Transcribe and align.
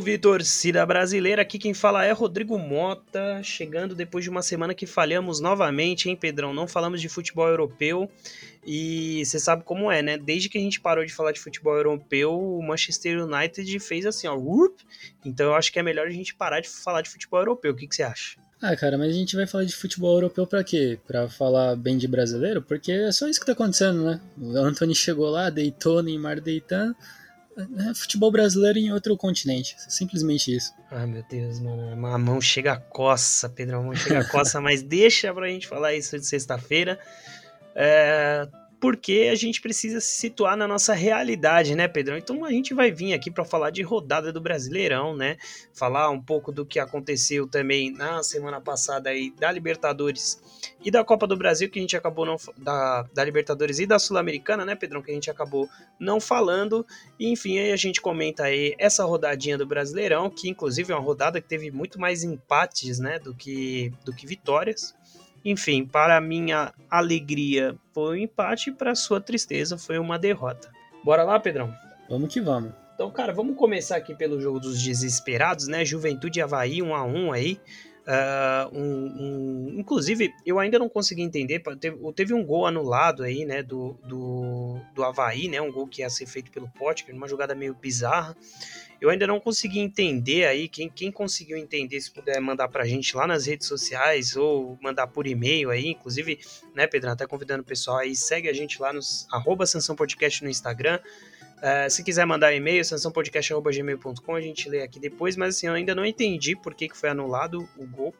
Salve, 0.00 0.16
torcida 0.16 0.86
brasileira! 0.86 1.42
Aqui 1.42 1.58
quem 1.58 1.74
fala 1.74 2.02
é 2.02 2.10
Rodrigo 2.10 2.58
Mota, 2.58 3.42
chegando 3.42 3.94
depois 3.94 4.24
de 4.24 4.30
uma 4.30 4.40
semana 4.40 4.72
que 4.72 4.86
falhamos 4.86 5.40
novamente, 5.40 6.08
hein, 6.08 6.16
Pedrão? 6.16 6.54
Não 6.54 6.66
falamos 6.66 7.02
de 7.02 7.08
futebol 7.10 7.46
europeu 7.46 8.10
e 8.66 9.22
você 9.22 9.38
sabe 9.38 9.62
como 9.62 9.92
é, 9.92 10.00
né? 10.00 10.16
Desde 10.16 10.48
que 10.48 10.56
a 10.56 10.60
gente 10.60 10.80
parou 10.80 11.04
de 11.04 11.12
falar 11.12 11.32
de 11.32 11.40
futebol 11.40 11.76
europeu, 11.76 12.32
o 12.32 12.62
Manchester 12.62 13.22
United 13.26 13.78
fez 13.78 14.06
assim, 14.06 14.26
ó, 14.26 14.38
então 15.22 15.48
eu 15.48 15.54
acho 15.54 15.70
que 15.70 15.78
é 15.78 15.82
melhor 15.82 16.06
a 16.06 16.10
gente 16.10 16.34
parar 16.34 16.60
de 16.60 16.70
falar 16.70 17.02
de 17.02 17.10
futebol 17.10 17.40
europeu. 17.40 17.72
O 17.72 17.76
que, 17.76 17.86
que 17.86 17.94
você 17.94 18.02
acha? 18.02 18.38
Ah, 18.62 18.74
cara, 18.74 18.96
mas 18.96 19.10
a 19.10 19.18
gente 19.18 19.36
vai 19.36 19.46
falar 19.46 19.64
de 19.64 19.76
futebol 19.76 20.14
europeu 20.14 20.46
pra 20.46 20.64
quê? 20.64 20.98
Pra 21.06 21.28
falar 21.28 21.76
bem 21.76 21.98
de 21.98 22.08
brasileiro? 22.08 22.62
Porque 22.62 22.90
é 22.90 23.12
só 23.12 23.28
isso 23.28 23.38
que 23.38 23.44
tá 23.44 23.52
acontecendo, 23.52 24.02
né? 24.02 24.18
O 24.38 24.56
Anthony 24.56 24.94
chegou 24.94 25.28
lá, 25.28 25.50
deitou, 25.50 26.02
Neymar 26.02 26.40
deitando 26.40 26.96
futebol 27.94 28.30
brasileiro 28.30 28.78
em 28.78 28.92
outro 28.92 29.16
continente. 29.16 29.76
Simplesmente 29.88 30.54
isso. 30.54 30.72
Ai, 30.90 31.06
meu 31.06 31.24
Deus, 31.28 31.60
mano. 31.60 32.06
A 32.06 32.18
mão 32.18 32.40
chega 32.40 32.72
a 32.72 32.76
coça, 32.76 33.48
Pedro. 33.48 33.78
A 33.78 33.82
mão 33.82 33.94
chega 33.94 34.20
a 34.20 34.28
coça, 34.28 34.60
mas 34.62 34.82
deixa 34.82 35.32
pra 35.32 35.48
gente 35.48 35.66
falar 35.66 35.94
isso 35.94 36.18
de 36.18 36.26
sexta-feira. 36.26 36.98
É, 37.74 38.48
porque 38.80 39.28
a 39.30 39.34
gente 39.34 39.60
precisa 39.60 40.00
se 40.00 40.18
situar 40.18 40.56
na 40.56 40.66
nossa 40.66 40.94
realidade, 40.94 41.74
né, 41.74 41.86
Pedrão? 41.86 42.16
Então 42.16 42.44
a 42.44 42.50
gente 42.50 42.72
vai 42.72 42.90
vir 42.90 43.12
aqui 43.12 43.30
para 43.30 43.44
falar 43.44 43.70
de 43.70 43.82
rodada 43.82 44.32
do 44.32 44.40
Brasileirão, 44.40 45.14
né? 45.14 45.36
Falar 45.74 46.08
um 46.10 46.20
pouco 46.20 46.50
do 46.50 46.64
que 46.64 46.78
aconteceu 46.78 47.46
também 47.46 47.92
na 47.92 48.22
semana 48.22 48.60
passada 48.60 49.10
aí 49.10 49.32
da 49.38 49.52
Libertadores 49.52 50.42
e 50.82 50.90
da 50.90 51.04
Copa 51.04 51.26
do 51.26 51.36
Brasil, 51.36 51.68
que 51.68 51.78
a 51.78 51.82
gente 51.82 51.96
acabou 51.96 52.24
não 52.24 52.36
da, 52.56 53.02
da 53.12 53.22
Libertadores 53.22 53.78
e 53.78 53.86
da 53.86 53.98
Sul-Americana, 53.98 54.64
né, 54.64 54.74
Pedrão, 54.74 55.02
que 55.02 55.10
a 55.10 55.14
gente 55.14 55.30
acabou 55.30 55.68
não 55.98 56.18
falando. 56.18 56.86
E, 57.18 57.30
enfim, 57.30 57.58
aí 57.58 57.72
a 57.72 57.76
gente 57.76 58.00
comenta 58.00 58.44
aí 58.44 58.74
essa 58.78 59.04
rodadinha 59.04 59.58
do 59.58 59.66
Brasileirão, 59.66 60.30
que 60.30 60.48
inclusive 60.48 60.90
é 60.90 60.96
uma 60.96 61.04
rodada 61.04 61.40
que 61.40 61.48
teve 61.48 61.70
muito 61.70 62.00
mais 62.00 62.24
empates, 62.24 62.98
né, 62.98 63.18
do 63.18 63.34
que 63.34 63.92
do 64.04 64.14
que 64.14 64.26
vitórias. 64.26 64.94
Enfim, 65.44 65.84
para 65.84 66.20
minha 66.20 66.72
alegria 66.88 67.76
foi 67.92 68.18
um 68.18 68.22
empate, 68.22 68.70
para 68.70 68.94
sua 68.94 69.20
tristeza 69.20 69.78
foi 69.78 69.98
uma 69.98 70.18
derrota. 70.18 70.70
Bora 71.04 71.22
lá, 71.22 71.40
Pedrão? 71.40 71.74
Vamos 72.08 72.32
que 72.32 72.40
vamos. 72.40 72.72
Então, 72.94 73.10
cara, 73.10 73.32
vamos 73.32 73.56
começar 73.56 73.96
aqui 73.96 74.14
pelo 74.14 74.38
jogo 74.40 74.60
dos 74.60 74.82
desesperados, 74.82 75.66
né? 75.66 75.84
Juventude 75.84 76.38
e 76.38 76.42
Havaí 76.42 76.82
1 76.82 76.94
a 76.94 77.02
1 77.02 77.32
aí. 77.32 77.60
Uh, 78.00 78.78
um, 78.78 79.06
um, 79.06 79.74
inclusive, 79.78 80.34
eu 80.44 80.58
ainda 80.58 80.78
não 80.78 80.88
consegui 80.88 81.22
entender. 81.22 81.60
Teve, 81.78 82.12
teve, 82.12 82.34
um 82.34 82.44
gol 82.44 82.66
anulado 82.66 83.22
aí, 83.22 83.46
né? 83.46 83.62
Do, 83.62 83.96
do, 84.04 84.78
do 84.94 85.02
Havaí, 85.04 85.48
né? 85.48 85.62
Um 85.62 85.72
gol 85.72 85.86
que 85.86 86.02
ia 86.02 86.10
ser 86.10 86.26
feito 86.26 86.50
pelo 86.50 86.68
Potker, 86.68 87.14
uma 87.14 87.28
jogada 87.28 87.54
meio 87.54 87.74
bizarra. 87.74 88.36
Eu 89.00 89.08
ainda 89.08 89.26
não 89.26 89.40
consegui 89.40 89.78
entender 89.78 90.46
aí, 90.46 90.68
quem, 90.68 90.88
quem 90.88 91.10
conseguiu 91.10 91.56
entender, 91.56 92.00
se 92.00 92.10
puder 92.10 92.38
mandar 92.40 92.68
pra 92.68 92.84
gente 92.84 93.16
lá 93.16 93.26
nas 93.26 93.46
redes 93.46 93.66
sociais 93.66 94.36
ou 94.36 94.78
mandar 94.82 95.06
por 95.06 95.26
e-mail 95.26 95.70
aí, 95.70 95.88
inclusive, 95.88 96.38
né, 96.74 96.86
Pedro, 96.86 97.10
até 97.10 97.26
convidando 97.26 97.62
o 97.62 97.66
pessoal 97.66 97.98
aí, 97.98 98.14
segue 98.14 98.48
a 98.48 98.52
gente 98.52 98.80
lá 98.80 98.92
nos 98.92 99.26
arroba 99.32 99.64
Sansão 99.64 99.96
Podcast 99.96 100.44
no 100.44 100.50
Instagram. 100.50 101.00
Uh, 101.58 101.90
se 101.90 102.02
quiser 102.02 102.26
mandar 102.26 102.54
e-mail, 102.54 102.84
sansãopodcast.gmail.com, 102.84 104.34
a 104.34 104.40
gente 104.40 104.68
lê 104.68 104.82
aqui 104.82 104.98
depois, 104.98 105.36
mas 105.36 105.56
assim, 105.56 105.66
eu 105.66 105.74
ainda 105.74 105.94
não 105.94 106.04
entendi 106.04 106.56
por 106.56 106.74
que, 106.74 106.88
que 106.88 106.96
foi 106.96 107.10
anulado 107.10 107.68
o 107.76 107.86
gol 107.86 108.14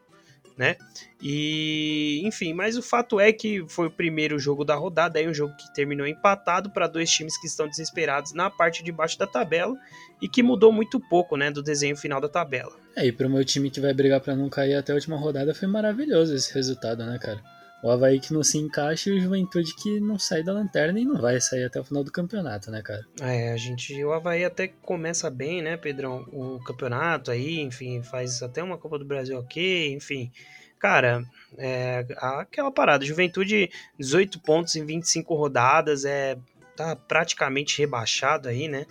né? 0.61 0.77
E, 1.23 2.21
enfim, 2.23 2.53
mas 2.53 2.77
o 2.77 2.83
fato 2.83 3.19
é 3.19 3.33
que 3.33 3.65
foi 3.67 3.87
o 3.87 3.91
primeiro 3.91 4.39
jogo 4.39 4.63
da 4.63 4.75
rodada, 4.75 5.19
aí 5.19 5.27
um 5.27 5.33
jogo 5.33 5.57
que 5.57 5.73
terminou 5.73 6.07
empatado 6.07 6.69
para 6.69 6.87
dois 6.87 7.11
times 7.11 7.41
que 7.41 7.47
estão 7.47 7.67
desesperados 7.67 8.35
na 8.35 8.51
parte 8.51 8.85
de 8.85 8.93
baixo 8.93 9.19
da 9.19 9.27
tabela 9.27 9.75
e 10.21 10.29
que 10.29 10.43
mudou 10.43 10.71
muito 10.71 11.01
pouco, 11.01 11.35
né, 11.35 11.51
do 11.51 11.63
desenho 11.63 11.97
final 11.97 12.21
da 12.21 12.29
tabela. 12.29 12.73
É, 12.95 13.07
e 13.07 13.11
para 13.11 13.27
o 13.27 13.31
meu 13.31 13.43
time 13.43 13.71
que 13.71 13.81
vai 13.81 13.95
brigar 13.95 14.21
para 14.21 14.37
não 14.37 14.51
cair 14.51 14.75
até 14.75 14.93
a 14.93 14.97
última 14.97 15.17
rodada 15.17 15.55
foi 15.55 15.67
maravilhoso 15.67 16.35
esse 16.35 16.53
resultado, 16.53 17.07
né, 17.07 17.19
cara? 17.19 17.43
O 17.83 17.91
Havaí 17.91 18.21
que 18.21 18.33
não 18.33 18.43
se 18.43 18.59
encaixa 18.59 19.09
e 19.09 19.15
o 19.15 19.21
Juventude 19.21 19.75
que 19.75 20.01
não 20.01 20.19
sai 20.19 20.43
da 20.43 20.53
lanterna 20.53 21.01
e 21.01 21.05
não 21.05 21.19
vai 21.21 21.41
sair 21.41 21.65
até 21.65 21.81
o 21.81 21.85
final 21.85 22.05
do 22.05 22.13
campeonato, 22.13 22.71
né, 22.71 22.83
cara? 22.83 23.07
É, 23.23 23.53
a 23.53 23.57
gente. 23.57 24.05
O 24.05 24.13
Havaí 24.13 24.45
até 24.45 24.69
começa 24.69 25.31
bem, 25.31 25.63
né, 25.63 25.77
Pedrão? 25.79 26.27
O 26.33 26.59
campeonato 26.63 27.31
aí, 27.31 27.59
enfim, 27.61 28.03
faz 28.03 28.43
até 28.43 28.63
uma 28.63 28.77
Copa 28.77 28.99
do 28.99 29.05
Brasil 29.05 29.39
ok, 29.39 29.95
enfim. 29.95 30.31
Cara, 30.79 31.25
é, 31.57 32.07
aquela 32.19 32.71
parada. 32.71 33.05
Juventude, 33.05 33.71
18 33.99 34.41
pontos 34.41 34.77
em 34.77 34.85
25 34.85 35.35
rodadas, 35.35 36.05
é, 36.05 36.39
tá 36.77 36.95
praticamente 36.95 37.79
rebaixado 37.79 38.49
aí, 38.49 38.69
né? 38.69 38.87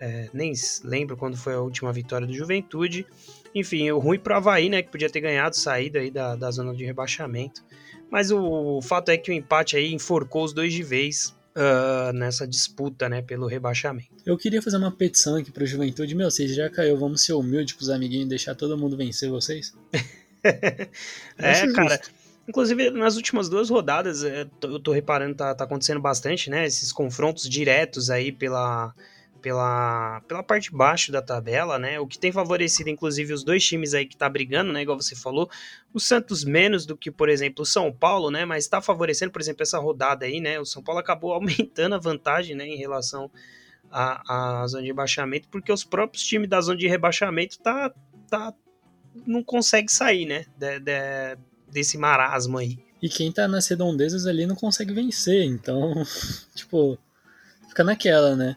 É, 0.00 0.28
nem 0.32 0.52
lembro 0.84 1.16
quando 1.16 1.36
foi 1.36 1.54
a 1.54 1.60
última 1.60 1.92
vitória 1.92 2.26
do 2.26 2.32
Juventude. 2.32 3.06
Enfim, 3.54 3.90
o 3.90 3.98
ruim 3.98 4.18
pro 4.18 4.34
Havaí, 4.34 4.68
né? 4.68 4.82
Que 4.82 4.90
podia 4.90 5.08
ter 5.08 5.20
ganhado, 5.20 5.56
saída 5.56 6.00
aí 6.00 6.10
da, 6.10 6.34
da 6.34 6.50
zona 6.50 6.74
de 6.74 6.84
rebaixamento. 6.84 7.62
Mas 8.12 8.30
o, 8.30 8.82
fato 8.82 9.10
é 9.10 9.16
que 9.16 9.30
o 9.30 9.34
empate 9.34 9.74
aí 9.74 9.90
enforcou 9.90 10.44
os 10.44 10.52
dois 10.52 10.70
de 10.70 10.82
vez 10.82 11.34
uh, 11.56 12.12
nessa 12.12 12.46
disputa, 12.46 13.08
né, 13.08 13.22
pelo 13.22 13.46
rebaixamento. 13.46 14.10
Eu 14.26 14.36
queria 14.36 14.60
fazer 14.60 14.76
uma 14.76 14.92
petição 14.92 15.36
aqui 15.36 15.50
pro 15.50 15.64
Juventude. 15.64 16.14
Meu, 16.14 16.30
vocês 16.30 16.54
já 16.54 16.68
caiu, 16.68 16.98
vamos 16.98 17.24
ser 17.24 17.32
humildes 17.32 17.72
com 17.72 17.80
os 17.80 17.88
amiguinhos 17.88 18.26
e 18.26 18.28
deixar 18.28 18.54
todo 18.54 18.76
mundo 18.76 18.98
vencer 18.98 19.30
vocês? 19.30 19.74
é, 20.44 21.72
cara. 21.72 21.98
Inclusive, 22.46 22.90
nas 22.90 23.16
últimas 23.16 23.48
duas 23.48 23.70
rodadas, 23.70 24.22
é, 24.22 24.46
eu 24.62 24.78
tô 24.78 24.92
reparando, 24.92 25.34
tá, 25.34 25.54
tá 25.54 25.64
acontecendo 25.64 26.00
bastante, 26.00 26.50
né? 26.50 26.66
Esses 26.66 26.92
confrontos 26.92 27.48
diretos 27.48 28.10
aí 28.10 28.30
pela, 28.30 28.94
pela, 29.42 30.22
pela 30.28 30.42
parte 30.42 30.70
de 30.70 30.76
baixo 30.76 31.10
da 31.10 31.20
tabela, 31.20 31.78
né? 31.78 31.98
O 31.98 32.06
que 32.06 32.16
tem 32.18 32.30
favorecido, 32.30 32.88
inclusive, 32.88 33.32
os 33.32 33.42
dois 33.42 33.66
times 33.66 33.92
aí 33.92 34.06
que 34.06 34.16
tá 34.16 34.28
brigando, 34.28 34.72
né? 34.72 34.82
Igual 34.82 35.00
você 35.00 35.16
falou, 35.16 35.50
o 35.92 35.98
Santos 35.98 36.44
menos 36.44 36.86
do 36.86 36.96
que, 36.96 37.10
por 37.10 37.28
exemplo, 37.28 37.62
o 37.62 37.66
São 37.66 37.92
Paulo, 37.92 38.30
né? 38.30 38.44
Mas 38.44 38.68
tá 38.68 38.80
favorecendo, 38.80 39.32
por 39.32 39.42
exemplo, 39.42 39.64
essa 39.64 39.78
rodada 39.78 40.24
aí, 40.24 40.40
né? 40.40 40.60
O 40.60 40.64
São 40.64 40.82
Paulo 40.82 41.00
acabou 41.00 41.32
aumentando 41.34 41.96
a 41.96 41.98
vantagem, 41.98 42.54
né? 42.54 42.66
Em 42.66 42.76
relação 42.76 43.28
à, 43.90 44.62
à 44.62 44.66
zona 44.68 44.82
de 44.82 44.88
rebaixamento, 44.88 45.48
porque 45.48 45.72
os 45.72 45.82
próprios 45.82 46.24
times 46.24 46.48
da 46.48 46.60
zona 46.60 46.78
de 46.78 46.86
rebaixamento 46.86 47.58
tá, 47.58 47.92
tá 48.30 48.54
não 49.26 49.42
consegue 49.42 49.92
sair, 49.92 50.24
né? 50.24 50.46
De, 50.56 50.78
de, 50.78 51.36
desse 51.68 51.98
marasmo 51.98 52.58
aí. 52.58 52.78
E 53.02 53.08
quem 53.08 53.32
tá 53.32 53.48
nas 53.48 53.66
redondezas 53.66 54.24
ali 54.24 54.46
não 54.46 54.54
consegue 54.54 54.94
vencer, 54.94 55.44
então, 55.44 55.92
tipo, 56.54 56.96
fica 57.68 57.82
naquela, 57.82 58.36
né? 58.36 58.56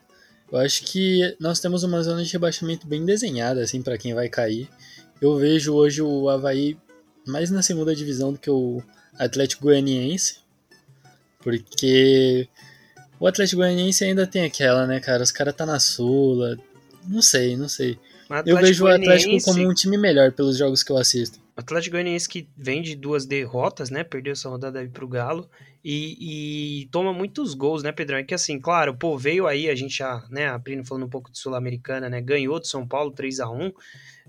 Eu 0.55 0.61
acho 0.61 0.83
que 0.85 1.35
nós 1.37 1.59
temos 1.59 1.83
uma 1.83 2.01
zona 2.01 2.23
de 2.23 2.31
rebaixamento 2.31 2.87
bem 2.87 3.03
desenhada, 3.03 3.61
assim, 3.61 3.81
para 3.81 3.97
quem 3.97 4.13
vai 4.13 4.29
cair. 4.29 4.69
Eu 5.19 5.35
vejo 5.35 5.73
hoje 5.73 6.01
o 6.01 6.29
Havaí 6.29 6.77
mais 7.27 7.51
na 7.51 7.61
segunda 7.61 7.93
divisão 7.93 8.31
do 8.31 8.39
que 8.39 8.49
o 8.49 8.81
Atlético 9.19 9.63
Goianiense, 9.63 10.37
porque 11.39 12.47
o 13.19 13.27
Atlético 13.27 13.57
Goianiense 13.57 14.05
ainda 14.05 14.25
tem 14.25 14.45
aquela, 14.45 14.87
né, 14.87 15.01
cara? 15.01 15.23
Os 15.23 15.31
caras 15.31 15.53
tá 15.53 15.65
na 15.65 15.77
Sula, 15.77 16.57
não 17.05 17.21
sei, 17.21 17.57
não 17.57 17.67
sei. 17.67 17.99
Eu 18.45 18.55
vejo 18.55 18.85
o 18.85 18.87
Atlético 18.87 19.43
como 19.43 19.69
um 19.69 19.73
time 19.73 19.97
melhor 19.97 20.31
pelos 20.31 20.57
jogos 20.57 20.83
que 20.83 20.91
eu 20.91 20.97
assisto. 20.97 21.37
O 21.57 21.61
Atlético 21.61 21.93
Goianiense 21.93 22.27
que 22.27 22.49
vem 22.57 22.81
de 22.81 22.95
duas 22.95 23.25
derrotas, 23.25 23.89
né? 23.89 24.03
Perdeu 24.03 24.33
essa 24.33 24.49
rodada 24.49 24.79
aí 24.79 24.89
pro 24.89 25.07
Galo. 25.07 25.49
E, 25.83 26.81
e, 26.81 26.87
toma 26.87 27.13
muitos 27.13 27.53
gols, 27.53 27.81
né, 27.81 27.93
Pedrão? 27.93 28.17
É 28.17 28.23
que 28.23 28.33
assim, 28.33 28.59
claro, 28.59 28.93
pô, 28.97 29.17
veio 29.17 29.47
aí, 29.47 29.69
a 29.69 29.75
gente 29.75 29.97
já, 29.97 30.25
né, 30.29 30.49
a 30.49 30.61
falando 30.85 31.05
um 31.05 31.09
pouco 31.09 31.31
de 31.31 31.39
Sul-Americana, 31.39 32.09
né? 32.09 32.19
Ganhou 32.19 32.59
do 32.59 32.67
São 32.67 32.85
Paulo 32.85 33.11
3 33.11 33.39
a 33.39 33.49
1 33.49 33.71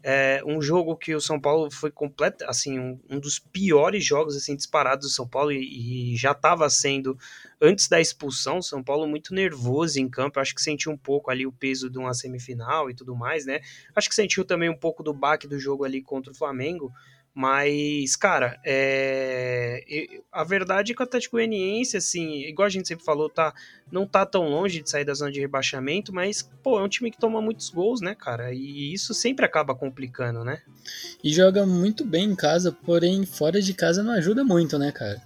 é, 0.02 0.42
um 0.46 0.60
jogo 0.60 0.96
que 0.96 1.14
o 1.14 1.20
São 1.20 1.40
Paulo 1.40 1.70
foi 1.70 1.90
completo, 1.90 2.44
assim, 2.46 2.78
um, 2.78 3.00
um, 3.10 3.18
dos 3.18 3.38
piores 3.38 4.04
jogos 4.04 4.36
assim 4.36 4.54
disparados 4.54 5.08
do 5.08 5.12
São 5.12 5.26
Paulo 5.26 5.50
e, 5.50 6.12
e 6.12 6.16
já 6.16 6.32
estava 6.32 6.68
sendo 6.68 7.18
antes 7.60 7.88
da 7.88 8.00
expulsão, 8.00 8.60
São 8.60 8.84
Paulo 8.84 9.08
muito 9.08 9.34
nervoso 9.34 9.98
em 9.98 10.08
campo, 10.08 10.38
acho 10.38 10.54
que 10.54 10.62
sentiu 10.62 10.92
um 10.92 10.96
pouco 10.96 11.30
ali 11.30 11.46
o 11.46 11.52
peso 11.52 11.88
de 11.88 11.98
uma 11.98 12.12
semifinal 12.12 12.90
e 12.90 12.94
tudo 12.94 13.16
mais, 13.16 13.46
né? 13.46 13.60
Acho 13.94 14.08
que 14.08 14.14
sentiu 14.14 14.44
também 14.44 14.68
um 14.68 14.76
pouco 14.76 15.02
do 15.02 15.14
baque 15.14 15.48
do 15.48 15.58
jogo 15.58 15.84
ali 15.84 16.02
contra 16.02 16.30
o 16.30 16.36
Flamengo. 16.36 16.92
Mas, 17.38 18.16
cara, 18.16 18.58
é... 18.64 19.84
a 20.32 20.42
verdade 20.42 20.92
é 20.92 20.94
que 20.94 21.02
o 21.02 21.04
Atlético 21.04 21.36
Goianiense, 21.36 21.94
assim, 21.94 22.40
igual 22.46 22.64
a 22.64 22.70
gente 22.70 22.88
sempre 22.88 23.04
falou, 23.04 23.28
tá, 23.28 23.52
não 23.92 24.06
tá 24.06 24.24
tão 24.24 24.48
longe 24.48 24.80
de 24.80 24.88
sair 24.88 25.04
da 25.04 25.12
zona 25.12 25.30
de 25.30 25.38
rebaixamento, 25.38 26.14
mas, 26.14 26.48
pô, 26.62 26.80
é 26.80 26.82
um 26.82 26.88
time 26.88 27.10
que 27.10 27.18
toma 27.18 27.42
muitos 27.42 27.68
gols, 27.68 28.00
né, 28.00 28.14
cara? 28.14 28.54
E 28.54 28.90
isso 28.90 29.12
sempre 29.12 29.44
acaba 29.44 29.74
complicando, 29.74 30.42
né? 30.42 30.62
E 31.22 31.30
joga 31.30 31.66
muito 31.66 32.06
bem 32.06 32.30
em 32.30 32.34
casa, 32.34 32.72
porém 32.72 33.26
fora 33.26 33.60
de 33.60 33.74
casa 33.74 34.02
não 34.02 34.12
ajuda 34.12 34.42
muito, 34.42 34.78
né, 34.78 34.90
cara? 34.90 35.20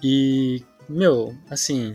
E, 0.00 0.62
meu, 0.88 1.36
assim, 1.50 1.92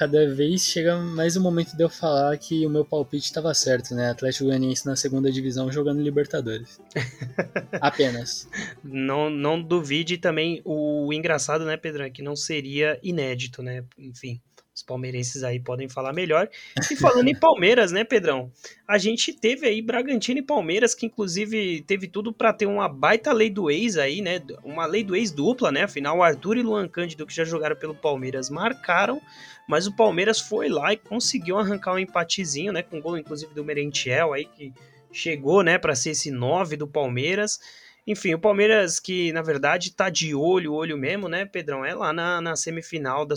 cada 0.00 0.26
vez 0.26 0.62
chega 0.62 0.96
mais 0.96 1.36
o 1.36 1.42
momento 1.42 1.76
de 1.76 1.84
eu 1.84 1.90
falar 1.90 2.34
que 2.38 2.64
o 2.64 2.70
meu 2.70 2.86
palpite 2.86 3.26
estava 3.26 3.52
certo, 3.52 3.94
né? 3.94 4.08
Atlético 4.08 4.46
Goianiense 4.46 4.86
na 4.86 4.96
segunda 4.96 5.30
divisão 5.30 5.70
jogando 5.70 6.00
Libertadores. 6.00 6.80
Apenas. 7.78 8.48
Não, 8.82 9.28
não 9.28 9.60
duvide 9.60 10.16
também 10.16 10.62
o 10.64 11.12
engraçado, 11.12 11.66
né, 11.66 11.76
Pedro, 11.76 12.02
é 12.02 12.08
que 12.08 12.22
não 12.22 12.34
seria 12.34 12.98
inédito, 13.02 13.62
né? 13.62 13.84
Enfim, 13.98 14.40
Os 14.80 14.82
palmeirenses 14.82 15.44
aí 15.44 15.60
podem 15.60 15.88
falar 15.88 16.12
melhor. 16.14 16.48
E 16.90 16.96
falando 16.96 17.28
em 17.28 17.38
Palmeiras, 17.38 17.92
né, 17.92 18.02
Pedrão? 18.02 18.50
A 18.88 18.96
gente 18.96 19.32
teve 19.32 19.66
aí 19.66 19.82
Bragantino 19.82 20.40
e 20.40 20.42
Palmeiras, 20.42 20.94
que 20.94 21.04
inclusive 21.04 21.82
teve 21.82 22.08
tudo 22.08 22.32
para 22.32 22.52
ter 22.52 22.64
uma 22.64 22.88
baita 22.88 23.30
lei 23.30 23.50
do 23.50 23.70
ex 23.70 23.98
aí, 23.98 24.22
né? 24.22 24.40
Uma 24.64 24.86
lei 24.86 25.04
do 25.04 25.14
ex 25.14 25.30
dupla, 25.30 25.70
né? 25.70 25.82
Afinal, 25.82 26.22
Arthur 26.22 26.56
e 26.56 26.62
Luan 26.62 26.88
Cândido, 26.88 27.26
que 27.26 27.34
já 27.34 27.44
jogaram 27.44 27.76
pelo 27.76 27.94
Palmeiras, 27.94 28.48
marcaram, 28.48 29.20
mas 29.68 29.86
o 29.86 29.94
Palmeiras 29.94 30.40
foi 30.40 30.70
lá 30.70 30.94
e 30.94 30.96
conseguiu 30.96 31.58
arrancar 31.58 31.94
um 31.94 31.98
empatezinho, 31.98 32.72
né? 32.72 32.82
Com 32.82 33.02
gol, 33.02 33.18
inclusive, 33.18 33.52
do 33.52 33.62
Merentiel 33.62 34.32
aí, 34.32 34.46
que 34.46 34.72
chegou, 35.12 35.62
né, 35.62 35.76
para 35.76 35.94
ser 35.94 36.10
esse 36.10 36.30
9 36.30 36.76
do 36.76 36.86
Palmeiras. 36.86 37.58
Enfim, 38.06 38.34
o 38.34 38.40
Palmeiras 38.40 38.98
que, 38.98 39.32
na 39.32 39.42
verdade, 39.42 39.92
tá 39.92 40.08
de 40.08 40.34
olho, 40.34 40.72
olho 40.72 40.96
mesmo, 40.96 41.28
né, 41.28 41.44
Pedrão? 41.44 41.84
É 41.84 41.94
lá 41.94 42.12
na, 42.12 42.40
na 42.40 42.56
semifinal 42.56 43.26
da, 43.26 43.34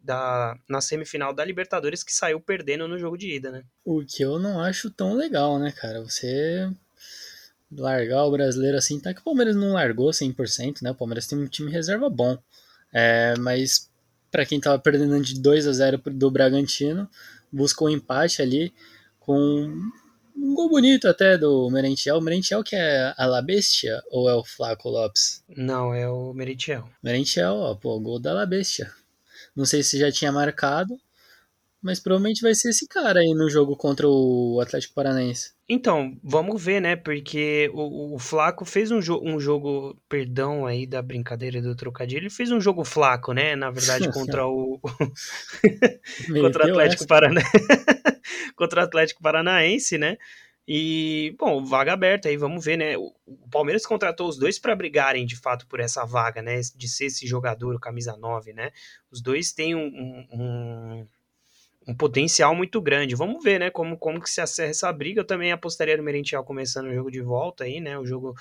da 0.00 0.56
na 0.68 0.80
semifinal 0.80 1.32
da 1.32 1.44
Libertadores 1.44 2.02
que 2.02 2.12
saiu 2.12 2.40
perdendo 2.40 2.88
no 2.88 2.98
jogo 2.98 3.18
de 3.18 3.34
ida, 3.34 3.50
né? 3.50 3.62
O 3.84 4.04
que 4.04 4.22
eu 4.22 4.38
não 4.38 4.60
acho 4.60 4.90
tão 4.90 5.14
legal, 5.14 5.58
né, 5.58 5.72
cara? 5.72 6.02
Você 6.02 6.70
largar 7.70 8.24
o 8.24 8.30
brasileiro 8.30 8.76
assim, 8.76 9.00
tá 9.00 9.12
que 9.12 9.20
o 9.20 9.24
Palmeiras 9.24 9.56
não 9.56 9.72
largou 9.72 10.10
100%, 10.10 10.82
né? 10.82 10.92
O 10.92 10.94
Palmeiras 10.94 11.26
tem 11.26 11.38
um 11.38 11.46
time 11.46 11.70
reserva 11.70 12.08
bom. 12.08 12.38
É, 12.92 13.34
mas 13.38 13.90
para 14.30 14.46
quem 14.46 14.60
tava 14.60 14.78
perdendo 14.78 15.20
de 15.20 15.40
2 15.40 15.66
a 15.66 15.72
0 15.72 15.98
do 16.06 16.30
Bragantino, 16.30 17.08
buscou 17.52 17.88
um 17.88 17.90
empate 17.90 18.40
ali 18.42 18.72
com 19.18 19.90
um 20.36 20.54
gol 20.54 20.68
bonito 20.68 21.08
até 21.08 21.38
do 21.38 21.68
Merentiel. 21.70 22.18
O 22.18 22.20
Merentiel 22.20 22.62
que 22.62 22.76
é 22.76 23.14
a 23.16 23.26
La 23.26 23.40
Bestia 23.40 24.02
ou 24.10 24.28
é 24.28 24.34
o 24.34 24.44
Flaco 24.44 24.88
Lopes? 24.88 25.42
Não, 25.48 25.94
é 25.94 26.08
o 26.08 26.32
Merentiel. 26.32 26.88
Merentiel, 27.02 27.54
ó, 27.54 27.74
pô, 27.74 27.98
gol 28.00 28.18
da 28.18 28.32
La 28.32 28.46
Bestia. 28.46 28.90
Não 29.54 29.64
sei 29.64 29.82
se 29.82 29.98
já 29.98 30.10
tinha 30.10 30.32
marcado, 30.32 30.98
mas 31.84 32.00
provavelmente 32.00 32.40
vai 32.40 32.54
ser 32.54 32.70
esse 32.70 32.88
cara 32.88 33.20
aí 33.20 33.34
no 33.34 33.50
jogo 33.50 33.76
contra 33.76 34.08
o 34.08 34.58
Atlético 34.62 34.94
Paranaense. 34.94 35.52
Então, 35.68 36.18
vamos 36.24 36.62
ver, 36.62 36.80
né? 36.80 36.96
Porque 36.96 37.70
o, 37.74 38.14
o 38.14 38.18
Flaco 38.18 38.64
fez 38.64 38.90
um, 38.90 39.02
jo 39.02 39.20
um 39.22 39.38
jogo, 39.38 39.94
perdão 40.08 40.64
aí 40.64 40.86
da 40.86 41.02
brincadeira 41.02 41.60
do 41.60 41.76
trocadilho, 41.76 42.22
ele 42.22 42.30
fez 42.30 42.50
um 42.50 42.60
jogo 42.60 42.84
flaco, 42.84 43.34
né? 43.34 43.54
Na 43.54 43.70
verdade, 43.70 44.08
contra 44.12 44.46
o. 44.46 44.80
contra 46.40 46.66
o 46.66 46.70
Atlético 46.70 47.06
Paranaense. 47.06 47.50
contra 48.56 48.80
o 48.80 48.84
Atlético 48.84 49.22
Paranaense, 49.22 49.98
né? 49.98 50.16
E, 50.66 51.36
bom, 51.38 51.62
vaga 51.62 51.92
aberta 51.92 52.30
aí, 52.30 52.38
vamos 52.38 52.64
ver, 52.64 52.78
né? 52.78 52.96
O, 52.96 53.12
Palmeiras 53.50 53.84
contratou 53.84 54.26
os 54.26 54.38
dois 54.38 54.58
para 54.58 54.74
brigarem 54.74 55.26
de 55.26 55.36
fato 55.36 55.66
por 55.66 55.80
essa 55.80 56.06
vaga, 56.06 56.40
né? 56.40 56.60
De 56.74 56.88
ser 56.88 57.06
esse 57.06 57.26
jogador, 57.26 57.74
o 57.74 57.80
camisa 57.80 58.16
9, 58.16 58.54
né? 58.54 58.70
Os 59.10 59.20
dois 59.20 59.52
têm 59.52 59.74
um, 59.74 60.26
um, 60.32 61.06
um 61.86 61.94
potencial 61.94 62.54
muito 62.54 62.80
grande. 62.80 63.14
Vamos 63.14 63.42
ver, 63.42 63.60
né, 63.60 63.70
como, 63.70 63.96
como 63.96 64.20
que 64.20 64.30
se 64.30 64.40
acerra 64.40 64.70
essa 64.70 64.92
briga. 64.92 65.20
Eu 65.20 65.26
também 65.26 65.52
apostaria 65.52 65.96
no 65.96 66.02
Merentiel 66.02 66.44
começando 66.44 66.86
o 66.86 66.94
jogo 66.94 67.10
de 67.10 67.20
volta 67.20 67.64
aí, 67.64 67.80
né, 67.80 67.98
o 67.98 68.06
jogo 68.06 68.34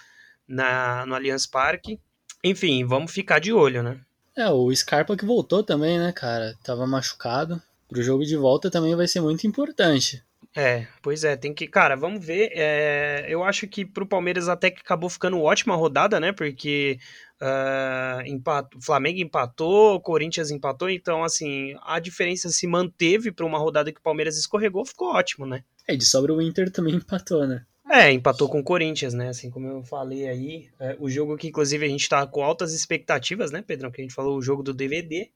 na, 0.47 1.05
no 1.05 1.15
Allianz 1.15 1.45
Parque. 1.45 1.99
Enfim, 2.43 2.85
vamos 2.85 3.11
ficar 3.11 3.39
de 3.39 3.53
olho, 3.53 3.83
né. 3.83 3.99
É, 4.35 4.49
o 4.49 4.73
Scarpa 4.75 5.15
que 5.15 5.25
voltou 5.25 5.63
também, 5.63 5.99
né, 5.99 6.11
cara, 6.11 6.55
tava 6.63 6.87
machucado. 6.87 7.61
Pro 7.87 8.01
jogo 8.01 8.25
de 8.25 8.35
volta 8.35 8.71
também 8.71 8.95
vai 8.95 9.07
ser 9.07 9.21
muito 9.21 9.45
importante. 9.45 10.23
É, 10.55 10.85
pois 11.01 11.23
é, 11.23 11.35
tem 11.35 11.53
que. 11.53 11.67
Cara, 11.67 11.95
vamos 11.95 12.23
ver. 12.23 12.51
É, 12.53 13.25
eu 13.27 13.43
acho 13.43 13.67
que 13.67 13.83
pro 13.83 14.05
Palmeiras 14.05 14.47
até 14.47 14.69
que 14.69 14.81
acabou 14.81 15.09
ficando 15.09 15.41
ótima 15.41 15.75
rodada, 15.75 16.19
né? 16.19 16.31
Porque 16.31 16.99
uh, 17.43 18.25
empatou, 18.25 18.81
Flamengo 18.81 19.19
empatou, 19.19 19.99
Corinthians 19.99 20.49
empatou, 20.49 20.89
então, 20.89 21.23
assim, 21.23 21.75
a 21.83 21.99
diferença 21.99 22.49
se 22.49 22.65
manteve 22.65 23.31
para 23.31 23.45
uma 23.45 23.59
rodada 23.59 23.91
que 23.91 23.99
o 23.99 24.03
Palmeiras 24.03 24.37
escorregou, 24.37 24.85
ficou 24.85 25.09
ótimo, 25.09 25.45
né? 25.45 25.63
É, 25.87 25.95
de 25.95 26.05
sobra 26.05 26.33
o 26.33 26.41
Inter 26.41 26.71
também 26.71 26.95
empatou, 26.97 27.45
né? 27.45 27.65
É, 27.89 28.11
empatou 28.11 28.47
com 28.47 28.59
o 28.59 28.63
Corinthians, 28.63 29.13
né? 29.13 29.29
Assim 29.29 29.51
como 29.51 29.67
eu 29.67 29.83
falei 29.83 30.27
aí, 30.27 30.69
é, 30.79 30.95
o 30.99 31.09
jogo 31.09 31.37
que 31.37 31.47
inclusive 31.49 31.85
a 31.85 31.89
gente 31.89 32.07
tá 32.07 32.25
com 32.25 32.41
altas 32.41 32.73
expectativas, 32.73 33.51
né, 33.51 33.61
Pedrão? 33.61 33.91
Que 33.91 34.01
a 34.01 34.03
gente 34.03 34.15
falou 34.15 34.37
o 34.37 34.41
jogo 34.41 34.63
do 34.63 34.73
DVD, 34.73 35.29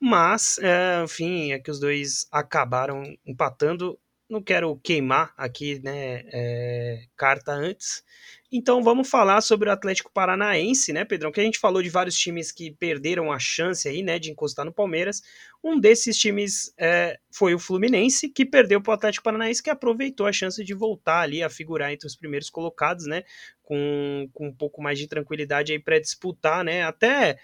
mas, 0.00 0.58
é, 0.62 1.04
enfim, 1.04 1.52
é 1.52 1.58
que 1.58 1.70
os 1.70 1.78
dois 1.78 2.26
acabaram 2.32 3.02
empatando 3.26 3.98
não 4.30 4.40
quero 4.40 4.76
queimar 4.76 5.34
aqui, 5.36 5.80
né, 5.82 6.22
é, 6.32 7.02
carta 7.16 7.52
antes. 7.52 8.04
Então 8.52 8.82
vamos 8.82 9.08
falar 9.08 9.40
sobre 9.42 9.68
o 9.68 9.72
Atlético 9.72 10.10
Paranaense, 10.12 10.92
né, 10.92 11.04
Pedrão? 11.04 11.30
Que 11.30 11.40
a 11.40 11.44
gente 11.44 11.58
falou 11.58 11.80
de 11.80 11.88
vários 11.88 12.18
times 12.18 12.50
que 12.50 12.72
perderam 12.72 13.30
a 13.30 13.38
chance 13.38 13.88
aí, 13.88 14.02
né, 14.02 14.18
de 14.18 14.30
encostar 14.30 14.64
no 14.64 14.72
Palmeiras. 14.72 15.22
Um 15.62 15.78
desses 15.78 16.18
times 16.18 16.74
é, 16.76 17.16
foi 17.30 17.54
o 17.54 17.60
Fluminense, 17.60 18.28
que 18.28 18.44
perdeu 18.44 18.82
para 18.82 18.90
o 18.90 18.94
Atlético 18.94 19.22
Paranaense, 19.22 19.62
que 19.62 19.70
aproveitou 19.70 20.26
a 20.26 20.32
chance 20.32 20.64
de 20.64 20.74
voltar 20.74 21.20
ali 21.20 21.44
a 21.44 21.48
figurar 21.48 21.92
entre 21.92 22.08
os 22.08 22.16
primeiros 22.16 22.50
colocados, 22.50 23.06
né, 23.06 23.22
com, 23.70 24.28
com 24.34 24.48
um 24.48 24.52
pouco 24.52 24.82
mais 24.82 24.98
de 24.98 25.06
tranquilidade 25.06 25.70
aí 25.70 25.78
para 25.78 26.00
disputar, 26.00 26.64
né, 26.64 26.82
até 26.82 27.38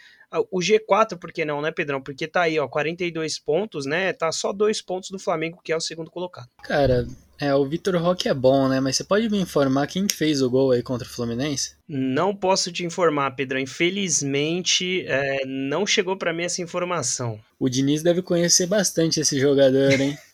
o 0.51 0.59
G4, 0.59 1.17
por 1.17 1.33
que 1.33 1.45
não, 1.45 1.63
né, 1.63 1.71
Pedrão? 1.71 2.03
Porque 2.03 2.27
tá 2.27 2.43
aí, 2.43 2.59
ó, 2.59 2.67
42 2.67 3.39
pontos, 3.39 3.87
né? 3.87 4.13
Tá 4.13 4.33
só 4.33 4.53
dois 4.53 4.83
pontos 4.83 5.09
do 5.09 5.21
Flamengo, 5.21 5.61
que 5.63 5.73
é 5.73 5.77
o 5.77 5.81
segundo 5.81 6.11
colocado. 6.11 6.49
Cara, 6.65 7.07
é, 7.39 7.55
o 7.55 7.65
Vitor 7.65 7.97
Roque 7.97 8.29
é 8.29 8.35
bom, 8.35 8.69
né? 8.69 8.81
Mas 8.81 8.97
você 8.97 9.05
pode 9.05 9.31
me 9.31 9.39
informar 9.39 9.87
quem 9.87 10.05
que 10.05 10.17
fez 10.17 10.43
o 10.43 10.51
gol 10.51 10.73
aí 10.73 10.83
contra 10.83 11.07
o 11.07 11.11
Fluminense? 11.11 11.77
Não 11.89 12.35
posso 12.35 12.73
te 12.73 12.85
informar, 12.85 13.31
Pedro. 13.37 13.59
Infelizmente, 13.59 15.05
é, 15.07 15.47
não 15.47 15.87
chegou 15.87 16.17
para 16.17 16.33
mim 16.33 16.43
essa 16.43 16.61
informação. 16.61 17.39
O 17.59 17.69
Diniz 17.69 18.03
deve 18.03 18.21
conhecer 18.21 18.67
bastante 18.67 19.21
esse 19.21 19.39
jogador, 19.39 19.93
hein? 19.93 20.19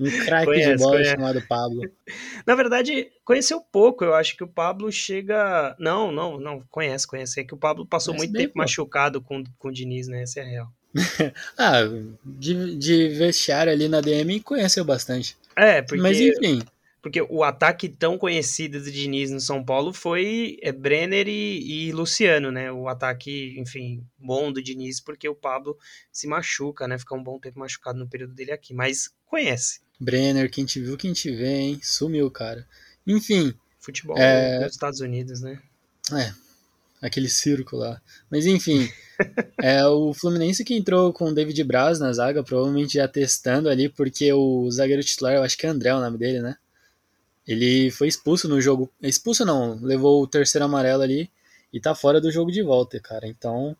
um 0.00 0.24
craque 0.24 0.52
de 0.52 0.76
bola 0.76 0.92
conhece. 0.92 1.10
chamado 1.10 1.42
Pablo. 1.46 1.82
Na 2.46 2.54
verdade, 2.54 3.10
conheceu 3.24 3.60
pouco. 3.60 4.04
Eu 4.04 4.14
acho 4.14 4.36
que 4.36 4.44
o 4.44 4.48
Pablo 4.48 4.90
chega. 4.90 5.76
Não, 5.78 6.10
não, 6.10 6.38
não. 6.38 6.62
Conhece, 6.70 7.06
conhece. 7.06 7.40
É 7.40 7.44
que 7.44 7.54
o 7.54 7.58
Pablo 7.58 7.86
passou 7.86 8.14
conhece 8.14 8.26
muito 8.26 8.32
bem, 8.32 8.42
tempo 8.42 8.54
pô. 8.54 8.60
machucado 8.60 9.20
com, 9.20 9.42
com 9.58 9.68
o 9.68 9.72
Diniz, 9.72 10.08
né? 10.08 10.22
Essa 10.22 10.40
é 10.40 10.42
a 10.42 10.46
real. 10.46 10.72
ah, 11.56 11.80
de, 12.24 12.76
de 12.76 13.08
vestiário 13.10 13.72
ali 13.72 13.88
na 13.88 14.00
DM 14.00 14.40
conheceu 14.40 14.84
bastante. 14.84 15.36
É, 15.56 15.82
porque. 15.82 16.02
Mas 16.02 16.20
enfim. 16.20 16.62
Porque 17.02 17.20
o 17.20 17.42
ataque 17.42 17.88
tão 17.88 18.16
conhecido 18.16 18.80
do 18.80 18.90
Diniz 18.90 19.28
no 19.32 19.40
São 19.40 19.64
Paulo 19.64 19.92
foi 19.92 20.56
é, 20.62 20.70
Brenner 20.70 21.26
e, 21.26 21.88
e, 21.88 21.92
Luciano, 21.92 22.52
né? 22.52 22.70
O 22.70 22.86
ataque, 22.86 23.58
enfim, 23.58 24.06
bom 24.16 24.52
do 24.52 24.62
Diniz, 24.62 25.00
porque 25.00 25.28
o 25.28 25.34
Pablo 25.34 25.76
se 26.12 26.28
machuca, 26.28 26.86
né? 26.86 26.96
Fica 26.96 27.16
um 27.16 27.22
bom 27.22 27.40
tempo 27.40 27.58
machucado 27.58 27.98
no 27.98 28.08
período 28.08 28.34
dele 28.34 28.52
aqui, 28.52 28.72
mas 28.72 29.10
conhece. 29.26 29.80
Brenner, 29.98 30.48
quem 30.48 30.64
te 30.64 30.80
viu, 30.80 30.96
quem 30.96 31.12
te 31.12 31.28
vê, 31.32 31.56
hein? 31.56 31.80
Sumiu, 31.82 32.30
cara. 32.30 32.64
Enfim. 33.04 33.52
Futebol 33.80 34.16
é... 34.16 34.60
dos 34.60 34.72
Estados 34.72 35.00
Unidos, 35.00 35.40
né? 35.40 35.60
É, 36.12 36.32
aquele 37.04 37.28
circo 37.28 37.76
lá. 37.76 38.00
Mas 38.30 38.46
enfim, 38.46 38.88
é 39.60 39.84
o 39.86 40.14
Fluminense 40.14 40.64
que 40.64 40.74
entrou 40.74 41.12
com 41.12 41.30
o 41.30 41.34
David 41.34 41.64
Braz 41.64 41.98
na 41.98 42.12
zaga, 42.12 42.44
provavelmente 42.44 42.94
já 42.94 43.08
testando 43.08 43.68
ali, 43.68 43.88
porque 43.88 44.32
o 44.32 44.70
zagueiro 44.70 45.02
titular, 45.02 45.34
eu 45.34 45.42
acho 45.42 45.58
que 45.58 45.66
é 45.66 45.68
André 45.68 45.92
o 45.92 46.00
nome 46.00 46.16
dele, 46.16 46.40
né? 46.40 46.56
Ele 47.46 47.90
foi 47.90 48.08
expulso 48.08 48.48
no 48.48 48.60
jogo. 48.60 48.90
Expulso 49.02 49.44
não, 49.44 49.78
levou 49.82 50.22
o 50.22 50.26
terceiro 50.26 50.64
amarelo 50.64 51.02
ali 51.02 51.30
e 51.72 51.80
tá 51.80 51.94
fora 51.94 52.20
do 52.20 52.30
jogo 52.30 52.50
de 52.50 52.62
volta, 52.62 53.00
cara. 53.00 53.26
Então, 53.26 53.76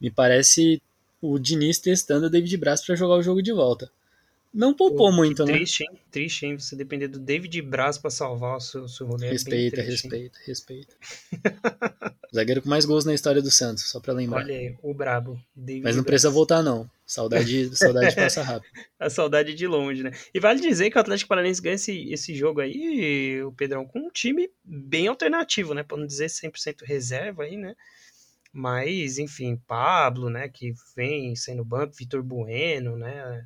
me 0.00 0.10
parece 0.10 0.82
o 1.20 1.38
Diniz 1.38 1.78
testando 1.78 2.26
o 2.26 2.30
David 2.30 2.56
Braz 2.56 2.84
para 2.84 2.94
jogar 2.94 3.16
o 3.16 3.22
jogo 3.22 3.42
de 3.42 3.52
volta. 3.52 3.90
Não 4.52 4.74
poupou 4.74 5.10
Pô, 5.10 5.12
muito, 5.12 5.44
né? 5.44 5.52
Triste, 5.52 5.84
hein? 5.84 6.00
Triste, 6.10 6.44
hein? 6.44 6.58
Você 6.58 6.74
depender 6.74 7.06
do 7.06 7.20
David 7.20 7.62
Braz 7.62 7.96
para 7.96 8.10
salvar 8.10 8.56
o 8.56 8.60
seu, 8.60 8.88
seu 8.88 9.06
rolê. 9.06 9.30
Respeita, 9.30 9.80
é 9.80 9.84
triste, 9.84 10.08
respeita, 10.08 10.38
hein? 10.38 10.44
respeita. 10.46 10.96
Zagueiro 12.34 12.62
com 12.62 12.68
mais 12.68 12.84
gols 12.84 13.04
na 13.04 13.14
história 13.14 13.40
do 13.40 13.50
Santos, 13.50 13.84
só 13.88 14.00
pra 14.00 14.12
lembrar. 14.12 14.42
Olha 14.42 14.56
aí, 14.56 14.76
o 14.82 14.92
brabo. 14.92 15.40
David 15.54 15.84
Mas 15.84 15.96
não 15.96 16.02
Braz. 16.02 16.12
precisa 16.12 16.30
voltar, 16.30 16.62
não. 16.62 16.90
Saudade, 17.06 17.70
saudade 17.76 18.14
passa 18.14 18.42
rápido. 18.42 18.70
A 18.98 19.08
saudade 19.08 19.54
de 19.54 19.66
longe, 19.68 20.02
né? 20.02 20.10
E 20.34 20.40
vale 20.40 20.60
dizer 20.60 20.90
que 20.90 20.98
o 20.98 21.00
Atlético 21.00 21.28
Paranaense 21.28 21.62
ganha 21.62 21.74
esse, 21.76 22.12
esse 22.12 22.34
jogo 22.34 22.60
aí, 22.60 23.42
o 23.42 23.52
Pedrão, 23.52 23.84
com 23.84 24.00
um 24.00 24.10
time 24.10 24.50
bem 24.64 25.06
alternativo, 25.06 25.74
né? 25.74 25.84
Pra 25.84 25.96
não 25.96 26.06
dizer 26.06 26.26
100% 26.26 26.84
reserva 26.84 27.44
aí, 27.44 27.56
né? 27.56 27.74
Mas, 28.52 29.18
enfim, 29.18 29.60
Pablo, 29.66 30.28
né? 30.28 30.48
Que 30.48 30.72
vem 30.96 31.36
sendo 31.36 31.64
banco, 31.64 31.94
Vitor 31.96 32.22
Bueno, 32.22 32.96
né? 32.96 33.44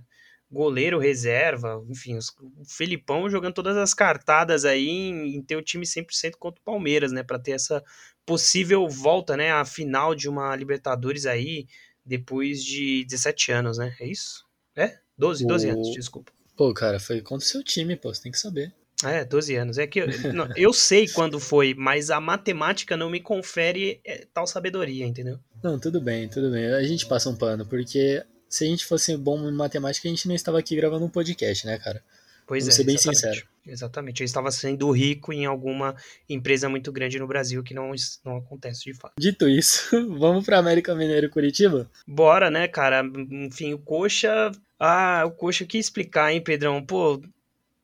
Goleiro 0.55 0.99
reserva, 0.99 1.85
enfim, 1.89 2.17
o 2.17 2.65
Felipão 2.65 3.29
jogando 3.29 3.53
todas 3.53 3.77
as 3.77 3.93
cartadas 3.93 4.65
aí 4.65 4.89
em, 4.89 5.37
em 5.37 5.43
ter 5.43 5.57
o 5.57 5.63
time 5.63 5.85
100% 5.85 6.37
contra 6.39 6.61
o 6.61 6.65
Palmeiras, 6.65 7.13
né, 7.13 7.23
para 7.23 7.39
ter 7.39 7.51
essa 7.51 7.83
possível 8.25 8.89
volta, 8.89 9.37
né, 9.37 9.53
à 9.53 9.65
final 9.65 10.15
de 10.15 10.29
uma 10.29 10.55
Libertadores 10.57 11.27
aí 11.27 11.67
depois 12.07 12.65
de 12.65 13.05
17 13.07 13.53
anos, 13.53 13.79
né? 13.79 13.95
É 13.99 14.07
isso? 14.07 14.45
É? 14.77 14.99
12, 15.19 15.47
12 15.47 15.67
o... 15.67 15.73
anos, 15.73 15.93
desculpa. 15.93 16.33
Pô, 16.57 16.73
cara, 16.73 17.01
foi 17.01 17.21
contra 17.21 17.45
o 17.45 17.49
seu 17.49 17.63
time, 17.63 17.97
pô, 17.97 18.15
você 18.15 18.23
tem 18.23 18.33
que 18.33 18.39
saber. 18.39 18.73
É, 19.03 19.25
12 19.25 19.57
anos. 19.57 19.79
É 19.79 19.87
que 19.87 20.01
eu, 20.01 20.07
não, 20.33 20.49
eu 20.57 20.73
sei 20.73 21.09
quando 21.09 21.41
foi, 21.41 21.75
mas 21.75 22.11
a 22.11 22.21
matemática 22.21 22.97
não 22.97 23.11
me 23.11 23.21
confere 23.21 24.01
é, 24.05 24.27
tal 24.33 24.47
sabedoria, 24.47 25.07
entendeu? 25.07 25.39
Não, 25.63 25.79
tudo 25.79 26.01
bem, 26.01 26.29
tudo 26.29 26.51
bem. 26.51 26.67
A 26.67 26.83
gente 26.83 27.07
passa 27.07 27.29
um 27.29 27.37
pano, 27.37 27.67
porque 27.67 28.23
se 28.55 28.65
a 28.65 28.69
gente 28.69 28.85
fosse 28.85 29.17
bom 29.17 29.49
em 29.49 29.53
matemática, 29.53 30.07
a 30.07 30.11
gente 30.11 30.29
não 30.29 30.35
estava 30.35 30.61
aqui 30.61 30.77
gravando 30.77 31.05
um 31.05 31.11
podcast, 31.11 31.67
né, 31.67 31.77
cara? 31.77 32.01
Pois 32.47 32.65
Vamos 32.65 32.75
é, 32.75 32.77
ser 32.77 32.85
bem 32.85 32.95
exatamente. 32.95 33.21
sincero. 33.21 33.49
Exatamente. 33.67 34.21
Eu 34.21 34.25
estava 34.25 34.51
sendo 34.53 34.91
rico 34.93 35.33
em 35.33 35.45
alguma 35.45 35.97
empresa 36.29 36.69
muito 36.69 36.93
grande 36.93 37.19
no 37.19 37.27
Brasil 37.27 37.65
que 37.65 37.75
não, 37.75 37.91
não 38.25 38.37
acontece 38.37 38.85
de 38.85 38.95
fato. 38.95 39.15
Dito 39.19 39.49
isso, 39.49 39.91
vamos 40.19 40.45
para 40.45 40.59
América 40.59 40.95
Mineiro 40.95 41.31
Curitiba? 41.31 41.91
Bora, 42.07 42.49
né, 42.49 42.69
cara? 42.69 43.03
Enfim, 43.31 43.73
o 43.75 43.79
Coxa. 43.79 44.53
Ah, 44.79 45.25
o 45.27 45.33
Coxa, 45.33 45.65
o 45.65 45.67
que 45.67 45.79
explicar, 45.79 46.33
hein, 46.33 46.41
Pedrão? 46.41 46.85
Pô, 46.85 47.21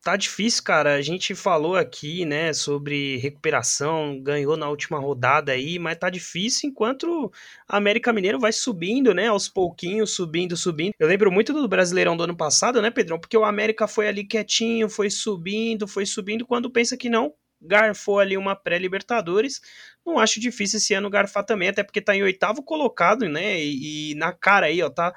tá 0.02 0.16
difícil, 0.16 0.62
cara. 0.64 0.95
A 0.95 1.02
gente 1.02 1.35
falou 1.35 1.76
aqui, 1.76 2.25
né, 2.25 2.52
sobre 2.52 3.16
recuperação, 3.19 4.21
ganhou 4.21 4.57
na 4.57 4.69
última 4.69 4.99
rodada 4.99 5.52
aí, 5.52 5.78
mas 5.78 5.99
tá 5.99 6.09
difícil 6.11 6.71
enquanto 6.71 7.30
a 7.69 7.76
América 7.76 8.12
Mineiro 8.12 8.38
vai 8.38 8.52
subindo, 8.52 9.14
né, 9.14 9.28
aos 9.28 9.49
pouquinhos, 9.49 10.12
subindo, 10.12 10.57
subindo. 10.57 10.92
Eu 10.99 11.09
lembro 11.09 11.30
muito 11.30 11.52
do 11.52 11.69
Brasileirão 11.69 12.16
do 12.16 12.25
ano 12.25 12.37
passado, 12.37 12.80
né, 12.80 12.90
Pedrão? 12.90 13.19
Porque 13.19 13.37
o 13.37 13.45
América 13.45 13.87
foi 13.87 14.09
ali 14.09 14.25
quietinho, 14.25 14.88
foi 14.88 15.11
subindo, 15.11 15.87
foi 15.87 16.07
subindo, 16.07 16.47
quando 16.47 16.71
pensa 16.71 16.97
que 16.97 17.11
não, 17.11 17.35
garfou 17.61 18.19
ali 18.19 18.37
uma 18.37 18.57
pré-Libertadores. 18.57 19.61
Não 20.04 20.19
acho 20.19 20.40
difícil 20.40 20.78
esse 20.78 20.95
ano 20.95 21.11
garfar 21.11 21.45
também, 21.45 21.69
até 21.69 21.83
porque 21.83 22.00
tá 22.00 22.16
em 22.16 22.23
oitavo 22.23 22.62
colocado, 22.62 23.28
né, 23.28 23.61
e, 23.62 24.12
e 24.12 24.14
na 24.14 24.33
cara 24.33 24.66
aí, 24.66 24.83
ó, 24.83 24.88
tá 24.90 25.14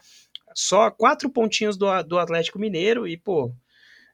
só 0.55 0.91
quatro 0.91 1.29
pontinhos 1.29 1.77
do, 1.77 2.03
do 2.03 2.19
Atlético 2.19 2.59
Mineiro 2.59 3.07
e, 3.07 3.17
pô, 3.17 3.53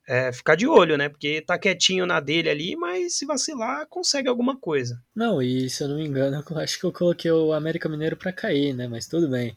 é, 0.09 0.33
ficar 0.33 0.55
de 0.55 0.67
olho, 0.67 0.97
né? 0.97 1.07
Porque 1.07 1.39
tá 1.39 1.55
quietinho 1.59 2.03
na 2.03 2.19
dele 2.19 2.49
ali, 2.49 2.75
mas 2.75 3.13
se 3.13 3.27
vacilar, 3.27 3.85
consegue 3.87 4.27
alguma 4.27 4.57
coisa. 4.57 4.99
Não, 5.15 5.39
e 5.39 5.69
se 5.69 5.83
eu 5.83 5.87
não 5.87 5.97
me 5.97 6.07
engano, 6.07 6.43
eu 6.49 6.57
acho 6.57 6.79
que 6.79 6.85
eu 6.85 6.91
coloquei 6.91 7.29
o 7.29 7.53
América 7.53 7.87
Mineiro 7.87 8.17
para 8.17 8.33
cair, 8.33 8.73
né? 8.73 8.87
Mas 8.87 9.05
tudo 9.05 9.29
bem. 9.29 9.55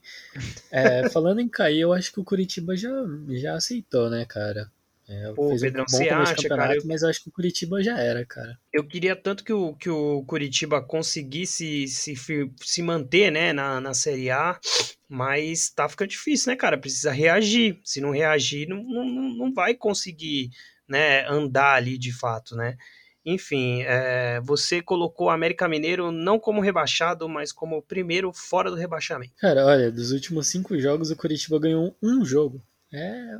É, 0.71 1.09
falando 1.09 1.41
em 1.41 1.49
cair, 1.49 1.81
eu 1.81 1.93
acho 1.95 2.13
que 2.13 2.21
o 2.21 2.25
Curitiba 2.25 2.77
já, 2.77 2.91
já 3.31 3.55
aceitou, 3.55 4.11
né, 4.11 4.27
cara? 4.27 4.71
É, 5.13 5.33
Pô, 5.35 5.55
Pedrão, 5.59 5.85
um 5.85 5.89
você 5.89 6.09
acha, 6.09 6.49
cara? 6.49 6.75
Eu... 6.75 6.83
Mas 6.87 7.03
eu 7.03 7.11
acho 7.11 7.23
que 7.23 7.29
o 7.29 7.33
Curitiba 7.33 7.83
já 7.83 7.99
era, 7.99 8.25
cara. 8.25 8.59
Eu 8.73 8.83
queria 8.83 9.15
tanto 9.15 9.45
que 9.45 9.53
o, 9.53 9.75
que 9.75 9.91
o 9.91 10.25
Curitiba 10.25 10.81
conseguisse 10.81 11.87
se, 11.87 12.15
se 12.63 12.83
manter, 12.83 13.31
né, 13.31 13.53
na, 13.53 13.79
na 13.79 13.93
Série 13.93 14.31
A, 14.31 14.59
mas 15.07 15.69
tá 15.69 15.87
ficando 15.87 16.09
difícil, 16.09 16.51
né, 16.51 16.57
cara? 16.57 16.79
Precisa 16.79 17.13
reagir. 17.13 17.79
Se 17.85 18.01
não 18.01 18.11
reagir, 18.11 18.67
não, 18.67 18.83
não, 18.83 19.05
não 19.05 19.53
vai 19.53 19.75
conseguir, 19.75 20.51
né, 20.89 21.27
andar 21.29 21.75
ali 21.75 21.99
de 21.99 22.13
fato, 22.13 22.57
né? 22.57 22.79
Enfim, 23.25 23.83
é, 23.83 24.41
você 24.41 24.81
colocou 24.83 25.27
o 25.27 25.31
América 25.31 25.69
Mineiro 25.69 26.11
não 26.11 26.41
como 26.41 26.61
rebaixado, 26.61 27.29
mas 27.29 27.53
como 27.53 27.77
o 27.77 27.83
primeiro 27.83 28.33
fora 28.33 28.71
do 28.71 28.77
rebaixamento. 28.77 29.35
Cara, 29.39 29.65
olha, 29.67 29.93
dos 29.93 30.11
últimos 30.11 30.49
cinco 30.49 30.77
jogos, 30.81 31.11
o 31.11 31.17
Curitiba 31.17 31.61
ganhou 31.61 31.95
um 32.03 32.25
jogo. 32.25 32.61
É 32.93 33.39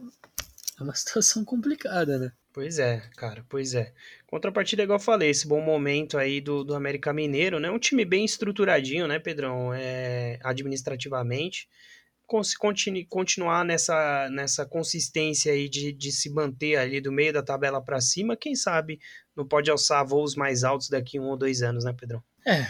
é 0.83 0.85
uma 0.85 0.95
situação 0.97 1.45
complicada, 1.45 2.19
né? 2.19 2.33
Pois 2.53 2.79
é, 2.79 3.01
cara, 3.17 3.45
pois 3.49 3.75
é. 3.75 3.95
Contrapartida, 4.27 4.83
igual 4.83 4.99
eu 4.99 5.03
falei, 5.03 5.31
esse 5.31 5.49
bom 5.49 5.63
momento 5.63 6.19
aí 6.19 6.41
do, 6.41 6.63
do 6.63 6.75
América 6.75 7.13
Mineiro, 7.13 7.59
né? 7.59 7.71
Um 7.71 7.79
time 7.79 8.05
bem 8.05 8.25
estruturadinho, 8.25 9.07
né, 9.07 9.19
Pedrão? 9.19 9.73
É, 9.73 10.39
administrativamente. 10.43 11.69
Se 12.43 12.57
continue, 12.57 13.05
continuar 13.05 13.63
nessa, 13.63 14.29
nessa 14.31 14.65
consistência 14.65 15.53
aí 15.53 15.69
de, 15.69 15.93
de 15.93 16.11
se 16.11 16.31
manter 16.31 16.77
ali 16.77 16.99
do 16.99 17.13
meio 17.13 17.31
da 17.31 17.43
tabela 17.43 17.83
para 17.83 18.01
cima, 18.01 18.37
quem 18.37 18.55
sabe 18.55 18.99
não 19.37 19.47
pode 19.47 19.71
alçar 19.71 20.07
voos 20.07 20.35
mais 20.35 20.65
altos 20.65 20.89
daqui 20.89 21.21
um 21.21 21.25
ou 21.25 21.37
dois 21.37 21.61
anos, 21.61 21.85
né, 21.85 21.93
Pedrão? 21.93 22.23
É, 22.47 22.67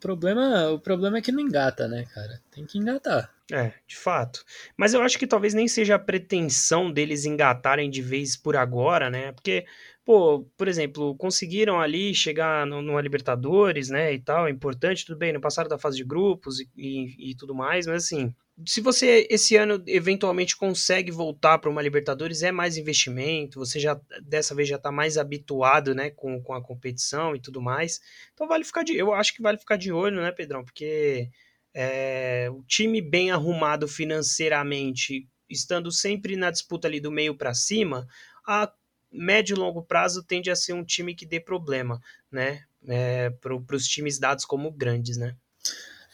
problema, 0.00 0.70
o 0.70 0.78
problema 0.78 1.18
é 1.18 1.22
que 1.22 1.32
não 1.32 1.40
engata, 1.40 1.88
né, 1.88 2.04
cara? 2.14 2.40
Tem 2.50 2.64
que 2.64 2.78
engatar. 2.78 3.32
É, 3.50 3.72
de 3.86 3.96
fato. 3.96 4.44
Mas 4.76 4.92
eu 4.92 5.02
acho 5.02 5.18
que 5.18 5.26
talvez 5.26 5.54
nem 5.54 5.66
seja 5.66 5.94
a 5.94 5.98
pretensão 5.98 6.92
deles 6.92 7.24
engatarem 7.24 7.88
de 7.88 8.02
vez 8.02 8.36
por 8.36 8.56
agora, 8.56 9.08
né? 9.08 9.32
Porque, 9.32 9.64
pô, 10.04 10.46
por 10.56 10.68
exemplo, 10.68 11.16
conseguiram 11.16 11.80
ali 11.80 12.14
chegar 12.14 12.66
no, 12.66 12.82
numa 12.82 13.00
Libertadores, 13.00 13.88
né, 13.88 14.12
e 14.12 14.18
tal, 14.18 14.46
é 14.46 14.50
importante, 14.50 15.06
tudo 15.06 15.18
bem, 15.18 15.32
no 15.32 15.40
passado 15.40 15.68
da 15.68 15.78
fase 15.78 15.96
de 15.96 16.04
grupos 16.04 16.60
e, 16.60 16.68
e, 16.76 17.30
e 17.30 17.34
tudo 17.34 17.54
mais, 17.54 17.86
mas 17.86 18.04
assim, 18.04 18.34
se 18.66 18.80
você 18.80 19.26
esse 19.30 19.56
ano 19.56 19.82
eventualmente 19.86 20.56
consegue 20.56 21.10
voltar 21.10 21.58
para 21.58 21.70
uma 21.70 21.82
Libertadores, 21.82 22.42
é 22.42 22.50
mais 22.50 22.76
investimento, 22.76 23.58
você 23.58 23.78
já 23.78 24.00
dessa 24.22 24.54
vez 24.54 24.68
já 24.68 24.76
está 24.76 24.90
mais 24.90 25.16
habituado, 25.16 25.94
né, 25.94 26.10
com, 26.10 26.42
com 26.42 26.52
a 26.54 26.62
competição 26.62 27.36
e 27.36 27.40
tudo 27.40 27.60
mais. 27.60 28.00
Então 28.34 28.48
vale 28.48 28.64
ficar 28.64 28.82
de, 28.82 28.96
eu 28.96 29.12
acho 29.12 29.34
que 29.34 29.42
vale 29.42 29.58
ficar 29.58 29.76
de 29.76 29.92
olho, 29.92 30.20
né, 30.20 30.32
Pedrão? 30.32 30.64
Porque 30.64 31.30
é, 31.74 32.48
o 32.50 32.62
time 32.64 33.00
bem 33.00 33.30
arrumado 33.30 33.86
financeiramente, 33.86 35.28
estando 35.48 35.92
sempre 35.92 36.36
na 36.36 36.50
disputa 36.50 36.88
ali 36.88 37.00
do 37.00 37.12
meio 37.12 37.36
para 37.36 37.54
cima, 37.54 38.06
a 38.46 38.72
médio 39.10 39.54
e 39.54 39.58
longo 39.58 39.82
prazo 39.82 40.22
tende 40.22 40.50
a 40.50 40.56
ser 40.56 40.72
um 40.72 40.84
time 40.84 41.14
que 41.14 41.24
dê 41.24 41.40
problema, 41.40 42.00
né? 42.30 42.64
É, 42.86 43.30
para 43.30 43.54
os 43.54 43.86
times 43.86 44.18
dados 44.18 44.44
como 44.44 44.70
grandes, 44.70 45.16
né? 45.16 45.36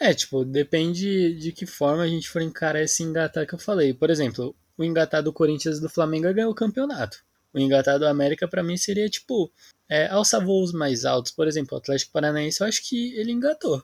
É, 0.01 0.13
tipo, 0.13 0.45
depende 0.45 1.35
de 1.35 1.53
que 1.53 1.67
forma 1.67 2.03
a 2.03 2.09
gente 2.09 2.29
for 2.29 2.43
encarar 2.43 2.83
esse 2.83 3.03
engatar 3.03 3.47
que 3.47 3.55
eu 3.55 3.59
falei. 3.59 3.95
Por 3.95 4.11
exemplo, 4.11 4.55
o 4.77 4.85
engatar 4.85 5.23
do 5.23 5.33
Corinthians 5.33 5.81
do 5.81 5.89
Flamengo 5.89 6.33
ganhou 6.33 6.51
o 6.51 6.55
campeonato. 6.55 7.23
O 7.53 7.59
engatar 7.59 7.99
do 7.99 8.07
América, 8.07 8.49
para 8.49 8.63
mim, 8.63 8.77
seria 8.77 9.09
tipo, 9.09 9.51
é, 9.89 10.09
alçar 10.09 10.45
voos 10.45 10.73
mais 10.73 11.05
altos. 11.05 11.31
Por 11.31 11.47
exemplo, 11.47 11.77
o 11.77 11.79
Atlético 11.79 12.13
Paranaense, 12.13 12.61
eu 12.61 12.67
acho 12.67 12.83
que 12.83 13.15
ele 13.15 13.31
engatou. 13.31 13.83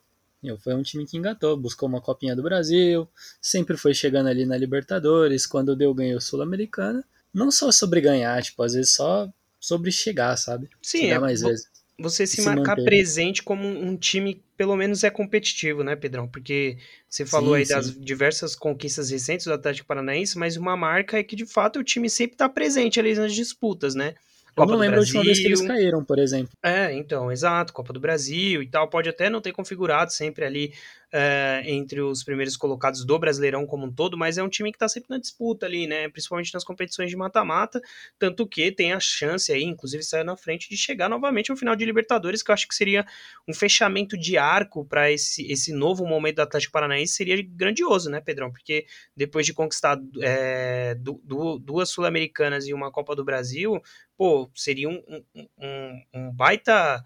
Foi 0.58 0.74
um 0.74 0.82
time 0.82 1.06
que 1.06 1.18
engatou, 1.18 1.56
buscou 1.56 1.88
uma 1.88 2.00
copinha 2.00 2.34
do 2.34 2.42
Brasil, 2.42 3.06
sempre 3.40 3.76
foi 3.76 3.92
chegando 3.92 4.28
ali 4.28 4.46
na 4.46 4.56
Libertadores, 4.56 5.46
quando 5.46 5.76
deu 5.76 5.92
ganhou 5.92 6.20
Sul-Americana. 6.20 7.04
Não 7.32 7.50
só 7.50 7.70
sobre 7.70 8.00
ganhar, 8.00 8.42
tipo, 8.42 8.62
às 8.62 8.72
vezes 8.72 8.92
só 8.92 9.30
sobre 9.60 9.92
chegar, 9.92 10.36
sabe? 10.36 10.68
Sim, 10.82 11.02
chegar 11.02 11.16
é, 11.16 11.18
mais 11.18 11.42
vezes. 11.42 11.68
Você 12.00 12.26
se, 12.26 12.36
se 12.36 12.42
marcar 12.42 12.76
manter. 12.76 12.84
presente 12.84 13.42
como 13.42 13.68
um 13.68 13.96
time 13.96 14.42
pelo 14.56 14.76
menos 14.76 15.04
é 15.04 15.10
competitivo, 15.10 15.82
né, 15.82 15.96
Pedrão? 15.96 16.26
Porque 16.28 16.76
você 17.08 17.24
falou 17.24 17.54
sim, 17.54 17.60
aí 17.60 17.66
sim. 17.66 17.74
das 17.74 17.94
diversas 17.98 18.54
conquistas 18.54 19.10
recentes 19.10 19.46
do 19.46 19.52
Atlético 19.52 19.88
Paranaense, 19.88 20.38
mas 20.38 20.56
uma 20.56 20.76
marca 20.76 21.18
é 21.18 21.22
que 21.22 21.36
de 21.36 21.46
fato 21.46 21.78
o 21.78 21.84
time 21.84 22.10
sempre 22.10 22.34
está 22.34 22.48
presente 22.48 23.00
ali 23.00 23.14
nas 23.14 23.34
disputas, 23.34 23.94
né? 23.94 24.14
Copa 24.54 24.72
eu 24.72 24.74
não 24.74 24.80
lembro 24.80 24.98
a 24.98 25.00
última 25.00 25.22
vez 25.22 25.38
que 25.38 25.46
eles 25.46 25.62
caíram, 25.62 26.04
por 26.04 26.18
exemplo. 26.18 26.50
É, 26.62 26.92
então, 26.92 27.30
exato, 27.30 27.72
Copa 27.72 27.92
do 27.92 28.00
Brasil 28.00 28.62
e 28.62 28.66
tal, 28.66 28.88
pode 28.88 29.08
até 29.08 29.30
não 29.30 29.40
ter 29.40 29.52
configurado 29.52 30.12
sempre 30.12 30.44
ali 30.44 30.72
é, 31.12 31.62
entre 31.66 32.00
os 32.00 32.22
primeiros 32.22 32.56
colocados 32.56 33.04
do 33.04 33.18
Brasileirão 33.18 33.66
como 33.66 33.86
um 33.86 33.92
todo, 33.92 34.16
mas 34.16 34.38
é 34.38 34.42
um 34.42 34.48
time 34.48 34.70
que 34.70 34.76
está 34.76 34.88
sempre 34.88 35.10
na 35.10 35.18
disputa 35.18 35.66
ali, 35.66 35.86
né? 35.86 36.08
Principalmente 36.08 36.54
nas 36.54 36.64
competições 36.64 37.10
de 37.10 37.16
mata-mata, 37.16 37.80
tanto 38.18 38.46
que 38.46 38.70
tem 38.70 38.92
a 38.92 39.00
chance 39.00 39.52
aí, 39.52 39.64
inclusive 39.64 40.02
sair 40.02 40.24
na 40.24 40.36
frente, 40.36 40.68
de 40.68 40.76
chegar 40.76 41.08
novamente 41.08 41.50
ao 41.50 41.56
final 41.56 41.74
de 41.74 41.84
Libertadores, 41.84 42.42
que 42.42 42.50
eu 42.50 42.54
acho 42.54 42.68
que 42.68 42.74
seria 42.74 43.04
um 43.48 43.52
fechamento 43.52 44.16
de 44.16 44.38
arco 44.38 44.84
para 44.84 45.10
esse, 45.10 45.50
esse 45.50 45.72
novo 45.72 46.06
momento 46.06 46.36
do 46.36 46.42
Atlético 46.42 46.72
Paranaense, 46.72 47.14
seria 47.14 47.42
grandioso, 47.42 48.10
né, 48.10 48.20
Pedrão? 48.20 48.50
Porque 48.50 48.86
depois 49.16 49.44
de 49.44 49.52
conquistar 49.52 49.98
é, 50.22 50.94
du, 50.94 51.20
du, 51.24 51.58
duas 51.58 51.90
Sul-Americanas 51.90 52.66
e 52.66 52.74
uma 52.74 52.90
Copa 52.90 53.16
do 53.16 53.24
Brasil, 53.24 53.80
pô, 54.16 54.50
seria 54.54 54.88
um, 54.88 55.02
um, 55.34 55.48
um, 55.58 56.02
um 56.14 56.32
baita 56.32 57.02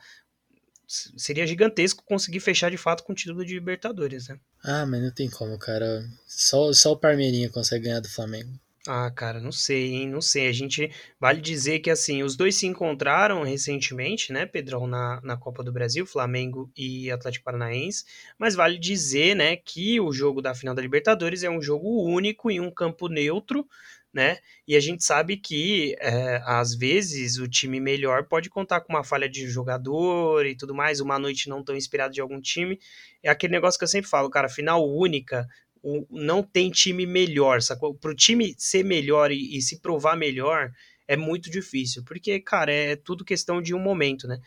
seria 0.87 1.47
gigantesco 1.47 2.05
conseguir 2.05 2.41
fechar 2.41 2.71
de 2.71 2.77
fato 2.77 3.05
com 3.05 3.13
o 3.13 3.17
título 3.17 3.45
de 3.45 3.55
Libertadores, 3.55 4.29
né? 4.29 4.39
Ah, 4.63 4.87
mas 4.87 5.03
não 5.03 5.11
tem 5.11 5.29
como, 5.29 5.59
cara. 5.59 6.05
Só, 6.27 6.73
só 6.73 6.93
o 6.93 6.99
Parmeirinha 6.99 7.51
consegue 7.51 7.85
ganhar 7.85 8.01
do 8.01 8.09
Flamengo. 8.09 8.59
Ah, 8.87 9.11
cara, 9.11 9.41
não 9.41 9.51
sei, 9.51 9.95
hein? 9.95 10.11
Não 10.11 10.21
sei. 10.21 10.47
A 10.47 10.53
gente 10.53 10.91
vale 11.19 11.41
dizer 11.41 11.79
que 11.79 11.91
assim, 11.91 12.23
os 12.23 12.37
dois 12.37 12.55
se 12.55 12.67
encontraram 12.67 13.43
recentemente, 13.43 14.31
né, 14.31 14.45
Pedrão, 14.45 14.87
na, 14.87 15.23
na 15.23 15.39
Copa 15.39 15.65
do 15.65 15.73
Brasil, 15.73 16.05
Flamengo 16.05 16.71
e 16.77 17.11
Atlético 17.11 17.47
Paranaense. 17.47 18.05
Mas 18.39 18.55
vale 18.55 18.79
dizer, 18.79 19.35
né, 19.35 19.57
que 19.57 19.99
o 20.01 20.13
jogo 20.13 20.43
da 20.43 20.55
final 20.55 20.75
da 20.75 20.83
Libertadores 20.83 21.43
é 21.43 21.49
um 21.49 21.63
jogo 21.63 22.05
único 22.05 22.51
em 22.51 22.61
um 22.61 22.71
campo 22.71 23.09
neutro, 23.09 23.67
né? 24.15 24.39
E 24.67 24.77
a 24.77 24.81
gente 24.81 25.03
sabe 25.03 25.37
que 25.37 25.97
é, 25.99 26.41
às 26.45 26.75
vezes 26.75 27.37
o 27.39 27.49
time 27.49 27.81
melhor 27.81 28.25
pode 28.25 28.49
contar 28.49 28.81
com 28.81 28.93
uma 28.93 29.03
falha 29.03 29.29
de 29.29 29.49
jogador 29.49 30.47
e 30.47 30.57
tudo 30.57 30.73
mais, 30.73 31.01
uma 31.01 31.19
noite 31.19 31.49
não 31.49 31.65
tão 31.65 31.77
inspirada 31.77 32.15
de 32.15 32.21
algum 32.21 32.41
time. 32.41 32.79
É 33.23 33.29
aquele 33.29 33.53
negócio 33.53 33.77
que 33.77 33.85
eu 33.85 33.89
sempre 33.89 34.09
falo, 34.09 34.31
cara, 34.31 34.49
final 34.49 34.89
única, 34.89 35.49
o, 35.83 36.07
não 36.11 36.43
tem 36.43 36.71
time 36.71 37.05
melhor, 37.05 37.61
sacou? 37.61 37.93
Pro 37.95 38.15
time 38.15 38.55
ser 38.57 38.85
melhor 38.85 39.33
e, 39.33 39.59
e 39.59 39.61
se 39.61 39.81
provar 39.81 40.17
melhor 40.17 40.71
é 41.09 41.17
muito 41.17 41.51
difícil, 41.51 42.03
porque, 42.05 42.41
cara, 42.41 42.73
é 42.73 42.97
tudo 42.97 43.25
questão 43.25 43.61
de 43.61 43.75
um 43.75 43.81
momento, 43.81 44.27
né? 44.29 44.39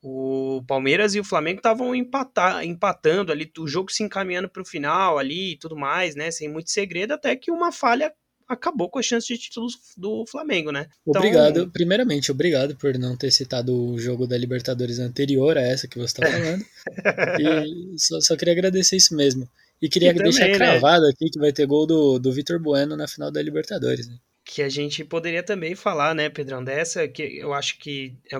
O 0.00 0.62
Palmeiras 0.66 1.16
e 1.16 1.20
o 1.20 1.24
Flamengo 1.24 1.58
estavam 1.58 1.92
empatando 1.92 3.32
ali, 3.32 3.50
o 3.58 3.66
jogo 3.66 3.90
se 3.90 4.04
encaminhando 4.04 4.48
para 4.48 4.62
o 4.62 4.64
final 4.64 5.18
ali 5.18 5.52
e 5.52 5.58
tudo 5.58 5.76
mais, 5.76 6.14
né? 6.14 6.30
Sem 6.30 6.48
muito 6.48 6.70
segredo, 6.70 7.12
até 7.12 7.34
que 7.34 7.50
uma 7.50 7.72
falha 7.72 8.14
acabou 8.48 8.88
com 8.88 8.98
a 8.98 9.02
chance 9.02 9.26
de 9.26 9.38
título 9.38 9.68
do 9.96 10.24
Flamengo, 10.26 10.72
né? 10.72 10.86
Então... 11.06 11.20
Obrigado, 11.20 11.70
primeiramente, 11.70 12.30
obrigado 12.30 12.74
por 12.76 12.96
não 12.98 13.16
ter 13.16 13.30
citado 13.30 13.74
o 13.74 13.98
jogo 13.98 14.26
da 14.26 14.38
Libertadores 14.38 14.98
anterior 14.98 15.58
a 15.58 15.62
essa 15.62 15.86
que 15.86 15.98
você 15.98 16.06
está 16.06 16.26
falando. 16.26 16.64
e 17.40 17.98
só, 17.98 18.20
só, 18.20 18.36
queria 18.36 18.54
agradecer 18.54 18.96
isso 18.96 19.14
mesmo. 19.14 19.48
E 19.80 19.88
queria 19.88 20.12
Que 20.12 20.22
deixar 20.22 20.40
também, 20.40 20.52
né? 20.52 20.58
cravado 20.58 21.06
aqui 21.06 21.30
que 21.30 21.38
vai 21.38 21.52
ter 21.52 21.66
gol 21.66 21.86
do, 21.86 22.18
do 22.18 22.32
Vitor 22.32 22.58
Bueno 22.58 22.96
na 22.96 23.06
final 23.06 23.30
da 23.30 23.42
Libertadores. 23.42 24.08
Né? 24.08 24.16
que 24.48 24.62
a 24.62 24.68
gente 24.68 25.04
poderia 25.04 25.42
também 25.42 25.74
falar, 25.74 26.14
né, 26.14 26.30
Pedrão, 26.30 26.64
dessa, 26.64 27.06
que 27.06 27.36
eu 27.36 27.52
acho 27.52 27.78
que 27.78 28.16
é, 28.32 28.36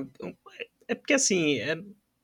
é 0.89 0.95
porque 0.95 1.13
assim, 1.13 1.59
é, 1.59 1.79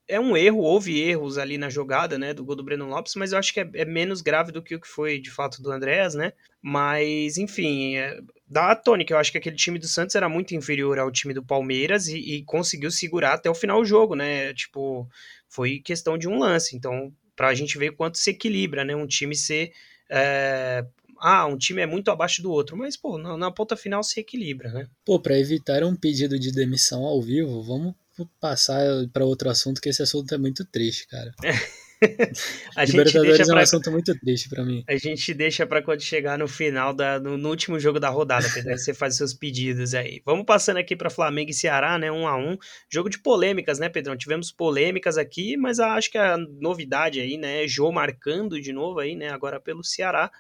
é 0.08 0.18
um 0.18 0.34
erro, 0.34 0.60
houve 0.60 0.98
erros 1.02 1.36
ali 1.36 1.58
na 1.58 1.68
jogada, 1.68 2.18
né, 2.18 2.32
do 2.32 2.42
gol 2.42 2.56
do 2.56 2.64
Breno 2.64 2.88
Lopes, 2.88 3.14
mas 3.14 3.32
eu 3.32 3.38
acho 3.38 3.52
que 3.52 3.60
é, 3.60 3.70
é 3.74 3.84
menos 3.84 4.22
grave 4.22 4.50
do 4.52 4.62
que 4.62 4.74
o 4.74 4.80
que 4.80 4.88
foi 4.88 5.18
de 5.20 5.30
fato 5.30 5.60
do 5.60 5.70
Andréas, 5.70 6.14
né, 6.14 6.32
mas 6.66 7.36
enfim, 7.36 7.96
é, 7.96 8.18
dá 8.48 8.70
a 8.70 8.74
tônica, 8.74 9.12
eu 9.12 9.18
acho 9.18 9.30
que 9.30 9.36
aquele 9.36 9.54
time 9.54 9.78
do 9.78 9.86
Santos 9.86 10.14
era 10.14 10.30
muito 10.30 10.54
inferior 10.54 10.98
ao 10.98 11.12
time 11.12 11.34
do 11.34 11.44
Palmeiras 11.44 12.08
e, 12.08 12.16
e 12.16 12.42
conseguiu 12.42 12.90
segurar 12.90 13.34
até 13.34 13.50
o 13.50 13.54
final 13.54 13.82
do 13.82 13.84
jogo, 13.84 14.14
né, 14.14 14.54
tipo, 14.54 15.06
foi 15.46 15.78
questão 15.78 16.16
de 16.16 16.26
um 16.26 16.38
lance, 16.38 16.74
então 16.74 17.12
pra 17.36 17.52
gente 17.52 17.76
ver 17.76 17.92
quanto 17.92 18.16
se 18.16 18.30
equilibra, 18.30 18.82
né, 18.82 18.96
um 18.96 19.06
time 19.06 19.36
ser... 19.36 19.72
É, 20.08 20.82
ah, 21.20 21.44
um 21.46 21.58
time 21.58 21.82
é 21.82 21.86
muito 21.86 22.10
abaixo 22.10 22.40
do 22.42 22.50
outro, 22.50 22.78
mas, 22.78 22.96
pô, 22.96 23.18
na, 23.18 23.36
na 23.36 23.50
ponta 23.50 23.76
final 23.76 24.02
se 24.02 24.18
equilibra, 24.18 24.72
né? 24.72 24.88
Pô, 25.04 25.20
para 25.20 25.38
evitar 25.38 25.84
um 25.84 25.94
pedido 25.94 26.38
de 26.38 26.50
demissão 26.50 27.02
ao 27.04 27.20
vivo, 27.20 27.62
vamos 27.62 27.94
passar 28.40 28.82
para 29.12 29.24
outro 29.24 29.50
assunto, 29.50 29.82
que 29.82 29.88
esse 29.90 30.02
assunto 30.02 30.34
é 30.34 30.38
muito 30.38 30.64
triste, 30.64 31.06
cara. 31.08 31.34
a 32.76 32.84
gente 32.84 33.20
deixa 33.20 33.42
é 33.42 33.46
um 33.46 33.48
pra, 33.48 33.62
assunto 33.62 33.90
muito 33.90 34.18
triste 34.18 34.48
para 34.48 34.64
mim. 34.64 34.84
a 34.88 34.96
gente 34.96 35.34
deixa 35.34 35.66
pra 35.66 35.82
quando 35.82 36.00
chegar 36.00 36.38
no 36.38 36.48
final, 36.48 36.92
da, 36.92 37.18
no, 37.18 37.36
no 37.36 37.48
último 37.48 37.78
jogo 37.78 38.00
da 38.00 38.08
rodada, 38.08 38.46
Pedro, 38.52 38.76
você 38.76 38.94
faz 38.94 39.16
seus 39.16 39.34
pedidos 39.34 39.94
aí. 39.94 40.22
Vamos 40.24 40.44
passando 40.44 40.78
aqui 40.78 40.94
pra 40.96 41.10
Flamengo 41.10 41.50
e 41.50 41.54
Ceará, 41.54 41.98
né, 41.98 42.10
um 42.10 42.26
a 42.26 42.36
um. 42.36 42.56
Jogo 42.88 43.08
de 43.08 43.18
polêmicas, 43.18 43.78
né, 43.78 43.88
Pedrão? 43.88 44.16
Tivemos 44.16 44.50
polêmicas 44.50 45.16
aqui, 45.16 45.56
mas 45.56 45.80
acho 45.80 46.10
que 46.10 46.18
a 46.18 46.36
novidade 46.36 47.20
aí, 47.20 47.36
né, 47.36 47.66
Jô 47.66 47.90
marcando 47.92 48.60
de 48.60 48.72
novo 48.72 49.00
aí, 49.00 49.14
né, 49.14 49.30
agora 49.30 49.60
pelo 49.60 49.82
Ceará. 49.82 50.30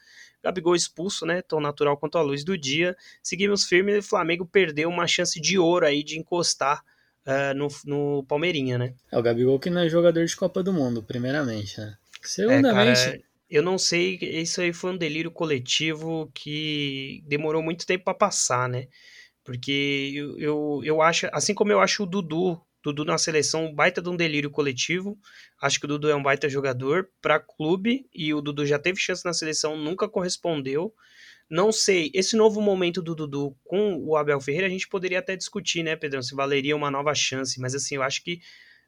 Gabigol 0.42 0.76
expulso, 0.76 1.24
né? 1.24 1.40
Tão 1.40 1.58
natural 1.58 1.96
quanto 1.96 2.18
a 2.18 2.22
luz 2.22 2.44
do 2.44 2.58
dia. 2.58 2.94
Seguimos 3.22 3.64
firme 3.64 3.92
e 3.92 3.98
o 3.98 4.02
Flamengo 4.02 4.44
perdeu 4.44 4.90
uma 4.90 5.06
chance 5.06 5.40
de 5.40 5.58
ouro 5.58 5.86
aí 5.86 6.04
de 6.04 6.18
encostar 6.18 6.84
uh, 7.26 7.54
no, 7.54 7.68
no 7.84 8.24
Palmeirinha, 8.24 8.78
né? 8.78 8.94
É 9.10 9.18
o 9.18 9.22
Gabigol 9.22 9.58
que 9.58 9.70
não 9.70 9.82
é 9.82 9.88
jogador 9.88 10.24
de 10.24 10.36
Copa 10.36 10.62
do 10.62 10.72
Mundo, 10.72 11.02
primeiramente, 11.02 11.78
né? 11.78 11.96
É, 12.22 12.26
Segundamente, 12.26 13.04
cara, 13.04 13.20
eu 13.50 13.62
não 13.62 13.78
sei, 13.78 14.18
isso 14.20 14.60
aí 14.60 14.72
foi 14.72 14.92
um 14.92 14.96
delírio 14.96 15.30
coletivo 15.30 16.30
que 16.34 17.22
demorou 17.26 17.62
muito 17.62 17.86
tempo 17.86 18.04
para 18.04 18.14
passar, 18.14 18.68
né? 18.68 18.88
Porque 19.44 20.12
eu, 20.14 20.38
eu, 20.38 20.80
eu 20.84 21.02
acho, 21.02 21.28
assim 21.32 21.54
como 21.54 21.70
eu 21.70 21.80
acho 21.80 22.02
o 22.02 22.06
Dudu 22.06 22.60
Dudu 22.84 23.02
na 23.02 23.16
seleção, 23.16 23.64
um 23.64 23.74
baita 23.74 24.02
de 24.02 24.10
um 24.10 24.16
delírio 24.16 24.50
coletivo. 24.50 25.18
Acho 25.60 25.80
que 25.80 25.86
o 25.86 25.88
Dudu 25.88 26.10
é 26.10 26.14
um 26.14 26.22
baita 26.22 26.50
jogador 26.50 27.08
para 27.22 27.40
clube 27.40 28.06
e 28.14 28.34
o 28.34 28.42
Dudu 28.42 28.66
já 28.66 28.78
teve 28.78 29.00
chance 29.00 29.24
na 29.24 29.32
seleção, 29.32 29.74
nunca 29.74 30.06
correspondeu. 30.06 30.94
Não 31.54 31.70
sei, 31.70 32.10
esse 32.12 32.34
novo 32.34 32.60
momento 32.60 33.00
do 33.00 33.14
Dudu 33.14 33.56
com 33.62 33.96
o 34.04 34.16
Abel 34.16 34.40
Ferreira, 34.40 34.66
a 34.66 34.70
gente 34.70 34.88
poderia 34.88 35.20
até 35.20 35.36
discutir, 35.36 35.84
né, 35.84 35.94
Pedrão, 35.94 36.20
se 36.20 36.34
valeria 36.34 36.74
uma 36.74 36.90
nova 36.90 37.14
chance, 37.14 37.60
mas 37.60 37.76
assim, 37.76 37.94
eu 37.94 38.02
acho 38.02 38.24
que 38.24 38.40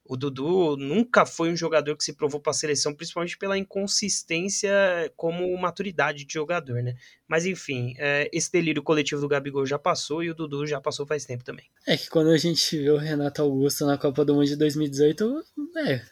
o 0.04 0.16
Dudu 0.16 0.76
nunca 0.76 1.24
foi 1.24 1.48
um 1.48 1.56
jogador 1.56 1.96
que 1.96 2.02
se 2.02 2.14
provou 2.14 2.40
para 2.40 2.50
a 2.50 2.54
seleção, 2.54 2.92
principalmente 2.92 3.38
pela 3.38 3.56
inconsistência 3.56 4.68
como 5.14 5.56
maturidade 5.56 6.24
de 6.24 6.34
jogador, 6.34 6.82
né? 6.82 6.96
Mas 7.28 7.46
enfim, 7.46 7.94
é, 7.98 8.28
esse 8.32 8.50
delírio 8.50 8.82
coletivo 8.82 9.20
do 9.20 9.28
Gabigol 9.28 9.64
já 9.64 9.78
passou 9.78 10.24
e 10.24 10.30
o 10.30 10.34
Dudu 10.34 10.66
já 10.66 10.80
passou 10.80 11.06
faz 11.06 11.24
tempo 11.24 11.44
também. 11.44 11.66
é 11.86 11.96
que 11.96 12.10
quando 12.10 12.30
a 12.30 12.36
gente 12.36 12.76
vê 12.76 12.90
o 12.90 12.96
Renato 12.96 13.42
Augusto 13.42 13.86
na 13.86 13.96
Copa 13.96 14.24
do 14.24 14.34
Mundo 14.34 14.46
de 14.46 14.56
2018, 14.56 15.44
é. 15.86 16.02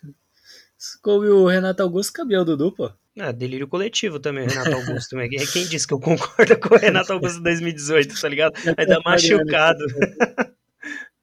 Coube 1.02 1.26
o 1.26 1.48
Renato 1.48 1.82
Augusto, 1.82 2.12
cabia 2.12 2.42
o 2.42 2.44
Dudu, 2.44 2.70
pô. 2.70 2.92
Ah, 3.18 3.30
delírio 3.30 3.68
coletivo 3.68 4.18
também, 4.18 4.46
Renato 4.46 4.74
Augusto. 4.74 5.16
né? 5.16 5.28
Quem 5.28 5.66
disse 5.66 5.86
que 5.86 5.94
eu 5.94 6.00
concordo 6.00 6.58
com 6.58 6.74
o 6.74 6.78
Renato 6.78 7.12
Augusto 7.12 7.38
em 7.38 7.42
2018, 7.44 8.20
tá 8.20 8.28
ligado? 8.28 8.54
Ainda 8.76 9.00
machucado. 9.04 9.84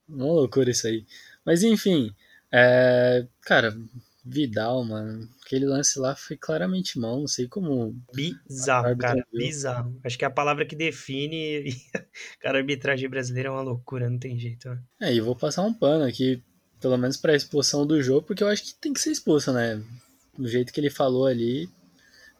Uma 0.07 0.25
loucura 0.25 0.71
isso 0.71 0.87
aí. 0.87 1.05
Mas 1.45 1.63
enfim, 1.63 2.13
é, 2.51 3.25
cara, 3.41 3.75
Vidal, 4.23 4.83
mano, 4.83 5.27
aquele 5.43 5.65
lance 5.65 5.97
lá 5.97 6.15
foi 6.15 6.37
claramente 6.37 6.99
mão, 6.99 7.21
não 7.21 7.27
sei 7.27 7.47
como. 7.47 7.95
Bizarro, 8.13 8.95
cara, 8.95 9.25
viu. 9.31 9.39
bizarro. 9.39 9.99
Acho 10.03 10.17
que 10.17 10.23
é 10.23 10.27
a 10.27 10.31
palavra 10.31 10.63
que 10.63 10.75
define. 10.75 11.73
Cara, 12.39 12.59
a 12.59 12.61
arbitragem 12.61 13.09
brasileira 13.09 13.49
é 13.49 13.51
uma 13.51 13.63
loucura, 13.63 14.09
não 14.09 14.19
tem 14.19 14.37
jeito. 14.37 14.69
né? 14.69 14.79
É, 15.01 15.13
e 15.13 15.19
vou 15.19 15.35
passar 15.35 15.63
um 15.63 15.73
pano 15.73 16.05
aqui, 16.05 16.41
pelo 16.79 16.97
menos 16.97 17.17
pra 17.17 17.35
expulsão 17.35 17.85
do 17.85 18.01
jogo, 18.01 18.21
porque 18.27 18.43
eu 18.43 18.47
acho 18.47 18.63
que 18.63 18.75
tem 18.75 18.93
que 18.93 19.01
ser 19.01 19.11
expulso, 19.11 19.51
né? 19.51 19.81
Do 20.37 20.47
jeito 20.47 20.71
que 20.71 20.79
ele 20.79 20.91
falou 20.91 21.25
ali, 21.25 21.67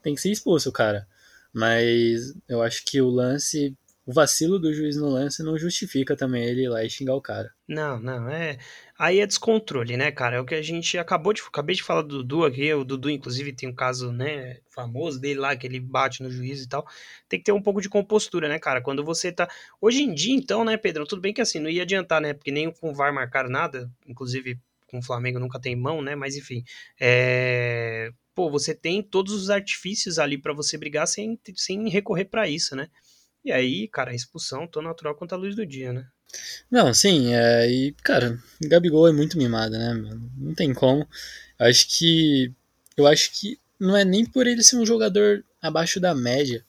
tem 0.02 0.16
que 0.16 0.22
ser 0.22 0.32
expulso, 0.32 0.72
cara. 0.72 1.08
Mas 1.54 2.34
eu 2.48 2.62
acho 2.62 2.86
que 2.86 3.02
o 3.02 3.10
lance, 3.10 3.76
o 4.06 4.14
vacilo 4.14 4.58
do 4.58 4.74
juiz 4.74 4.96
no 4.96 5.10
lance 5.10 5.44
não 5.44 5.58
justifica 5.58 6.16
também 6.16 6.44
ele 6.44 6.64
ir 6.64 6.70
lá 6.70 6.84
e 6.84 6.90
xingar 6.90 7.16
o 7.16 7.22
cara. 7.22 7.52
Não, 7.68 8.00
não, 8.00 8.30
é. 8.30 8.58
Aí 8.98 9.20
é 9.20 9.26
descontrole, 9.26 9.98
né, 9.98 10.12
cara? 10.12 10.38
É 10.38 10.40
o 10.40 10.46
que 10.46 10.56
a 10.56 10.62
gente 10.62 10.98
acabou 10.98 11.34
de. 11.34 11.42
Acabei 11.42 11.76
de 11.76 11.84
falar 11.84 12.04
do 12.04 12.18
Dudu 12.20 12.46
aqui. 12.46 12.74
O 12.74 12.84
Dudu, 12.84 13.10
inclusive, 13.10 13.52
tem 13.52 13.68
um 13.68 13.74
caso, 13.74 14.12
né, 14.12 14.60
famoso 14.70 15.20
dele 15.20 15.40
lá, 15.40 15.56
que 15.56 15.66
ele 15.66 15.80
bate 15.80 16.22
no 16.22 16.30
juiz 16.30 16.64
e 16.64 16.70
tal. 16.70 16.88
Tem 17.28 17.40
que 17.40 17.46
ter 17.46 17.52
um 17.52 17.62
pouco 17.62 17.82
de 17.82 17.90
compostura, 17.90 18.48
né, 18.48 18.60
cara? 18.60 18.82
Quando 18.82 19.04
você 19.04 19.32
tá. 19.32 19.50
Hoje 19.82 20.04
em 20.04 20.14
dia, 20.14 20.36
então, 20.36 20.64
né, 20.64 20.78
Pedrão? 20.78 21.06
Tudo 21.06 21.22
bem 21.22 21.34
que 21.34 21.42
assim, 21.42 21.60
não 21.60 21.70
ia 21.70 21.82
adiantar, 21.82 22.22
né? 22.22 22.34
Porque 22.34 22.52
nem 22.52 22.72
com 22.72 22.92
o 22.92 22.94
VAR 22.94 23.14
marcar 23.14 23.50
nada. 23.50 23.92
Inclusive, 24.08 24.60
com 24.92 25.00
o 25.00 25.04
Flamengo 25.04 25.40
nunca 25.40 25.60
tem 25.60 25.76
mão, 25.76 26.02
né? 26.02 26.14
Mas 26.16 26.36
enfim. 26.36 26.64
É. 27.00 28.12
Pô, 28.36 28.52
você 28.52 28.76
tem 28.76 29.02
todos 29.02 29.34
os 29.34 29.50
artifícios 29.50 30.20
ali 30.20 30.38
pra 30.38 30.54
você 30.54 30.78
brigar 30.78 31.08
sem, 31.08 31.40
sem 31.56 31.90
recorrer 31.90 32.26
pra 32.26 32.48
isso, 32.48 32.76
né? 32.76 32.90
E 33.44 33.52
aí, 33.52 33.88
cara, 33.88 34.12
a 34.12 34.16
expulsão 34.16 34.68
tão 34.68 34.82
natural 34.82 35.16
quanto 35.16 35.34
a 35.34 35.38
luz 35.38 35.56
do 35.56 35.66
dia, 35.66 35.92
né? 35.92 36.06
Não, 36.70 36.94
sim, 36.94 37.34
é, 37.34 37.70
e, 37.70 37.92
cara, 38.04 38.40
Gabigol 38.62 39.08
é 39.08 39.12
muito 39.12 39.38
mimado, 39.38 39.78
né? 39.78 39.94
Não 40.38 40.54
tem 40.54 40.74
como. 40.74 41.08
Acho 41.60 41.88
que. 41.88 42.52
Eu 42.96 43.08
acho 43.08 43.32
que 43.32 43.58
não 43.80 43.98
é 43.98 44.06
nem 44.06 44.26
por 44.26 44.46
ele 44.48 44.64
ser 44.64 44.78
um 44.78 44.86
jogador 44.86 45.44
abaixo 45.62 46.00
da 46.00 46.14
média. 46.14 46.64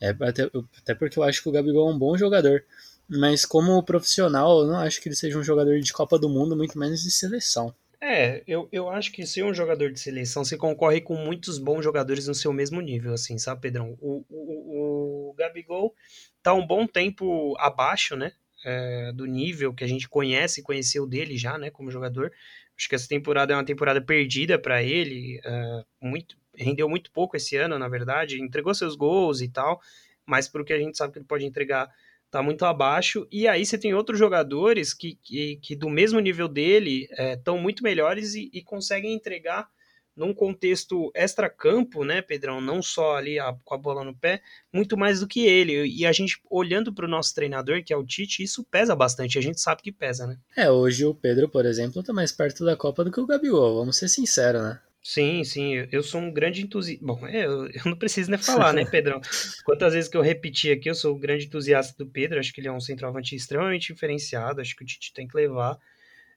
É, 0.00 0.10
até, 0.10 0.50
até 0.78 0.94
porque 0.94 1.18
eu 1.18 1.22
acho 1.22 1.42
que 1.42 1.48
o 1.48 1.52
Gabigol 1.52 1.88
é 1.88 1.94
um 1.94 1.98
bom 1.98 2.16
jogador. 2.16 2.64
Mas 3.08 3.44
como 3.44 3.82
profissional, 3.82 4.60
eu 4.60 4.66
não 4.66 4.76
acho 4.76 5.00
que 5.00 5.08
ele 5.08 5.16
seja 5.16 5.38
um 5.38 5.42
jogador 5.42 5.78
de 5.80 5.92
Copa 5.92 6.18
do 6.18 6.28
Mundo, 6.28 6.56
muito 6.56 6.78
menos 6.78 7.02
de 7.02 7.10
seleção. 7.10 7.74
É, 8.04 8.42
eu, 8.48 8.68
eu 8.72 8.90
acho 8.90 9.12
que 9.12 9.24
ser 9.24 9.44
um 9.44 9.54
jogador 9.54 9.92
de 9.92 10.00
seleção, 10.00 10.44
você 10.44 10.56
concorre 10.56 11.00
com 11.00 11.14
muitos 11.14 11.56
bons 11.56 11.84
jogadores 11.84 12.26
no 12.26 12.34
seu 12.34 12.52
mesmo 12.52 12.80
nível, 12.80 13.12
assim, 13.14 13.38
sabe, 13.38 13.60
Pedrão? 13.60 13.96
O, 14.00 14.24
o, 14.28 15.30
o 15.30 15.34
Gabigol 15.34 15.94
tá 16.42 16.52
um 16.52 16.66
bom 16.66 16.84
tempo 16.84 17.54
abaixo, 17.60 18.16
né, 18.16 18.32
é, 18.64 19.12
do 19.12 19.24
nível 19.24 19.72
que 19.72 19.84
a 19.84 19.86
gente 19.86 20.08
conhece 20.08 20.58
e 20.58 20.64
conheceu 20.64 21.06
dele 21.06 21.36
já, 21.36 21.56
né, 21.56 21.70
como 21.70 21.92
jogador. 21.92 22.32
Acho 22.76 22.88
que 22.88 22.96
essa 22.96 23.06
temporada 23.06 23.52
é 23.52 23.56
uma 23.56 23.64
temporada 23.64 24.00
perdida 24.00 24.58
para 24.58 24.82
ele, 24.82 25.40
é, 25.44 25.84
muito, 26.00 26.36
rendeu 26.56 26.88
muito 26.88 27.08
pouco 27.12 27.36
esse 27.36 27.56
ano, 27.56 27.78
na 27.78 27.86
verdade, 27.86 28.42
entregou 28.42 28.74
seus 28.74 28.96
gols 28.96 29.40
e 29.40 29.48
tal, 29.48 29.80
mas 30.26 30.48
pro 30.48 30.64
que 30.64 30.72
a 30.72 30.78
gente 30.78 30.96
sabe 30.96 31.12
que 31.12 31.20
ele 31.20 31.26
pode 31.26 31.44
entregar, 31.44 31.88
tá 32.32 32.42
muito 32.42 32.64
abaixo. 32.64 33.28
E 33.30 33.46
aí 33.46 33.64
você 33.64 33.76
tem 33.78 33.92
outros 33.94 34.18
jogadores 34.18 34.92
que, 34.94 35.16
que, 35.22 35.56
que 35.62 35.76
do 35.76 35.88
mesmo 35.90 36.18
nível 36.18 36.48
dele 36.48 37.06
estão 37.18 37.58
muito 37.58 37.84
melhores 37.84 38.34
e, 38.34 38.50
e 38.52 38.62
conseguem 38.62 39.12
entregar 39.14 39.68
num 40.16 40.32
contexto 40.34 41.10
extra-campo, 41.14 42.04
né, 42.04 42.20
Pedrão? 42.22 42.60
Não 42.60 42.82
só 42.82 43.16
ali 43.16 43.38
a- 43.38 43.54
com 43.64 43.74
a 43.74 43.78
bola 43.78 44.02
no 44.04 44.14
pé, 44.14 44.42
muito 44.72 44.96
mais 44.96 45.20
do 45.20 45.26
que 45.28 45.46
ele. 45.46 45.86
E 45.86 46.04
a 46.06 46.12
gente, 46.12 46.38
olhando 46.50 46.92
para 46.92 47.04
o 47.06 47.08
nosso 47.08 47.34
treinador, 47.34 47.82
que 47.84 47.92
é 47.92 47.96
o 47.96 48.04
Tite, 48.04 48.42
isso 48.42 48.64
pesa 48.64 48.94
bastante. 48.96 49.38
A 49.38 49.42
gente 49.42 49.60
sabe 49.60 49.82
que 49.82 49.92
pesa, 49.92 50.26
né? 50.26 50.36
É, 50.56 50.70
hoje 50.70 51.04
o 51.04 51.14
Pedro, 51.14 51.48
por 51.48 51.64
exemplo, 51.66 52.02
tá 52.02 52.12
mais 52.12 52.32
perto 52.32 52.64
da 52.64 52.76
Copa 52.76 53.04
do 53.04 53.12
que 53.12 53.20
o 53.20 53.26
Gabigol, 53.26 53.76
vamos 53.76 53.96
ser 53.96 54.08
sinceros, 54.08 54.62
né? 54.62 54.80
Sim, 55.02 55.42
sim, 55.42 55.74
eu- 55.90 56.02
sou 56.02 56.20
um 56.20 56.32
grande 56.32 56.62
entusiasta. 56.62 57.04
Bom, 57.04 57.18
eu, 57.28 57.66
eu 57.68 57.82
não 57.86 57.96
preciso 57.96 58.30
nem 58.30 58.38
falar, 58.38 58.72
né, 58.72 58.84
Pedrão? 58.84 59.20
Quantas 59.64 59.94
vezes 59.94 60.08
que 60.08 60.16
eu 60.16 60.22
repeti 60.22 60.70
aqui, 60.70 60.88
eu 60.88 60.94
sou 60.94 61.16
um 61.16 61.18
grande 61.18 61.46
entusiasta 61.46 61.94
do 61.98 62.08
Pedro, 62.08 62.38
acho 62.38 62.52
que 62.52 62.60
ele 62.60 62.68
é 62.68 62.72
um 62.72 62.80
centroavante 62.80 63.34
extremamente 63.34 63.92
diferenciado, 63.92 64.60
acho 64.60 64.76
que 64.76 64.84
o 64.84 64.86
Tite 64.86 65.12
tem 65.12 65.26
que 65.26 65.36
levar. 65.36 65.76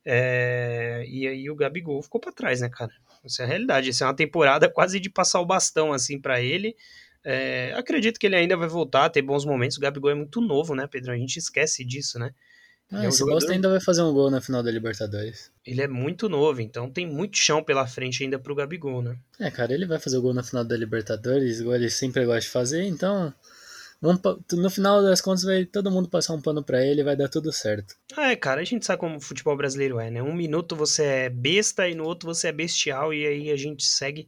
É, 0.03 1.03
e 1.07 1.27
aí 1.27 1.49
o 1.49 1.55
Gabigol 1.55 2.01
ficou 2.01 2.19
pra 2.21 2.31
trás, 2.31 2.61
né, 2.61 2.69
cara? 2.69 2.91
Essa 3.23 3.43
é 3.43 3.45
a 3.45 3.49
realidade. 3.49 3.89
Essa 3.89 4.05
é 4.05 4.07
uma 4.07 4.15
temporada 4.15 4.69
quase 4.69 4.99
de 4.99 5.09
passar 5.09 5.39
o 5.41 5.45
bastão, 5.45 5.93
assim, 5.93 6.19
pra 6.19 6.41
ele. 6.41 6.75
É, 7.23 7.73
acredito 7.75 8.19
que 8.19 8.25
ele 8.27 8.35
ainda 8.35 8.55
vai 8.55 8.67
voltar 8.67 9.05
a 9.05 9.09
ter 9.09 9.21
bons 9.23 9.45
momentos. 9.45 9.77
O 9.77 9.81
Gabigol 9.81 10.11
é 10.11 10.15
muito 10.15 10.41
novo, 10.41 10.75
né, 10.75 10.87
Pedro? 10.87 11.11
A 11.11 11.17
gente 11.17 11.37
esquece 11.37 11.83
disso, 11.83 12.19
né? 12.19 12.31
Ah, 12.91 13.03
é 13.03 13.07
um 13.07 13.09
esse 13.09 13.19
jogador- 13.19 13.51
ainda 13.51 13.69
vai 13.69 13.81
fazer 13.81 14.01
um 14.03 14.13
gol 14.13 14.29
na 14.29 14.39
final 14.39 14.61
da 14.61 14.69
Libertadores. 14.71 15.51
Ele 15.65 15.81
é 15.81 15.87
muito 15.87 16.29
novo, 16.29 16.61
então 16.61 16.89
tem 16.89 17.05
muito 17.05 17.37
chão 17.37 17.63
pela 17.63 17.87
frente 17.87 18.23
ainda 18.23 18.37
pro 18.37 18.55
Gabigol, 18.55 19.01
né? 19.01 19.17
É, 19.39 19.49
cara, 19.49 19.73
ele 19.73 19.85
vai 19.85 19.99
fazer 19.99 20.17
o 20.17 20.21
gol 20.21 20.33
na 20.33 20.43
final 20.43 20.63
da 20.63 20.77
Libertadores, 20.77 21.59
igual 21.59 21.75
ele 21.75 21.89
sempre 21.89 22.23
gosta 22.25 22.41
de 22.41 22.49
fazer, 22.49 22.83
então. 22.83 23.33
no 24.53 24.69
final 24.69 25.01
das 25.01 25.19
contas, 25.19 25.43
vai 25.43 25.65
todo 25.65 25.89
mundo 25.89 26.07
passar 26.07 26.33
um 26.33 26.41
pano 26.41 26.63
pra 26.63 26.85
ele 26.85 27.01
e 27.01 27.03
vai 27.03 27.15
dar 27.15 27.27
tudo 27.27 27.51
certo. 27.51 27.95
Ah, 28.15 28.31
é, 28.31 28.35
cara, 28.35 28.61
a 28.61 28.63
gente 28.63 28.85
sabe 28.85 28.99
como 28.99 29.17
o 29.17 29.21
futebol 29.21 29.57
brasileiro 29.57 29.99
é, 29.99 30.11
né? 30.11 30.21
Um 30.21 30.33
minuto 30.35 30.75
você 30.75 31.03
é 31.03 31.29
besta 31.29 31.89
e 31.89 31.95
no 31.95 32.03
outro 32.03 32.27
você 32.27 32.49
é 32.49 32.51
bestial, 32.51 33.11
e 33.13 33.25
aí 33.25 33.49
a 33.51 33.55
gente 33.55 33.83
segue 33.83 34.27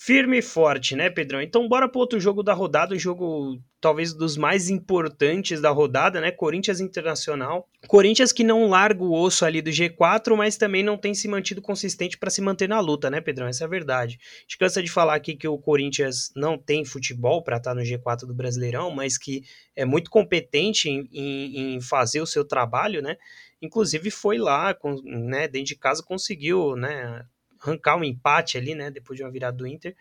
firme 0.00 0.38
e 0.38 0.42
forte, 0.42 0.94
né, 0.94 1.10
Pedrão? 1.10 1.42
Então 1.42 1.68
bora 1.68 1.88
pro 1.88 1.98
outro 1.98 2.20
jogo 2.20 2.40
da 2.40 2.54
rodada, 2.54 2.94
o 2.94 2.98
jogo 2.98 3.60
talvez 3.80 4.14
dos 4.14 4.36
mais 4.36 4.70
importantes 4.70 5.60
da 5.60 5.70
rodada, 5.70 6.20
né? 6.20 6.30
Corinthians 6.30 6.80
Internacional. 6.80 7.68
Corinthians 7.88 8.32
que 8.32 8.44
não 8.44 8.68
larga 8.68 9.02
o 9.02 9.12
osso 9.12 9.44
ali 9.44 9.60
do 9.60 9.70
G4, 9.70 10.36
mas 10.36 10.56
também 10.56 10.84
não 10.84 10.96
tem 10.96 11.14
se 11.14 11.26
mantido 11.26 11.60
consistente 11.60 12.16
para 12.16 12.30
se 12.30 12.40
manter 12.40 12.68
na 12.68 12.78
luta, 12.78 13.10
né, 13.10 13.20
Pedrão? 13.20 13.48
Essa 13.48 13.64
é 13.64 13.66
a 13.66 13.70
verdade. 13.70 14.20
A 14.20 14.40
gente 14.42 14.58
cansa 14.58 14.80
de 14.80 14.90
falar 14.90 15.16
aqui 15.16 15.34
que 15.34 15.48
o 15.48 15.58
Corinthians 15.58 16.30
não 16.36 16.56
tem 16.56 16.84
futebol 16.84 17.42
para 17.42 17.56
estar 17.56 17.70
tá 17.70 17.74
no 17.74 17.82
G4 17.82 18.20
do 18.20 18.34
Brasileirão, 18.34 18.92
mas 18.92 19.18
que 19.18 19.42
é 19.74 19.84
muito 19.84 20.10
competente 20.10 20.88
em, 20.88 21.08
em, 21.12 21.74
em 21.74 21.80
fazer 21.80 22.20
o 22.20 22.26
seu 22.26 22.44
trabalho, 22.44 23.02
né? 23.02 23.16
Inclusive 23.60 24.12
foi 24.12 24.38
lá, 24.38 24.74
com, 24.74 24.94
né, 25.02 25.48
dentro 25.48 25.68
de 25.68 25.76
casa 25.76 26.04
conseguiu, 26.04 26.76
né, 26.76 27.24
arrancar 27.60 27.96
um 27.96 28.04
empate 28.04 28.56
ali, 28.56 28.74
né, 28.74 28.90
depois 28.90 29.16
de 29.16 29.22
uma 29.22 29.30
virada 29.30 29.56
do 29.56 29.66
Inter. 29.66 29.94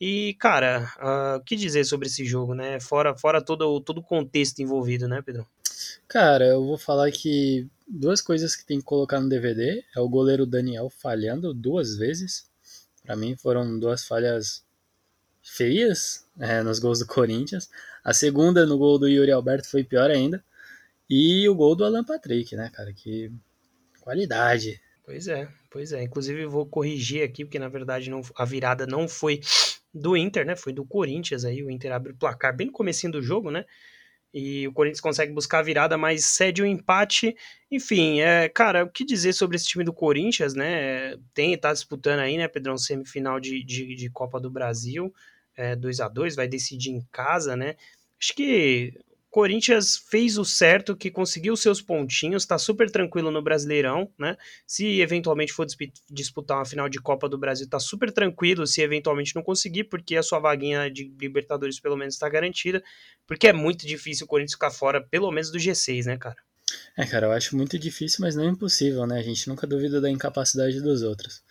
E, 0.00 0.34
cara, 0.38 0.90
ah, 0.98 1.34
o 1.36 1.40
uh, 1.40 1.44
que 1.44 1.54
dizer 1.54 1.84
sobre 1.84 2.08
esse 2.08 2.24
jogo, 2.24 2.54
né? 2.54 2.80
Fora, 2.80 3.14
fora 3.14 3.44
todo, 3.44 3.78
todo 3.82 3.98
o 3.98 4.02
contexto 4.02 4.60
envolvido, 4.60 5.06
né, 5.06 5.20
Pedro? 5.20 5.46
Cara, 6.08 6.46
eu 6.46 6.64
vou 6.64 6.78
falar 6.78 7.10
que 7.10 7.68
duas 7.86 8.22
coisas 8.22 8.56
que 8.56 8.64
tem 8.64 8.78
que 8.78 8.84
colocar 8.84 9.20
no 9.20 9.28
DVD 9.28 9.84
é 9.94 10.00
o 10.00 10.08
goleiro 10.08 10.46
Daniel 10.46 10.88
falhando 10.88 11.52
duas 11.52 11.96
vezes. 11.96 12.48
Para 13.04 13.14
mim 13.14 13.36
foram 13.36 13.78
duas 13.78 14.04
falhas 14.04 14.64
feias 15.42 16.26
é, 16.38 16.62
nos 16.62 16.78
gols 16.78 17.00
do 17.00 17.06
Corinthians. 17.06 17.68
A 18.02 18.14
segunda 18.14 18.64
no 18.64 18.78
gol 18.78 18.98
do 18.98 19.08
Yuri 19.08 19.32
Alberto 19.32 19.68
foi 19.68 19.84
pior 19.84 20.10
ainda. 20.10 20.42
E 21.08 21.48
o 21.48 21.54
gol 21.54 21.74
do 21.74 21.84
Alan 21.84 22.04
Patrick, 22.04 22.54
né, 22.56 22.70
cara? 22.72 22.92
Que 22.92 23.30
qualidade. 24.00 24.80
Pois 25.10 25.26
é, 25.26 25.48
pois 25.68 25.92
é. 25.92 26.04
Inclusive 26.04 26.46
vou 26.46 26.64
corrigir 26.64 27.24
aqui, 27.24 27.44
porque 27.44 27.58
na 27.58 27.68
verdade 27.68 28.08
não, 28.08 28.20
a 28.36 28.44
virada 28.44 28.86
não 28.86 29.08
foi 29.08 29.40
do 29.92 30.16
Inter, 30.16 30.46
né? 30.46 30.54
Foi 30.54 30.72
do 30.72 30.84
Corinthians 30.84 31.44
aí. 31.44 31.64
O 31.64 31.70
Inter 31.70 31.90
abre 31.92 32.12
o 32.12 32.16
placar 32.16 32.54
bem 32.54 32.68
no 32.68 32.72
comecinho 32.72 33.12
do 33.14 33.20
jogo, 33.20 33.50
né? 33.50 33.64
E 34.32 34.68
o 34.68 34.72
Corinthians 34.72 35.00
consegue 35.00 35.32
buscar 35.32 35.58
a 35.58 35.62
virada, 35.62 35.98
mas 35.98 36.26
cede 36.26 36.62
o 36.62 36.64
um 36.64 36.68
empate. 36.68 37.36
Enfim, 37.68 38.20
é, 38.20 38.48
cara, 38.48 38.84
o 38.84 38.88
que 38.88 39.04
dizer 39.04 39.32
sobre 39.32 39.56
esse 39.56 39.66
time 39.66 39.82
do 39.82 39.92
Corinthians, 39.92 40.54
né? 40.54 41.16
Tem, 41.34 41.58
tá 41.58 41.72
disputando 41.72 42.20
aí, 42.20 42.36
né, 42.36 42.46
Pedrão, 42.46 42.78
semifinal 42.78 43.40
de, 43.40 43.64
de, 43.64 43.96
de 43.96 44.10
Copa 44.10 44.38
do 44.38 44.48
Brasil, 44.48 45.12
é, 45.56 45.74
2 45.74 45.98
a 45.98 46.08
2 46.08 46.36
vai 46.36 46.46
decidir 46.46 46.90
em 46.90 47.00
casa, 47.10 47.56
né? 47.56 47.74
Acho 48.20 48.32
que 48.32 48.94
Corinthians 49.30 49.96
fez 49.96 50.36
o 50.36 50.44
certo, 50.44 50.96
que 50.96 51.10
conseguiu 51.10 51.56
seus 51.56 51.80
pontinhos, 51.80 52.42
está 52.42 52.58
super 52.58 52.90
tranquilo 52.90 53.30
no 53.30 53.40
Brasileirão, 53.40 54.12
né? 54.18 54.36
Se 54.66 55.00
eventualmente 55.00 55.52
for 55.52 55.66
disputar 56.10 56.58
uma 56.58 56.64
final 56.64 56.88
de 56.88 57.00
Copa 57.00 57.28
do 57.28 57.38
Brasil, 57.38 57.64
está 57.64 57.78
super 57.78 58.10
tranquilo 58.10 58.66
se 58.66 58.82
eventualmente 58.82 59.34
não 59.36 59.42
conseguir, 59.42 59.84
porque 59.84 60.16
a 60.16 60.22
sua 60.22 60.40
vaguinha 60.40 60.90
de 60.90 61.14
Libertadores 61.20 61.78
pelo 61.78 61.96
menos 61.96 62.14
está 62.14 62.28
garantida, 62.28 62.82
porque 63.26 63.46
é 63.46 63.52
muito 63.52 63.86
difícil 63.86 64.24
o 64.24 64.28
Corinthians 64.28 64.54
ficar 64.54 64.72
fora, 64.72 65.00
pelo 65.00 65.30
menos 65.30 65.50
do 65.50 65.58
G6, 65.58 66.06
né, 66.06 66.16
cara? 66.18 66.36
É, 66.96 67.06
cara, 67.06 67.26
eu 67.26 67.32
acho 67.32 67.56
muito 67.56 67.78
difícil, 67.78 68.18
mas 68.20 68.34
não 68.34 68.44
é 68.44 68.48
impossível, 68.48 69.06
né? 69.06 69.18
A 69.18 69.22
gente 69.22 69.48
nunca 69.48 69.66
duvida 69.66 70.00
da 70.00 70.10
incapacidade 70.10 70.80
dos 70.80 71.02
outros. 71.02 71.42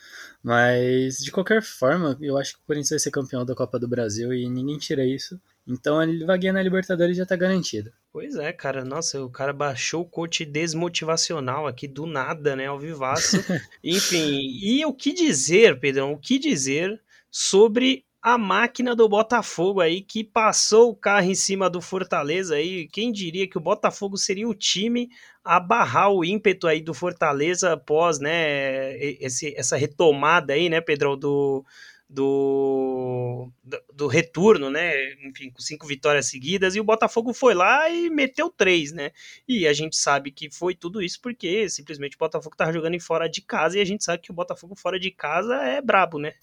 Mas, 0.43 1.17
de 1.17 1.31
qualquer 1.31 1.61
forma, 1.61 2.17
eu 2.21 2.37
acho 2.37 2.53
que 2.53 2.59
o 2.59 2.63
Corinthians 2.65 2.89
vai 2.91 2.99
ser 2.99 3.11
campeão 3.11 3.45
da 3.45 3.55
Copa 3.55 3.79
do 3.79 3.87
Brasil 3.87 4.33
e 4.33 4.49
ninguém 4.49 4.77
tira 4.77 5.05
isso. 5.05 5.39
Então 5.69 5.99
a 5.99 6.05
vaguinha 6.25 6.53
na 6.53 6.63
Libertadores 6.63 7.15
já 7.15 7.25
tá 7.25 7.35
garantida. 7.35 7.93
Pois 8.11 8.35
é, 8.35 8.51
cara. 8.51 8.83
Nossa, 8.83 9.23
o 9.23 9.29
cara 9.29 9.53
baixou 9.53 10.01
o 10.01 10.09
coach 10.09 10.43
desmotivacional 10.43 11.67
aqui 11.67 11.87
do 11.87 12.07
nada, 12.07 12.55
né? 12.55 12.65
Ao 12.65 12.79
vivaço. 12.79 13.37
Enfim, 13.83 14.39
e 14.63 14.83
o 14.85 14.93
que 14.93 15.13
dizer, 15.13 15.79
Pedrão? 15.79 16.13
O 16.13 16.17
que 16.17 16.39
dizer 16.39 16.99
sobre 17.29 18.03
a 18.21 18.37
máquina 18.37 18.95
do 18.95 19.07
Botafogo 19.07 19.79
aí 19.79 20.01
que 20.01 20.23
passou 20.23 20.89
o 20.89 20.95
carro 20.95 21.31
em 21.31 21.35
cima 21.35 21.69
do 21.69 21.81
Fortaleza 21.81 22.55
aí. 22.55 22.87
Quem 22.87 23.11
diria 23.11 23.47
que 23.47 23.57
o 23.57 23.61
Botafogo 23.61 24.17
seria 24.17 24.47
o 24.47 24.53
time 24.53 25.09
a 25.43 25.59
barrar 25.59 26.11
o 26.11 26.25
ímpeto 26.25 26.67
aí 26.67 26.81
do 26.81 26.93
Fortaleza 26.93 27.73
após, 27.73 28.19
né, 28.19 28.97
esse, 28.97 29.55
essa 29.55 29.77
retomada 29.77 30.53
aí, 30.53 30.69
né, 30.69 30.81
Pedrão, 30.81 31.17
do, 31.17 31.63
do, 32.09 33.51
do, 33.93 34.07
retorno, 34.07 34.71
né? 34.71 35.13
Enfim, 35.23 35.51
com 35.51 35.61
cinco 35.61 35.85
vitórias 35.85 36.25
seguidas, 36.25 36.75
e 36.75 36.79
o 36.79 36.83
Botafogo 36.83 37.33
foi 37.33 37.53
lá 37.53 37.87
e 37.87 38.09
meteu 38.09 38.49
três, 38.49 38.91
né? 38.91 39.11
E 39.47 39.67
a 39.67 39.73
gente 39.73 39.95
sabe 39.95 40.31
que 40.31 40.49
foi 40.49 40.73
tudo 40.73 41.03
isso 41.03 41.21
porque 41.21 41.69
simplesmente 41.69 42.15
o 42.15 42.19
Botafogo 42.19 42.55
tava 42.55 42.73
jogando 42.73 42.95
em 42.95 42.99
fora 42.99 43.29
de 43.29 43.41
casa 43.41 43.77
e 43.77 43.81
a 43.81 43.85
gente 43.85 44.03
sabe 44.03 44.23
que 44.23 44.31
o 44.31 44.33
Botafogo 44.33 44.75
fora 44.75 44.99
de 44.99 45.11
casa 45.11 45.55
é 45.57 45.79
brabo, 45.81 46.17
né? 46.17 46.33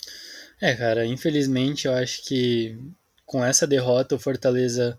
É, 0.60 0.72
cara, 0.74 1.04
infelizmente 1.04 1.88
eu 1.88 1.94
acho 1.94 2.24
que 2.24 2.78
com 3.24 3.44
essa 3.44 3.66
derrota 3.66 4.14
o 4.14 4.20
Fortaleza 4.20 4.96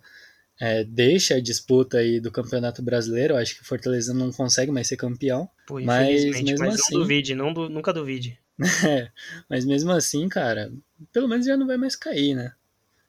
é, 0.60 0.84
deixa 0.84 1.36
a 1.36 1.42
disputa 1.42 2.00
aí 2.00 2.20
do 2.20 2.32
Campeonato 2.32 2.82
Brasileiro. 2.82 3.36
Eu 3.36 3.38
acho 3.38 3.56
que 3.56 3.62
o 3.62 3.66
Fortaleza 3.66 4.14
não 4.14 4.32
consegue 4.32 4.72
mais 4.72 4.88
ser 4.88 4.98
campeão. 4.98 5.50
Pô, 5.66 5.80
mas 5.80 6.26
mesmo 6.26 6.60
mas 6.60 6.76
assim, 6.76 6.94
não 6.94 7.02
duvide, 7.02 7.36
não, 7.36 7.54
nunca 7.54 7.94
duvide. 7.94 8.38
É, 8.88 9.12
mas 9.50 9.66
mesmo 9.66 9.92
assim, 9.92 10.28
cara, 10.28 10.72
pelo 11.14 11.28
menos 11.28 11.46
já 11.46 11.56
não 11.56 11.68
vai 11.68 11.78
mais 11.78 11.96
cair, 11.96 12.34
né? 12.34 12.54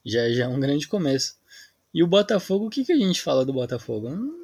Já, 0.05 0.29
já 0.31 0.45
é 0.45 0.49
um 0.49 0.61
grande 0.61 0.87
começo. 0.87 1.37
E 1.93 2.03
o 2.03 2.07
Botafogo, 2.07 2.67
o 2.67 2.71
que, 2.71 2.85
que 2.85 2.93
a 2.93 2.97
gente 2.97 3.23
fala 3.23 3.45
do 3.45 3.53
Botafogo? 3.53 4.11
Não, 4.11 4.39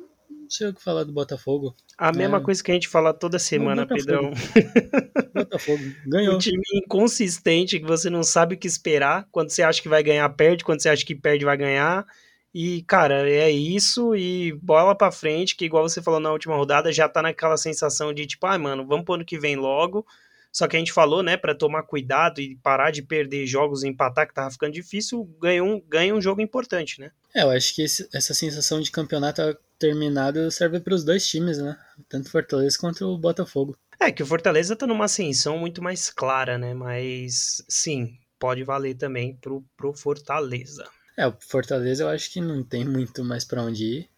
sei 0.48 0.68
o 0.68 0.74
que 0.74 0.82
falar 0.82 1.04
do 1.04 1.12
Botafogo. 1.12 1.74
A 1.98 2.08
é. 2.08 2.12
mesma 2.12 2.40
coisa 2.40 2.62
que 2.62 2.70
a 2.70 2.74
gente 2.74 2.88
fala 2.88 3.12
toda 3.12 3.38
semana, 3.38 3.86
Pedrão. 3.86 4.32
Botafogo, 5.34 5.82
ganhou. 6.06 6.36
Um 6.36 6.38
time 6.38 6.62
inconsistente 6.74 7.78
que 7.78 7.86
você 7.86 8.08
não 8.08 8.22
sabe 8.22 8.54
o 8.54 8.58
que 8.58 8.66
esperar. 8.66 9.28
Quando 9.30 9.50
você 9.50 9.62
acha 9.62 9.82
que 9.82 9.88
vai 9.88 10.02
ganhar, 10.02 10.28
perde. 10.30 10.64
Quando 10.64 10.80
você 10.80 10.88
acha 10.88 11.04
que 11.04 11.14
perde, 11.14 11.44
vai 11.44 11.56
ganhar. 11.56 12.06
E, 12.54 12.82
cara, 12.82 13.28
é 13.28 13.50
isso 13.50 14.14
e 14.14 14.52
bola 14.62 14.94
pra 14.94 15.10
frente, 15.10 15.56
que 15.56 15.64
igual 15.64 15.88
você 15.88 16.00
falou 16.00 16.20
na 16.20 16.30
última 16.30 16.54
rodada, 16.54 16.92
já 16.92 17.08
tá 17.08 17.20
naquela 17.20 17.56
sensação 17.56 18.14
de 18.14 18.26
tipo, 18.26 18.46
ah, 18.46 18.56
mano, 18.56 18.86
vamos 18.86 19.04
pro 19.04 19.14
ano 19.14 19.24
que 19.24 19.36
vem 19.36 19.56
logo 19.56 20.06
só 20.54 20.68
que 20.68 20.76
a 20.76 20.78
gente 20.78 20.92
falou, 20.92 21.20
né, 21.20 21.36
para 21.36 21.52
tomar 21.52 21.82
cuidado 21.82 22.40
e 22.40 22.54
parar 22.62 22.92
de 22.92 23.02
perder 23.02 23.44
jogos 23.44 23.82
e 23.82 23.88
empatar, 23.88 24.28
que 24.28 24.32
tava 24.32 24.52
ficando 24.52 24.72
difícil, 24.72 25.24
ganha 25.40 25.64
um, 25.64 25.80
ganha 25.80 26.14
um 26.14 26.20
jogo 26.20 26.40
importante, 26.40 27.00
né? 27.00 27.10
É, 27.34 27.42
eu 27.42 27.50
acho 27.50 27.74
que 27.74 27.82
esse, 27.82 28.08
essa 28.14 28.32
sensação 28.32 28.80
de 28.80 28.92
campeonato 28.92 29.42
terminado 29.80 30.48
serve 30.52 30.78
para 30.78 30.94
os 30.94 31.02
dois 31.02 31.26
times, 31.26 31.58
né? 31.58 31.76
Tanto 32.08 32.30
Fortaleza 32.30 32.78
quanto 32.78 33.04
o 33.04 33.18
Botafogo. 33.18 33.76
É, 33.98 34.12
que 34.12 34.22
o 34.22 34.26
Fortaleza 34.26 34.76
tá 34.76 34.86
numa 34.86 35.06
ascensão 35.06 35.58
muito 35.58 35.82
mais 35.82 36.08
clara, 36.08 36.56
né? 36.56 36.72
Mas 36.72 37.64
sim, 37.68 38.16
pode 38.38 38.62
valer 38.62 38.94
também 38.94 39.34
pro, 39.34 39.64
pro 39.76 39.92
Fortaleza. 39.92 40.88
É, 41.16 41.26
o 41.26 41.34
Fortaleza 41.40 42.04
eu 42.04 42.08
acho 42.08 42.32
que 42.32 42.40
não 42.40 42.62
tem 42.62 42.84
muito 42.84 43.24
mais 43.24 43.44
para 43.44 43.60
onde 43.60 43.84
ir. 43.84 44.10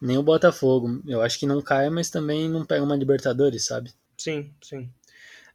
Nem 0.00 0.18
o 0.18 0.22
Botafogo. 0.22 1.02
Eu 1.04 1.20
acho 1.20 1.36
que 1.36 1.46
não 1.46 1.60
cai, 1.60 1.90
mas 1.90 2.10
também 2.10 2.48
não 2.48 2.64
pega 2.64 2.84
uma 2.84 2.94
Libertadores, 2.94 3.64
sabe? 3.64 3.92
Sim, 4.16 4.52
sim. 4.62 4.88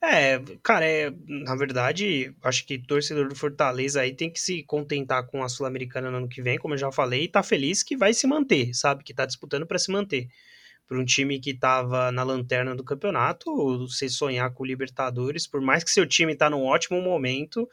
É, 0.02 0.40
cara, 0.64 0.86
é, 0.86 1.14
na 1.28 1.56
verdade, 1.56 2.34
acho 2.42 2.66
que 2.66 2.80
torcedor 2.80 3.28
do 3.28 3.36
Fortaleza 3.36 4.00
aí 4.00 4.14
tem 4.14 4.32
que 4.32 4.40
se 4.40 4.64
contentar 4.64 5.26
com 5.28 5.44
a 5.44 5.50
Sul-Americana 5.50 6.10
no 6.10 6.18
ano 6.18 6.30
que 6.30 6.42
vem, 6.42 6.58
como 6.58 6.74
eu 6.74 6.78
já 6.78 6.92
falei, 6.92 7.24
e 7.24 7.28
tá 7.28 7.44
feliz 7.44 7.84
que 7.84 7.98
vai 7.98 8.14
se 8.14 8.26
manter, 8.26 8.74
sabe? 8.74 9.04
Que 9.04 9.14
tá 9.14 9.26
disputando 9.26 9.68
para 9.68 9.78
se 9.78 9.92
manter. 9.92 10.30
Para 10.88 10.98
um 10.98 11.06
time 11.06 11.40
que 11.40 11.54
tava 11.54 12.12
na 12.12 12.24
lanterna 12.24 12.74
do 12.74 12.84
campeonato, 12.84 13.54
você 13.88 14.08
sonhar 14.08 14.52
com 14.54 14.64
o 14.64 14.66
Libertadores, 14.66 15.46
por 15.46 15.60
mais 15.60 15.84
que 15.84 15.92
seu 15.92 16.08
time 16.08 16.34
tá 16.34 16.50
num 16.50 16.64
ótimo 16.64 17.02
momento, 17.02 17.70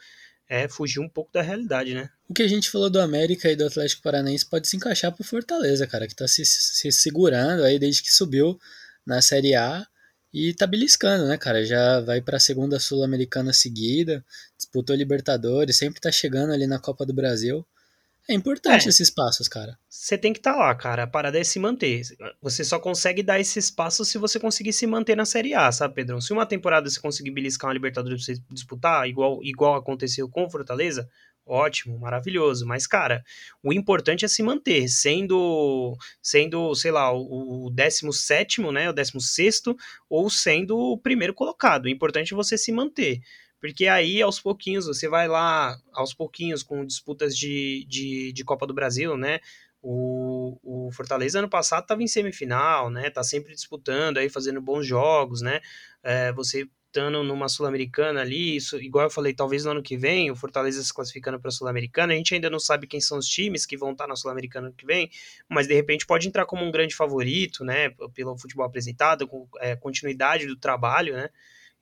é 0.49 0.69
fugir 0.69 0.99
um 0.99 1.09
pouco 1.09 1.33
da 1.33 1.43
realidade, 1.43 1.95
né? 1.95 2.11
O 2.29 2.35
que 2.35 2.43
a 2.43 2.49
gente 2.49 2.71
falou 2.71 2.91
do 2.91 3.01
América 3.01 3.51
e 3.51 3.57
do 3.57 3.65
Atlético 3.65 4.03
Paranaense 4.03 4.49
pode 4.49 4.69
se 4.69 4.77
encaixar 4.77 5.13
pro 5.13 5.25
Fortaleza, 5.25 5.87
cara, 5.87 6.09
que 6.09 6.15
tá 6.15 6.27
se, 6.27 6.45
se 6.45 6.91
segurando 6.91 7.63
aí 7.63 7.79
desde 7.79 8.03
que 8.03 8.11
subiu 8.11 8.59
na 9.07 9.23
Série 9.23 9.55
A 9.55 9.87
e 10.33 10.55
tá 10.55 10.67
beliscando, 10.67 11.27
né, 11.27 11.39
cara? 11.39 11.65
Já 11.65 12.01
vai 12.01 12.21
para 12.21 12.37
a 12.37 12.41
segunda 12.41 12.79
Sul-Americana 12.79 13.53
seguida, 13.53 14.25
disputou 14.57 14.95
Libertadores, 14.97 15.79
sempre 15.79 16.01
tá 16.01 16.13
chegando 16.13 16.53
ali 16.53 16.67
na 16.67 16.79
Copa 16.79 17.07
do 17.07 17.15
Brasil. 17.15 17.67
É 18.29 18.35
importante 18.35 18.87
é. 18.87 18.89
esses 18.89 19.09
passos, 19.09 19.47
cara. 19.47 19.79
Você 19.89 20.19
tem 20.19 20.33
que 20.33 20.41
estar 20.41 20.55
tá 20.55 20.59
lá, 20.59 20.75
cara. 20.75 21.05
A 21.05 21.07
parada 21.07 21.39
é 21.39 21.45
se 21.45 21.61
manter. 21.61 22.03
Você 22.43 22.65
só 22.65 22.79
consegue 22.79 23.23
dar 23.23 23.39
esses 23.39 23.71
passos 23.71 24.09
se 24.09 24.19
você 24.19 24.41
conseguir 24.41 24.73
se 24.73 24.87
manter 24.87 25.17
na 25.17 25.25
Série 25.25 25.55
A, 25.55 25.71
sabe, 25.71 25.95
Pedrão? 25.95 26.21
Se 26.21 26.33
uma 26.33 26.45
temporada 26.45 26.91
você 26.91 27.01
conseguir 27.01 27.31
beliscar 27.31 27.69
uma 27.69 27.75
Libertadores 27.75 28.25
pra 28.25 28.35
você 28.35 28.43
disputar, 28.51 29.09
igual, 29.09 29.43
igual 29.45 29.77
aconteceu 29.77 30.29
com 30.29 30.45
o 30.45 30.51
Fortaleza, 30.51 31.09
ótimo, 31.47 31.99
maravilhoso. 31.99 32.67
Mas, 32.67 32.87
cara, 32.87 33.25
o 33.63 33.73
importante 33.73 34.25
é 34.25 34.29
se 34.29 34.43
manter, 34.43 34.89
sendo, 34.89 35.97
sendo 36.21 36.75
sei 36.75 36.91
lá, 36.91 37.13
o 37.13 37.71
17, 37.73 38.61
né, 38.73 38.91
o 38.91 38.93
16, 38.93 39.63
ou 40.11 40.29
sendo 40.29 40.77
o 40.77 40.99
primeiro 40.99 41.33
colocado. 41.33 41.85
O 41.85 41.89
importante 41.89 42.35
é 42.35 42.37
você 42.37 42.59
se 42.59 42.73
manter. 42.73 43.21
Porque 43.61 43.87
aí, 43.87 44.21
aos 44.21 44.39
pouquinhos, 44.39 44.87
você 44.87 45.09
vai 45.09 45.29
lá, 45.29 45.77
aos 45.93 46.13
pouquinhos, 46.13 46.63
com 46.63 46.85
disputas 46.85 47.37
de, 47.37 47.87
de, 47.89 48.33
de 48.33 48.45
Copa 48.45 48.67
do 48.67 48.75
Brasil, 48.75 49.17
né? 49.17 49.41
O, 49.81 50.59
o 50.63 50.91
Fortaleza 50.93 51.39
ano 51.39 51.49
passado 51.49 51.83
estava 51.83 52.03
em 52.03 52.09
semifinal, 52.09 52.91
né? 52.91 53.09
Tá 53.09 53.23
sempre 53.23 53.55
disputando 53.55 54.19
aí, 54.19 54.29
fazendo 54.29 54.61
bons 54.61 54.87
jogos, 54.87 55.41
né? 55.41 55.61
É, 56.03 56.33
você 56.33 56.69
apostando 56.97 57.23
numa 57.23 57.49
Sul-Americana 57.49 58.23
ali, 58.23 58.57
isso, 58.57 58.81
igual 58.81 59.05
eu 59.05 59.11
falei, 59.11 59.35
talvez 59.35 59.65
no 59.65 59.73
ano 59.73 59.83
que 59.83 59.97
vem, 59.97 60.31
o 60.31 60.37
Fortaleza 60.37 60.83
se 60.83 60.93
classificando 60.93 61.39
para 61.39 61.49
a 61.49 61.53
Sul-Americana, 61.53 62.15
a 62.15 62.17
gente 62.17 62.35
ainda 62.35 62.49
não 62.49 62.59
sabe 62.59 62.87
quem 62.87 63.01
são 63.01 63.19
os 63.19 63.27
times 63.27 63.67
que 63.67 63.77
vão 63.77 63.93
estar 63.93 64.07
na 64.07 64.17
Sul-Americana 64.17 64.69
no 64.69 64.75
que 64.75 64.87
vem, 64.87 65.11
mas 65.49 65.67
de 65.67 65.75
repente 65.75 66.07
pode 66.07 66.27
entrar 66.27 66.47
como 66.47 66.65
um 66.65 66.71
grande 66.71 66.95
favorito, 66.95 67.65
né, 67.65 67.91
pelo 68.15 68.37
futebol 68.39 68.65
apresentado, 68.65 69.29
com 69.29 69.47
é, 69.61 69.77
continuidade 69.77 70.47
do 70.47 70.57
trabalho, 70.57 71.15
né, 71.15 71.29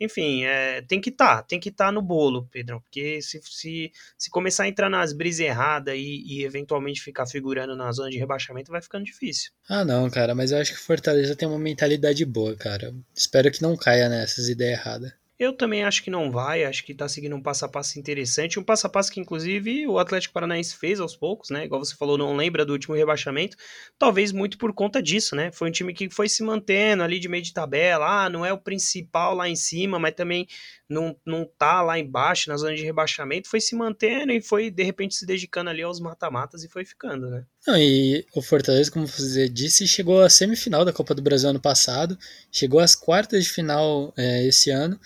enfim, 0.01 0.45
é, 0.45 0.83
tem 0.83 1.01
que 1.01 1.11
estar, 1.11 1.37
tá, 1.37 1.43
tem 1.43 1.61
que 1.61 1.69
estar 1.69 1.87
tá 1.87 1.93
no 1.93 2.03
bolo, 2.03 2.49
Pedrão, 2.51 2.81
porque 2.81 3.23
se, 3.23 3.41
se, 3.43 3.93
se 4.19 4.31
começar 4.31 4.65
a 4.65 4.69
entrar 4.69 4.91
nas 4.91 5.13
brisas 5.13 5.47
erradas 5.47 5.95
e, 5.97 6.23
e, 6.27 6.45
eventualmente 6.45 7.01
ficar 7.01 7.27
figurando 7.27 7.77
na 7.77 7.91
zona 7.93 8.11
de 8.11 8.19
rebaixamento, 8.19 8.71
vai 8.71 8.83
ficando 8.83 9.05
difícil. 9.05 9.53
Ah, 9.69 9.85
não, 9.85 10.11
cara, 10.11 10.35
mas 10.35 10.51
eu 10.51 10.59
acho 10.59 10.73
que 10.73 10.79
Fortaleza 10.79 11.37
tem 11.37 11.49
uma 11.49 11.59
mentalidade 11.59 12.25
boa, 12.25 12.57
cara. 12.57 12.95
Espero 13.15 13.51
que 13.51 13.63
não 13.63 13.77
caia 13.77 14.09
nessas 14.09 14.49
ideias 14.49 14.81
erradas. 14.81 15.13
Eu 15.37 15.53
também 15.53 15.83
acho 15.83 16.05
que 16.05 16.11
não 16.11 16.31
vai, 16.31 16.65
acho 16.65 16.85
que 16.85 16.95
tá 16.95 17.09
seguindo 17.09 17.35
um 17.35 17.43
passo 17.43 17.65
a 17.65 17.69
passo 17.69 17.99
interessante, 17.99 18.61
um 18.61 18.63
passo 18.63 18.87
a 18.87 18.91
passo 18.91 19.11
que 19.11 19.19
inclusive 19.19 19.85
o 19.89 19.99
Atlético 19.99 20.33
Paranaense 20.33 20.77
fez 20.77 21.01
aos 21.01 21.17
poucos, 21.17 21.51
né? 21.51 21.65
Igual 21.65 21.85
você 21.85 21.97
falou, 21.97 22.17
não 22.17 22.37
lembra 22.37 22.65
do 22.65 22.73
último 22.73 22.95
rebaixamento, 22.95 23.57
talvez 23.99 24.31
muito 24.31 24.57
por 24.57 24.73
conta 24.73 25.03
disso, 25.03 25.35
né? 25.35 25.51
Foi 25.51 25.69
um 25.69 25.73
time 25.73 25.93
que 25.93 26.09
foi 26.09 26.29
se 26.29 26.45
mantendo 26.45 27.03
ali 27.03 27.19
de 27.19 27.29
meio 27.29 27.43
de 27.43 27.53
tabela, 27.53 28.25
ah, 28.27 28.31
não 28.31 28.47
é 28.47 28.53
o 28.53 28.61
principal 28.61 29.35
lá 29.35 29.49
em 29.49 29.57
cima, 29.57 29.99
mas 29.99 30.15
também 30.15 30.47
não, 30.89 31.19
não 31.27 31.45
tá 31.59 31.83
lá 31.83 31.99
embaixo 31.99 32.49
na 32.49 32.57
zona 32.57 32.77
de 32.77 32.85
rebaixamento, 32.85 33.49
foi 33.49 33.61
se 33.61 33.75
mantendo 33.75 34.31
e 34.33 34.41
foi 34.41 34.71
de 34.71 34.85
repente 34.85 35.17
se 35.17 35.27
dedicando 35.27 35.69
ali 35.69 35.83
aos 35.83 35.99
mata-matas 35.99 36.63
e 36.63 36.69
foi 36.69 36.85
ficando, 36.85 37.29
né? 37.29 37.45
Não, 37.67 37.79
e 37.79 38.27
o 38.35 38.43
Fortaleza, 38.43 38.91
como 38.91 39.07
você 39.07 39.49
disse, 39.49 39.89
chegou 39.89 40.21
à 40.21 40.29
semifinal 40.29 40.85
da 40.85 40.93
Copa 40.93 41.15
do 41.15 41.23
Brasil 41.23 41.49
ano 41.49 41.61
passado, 41.61 42.19
chegou 42.53 42.79
às 42.79 42.95
quartas 42.95 43.45
de 43.45 43.51
final 43.51 44.13
é, 44.17 44.45
esse 44.47 44.71
ano 44.71 45.01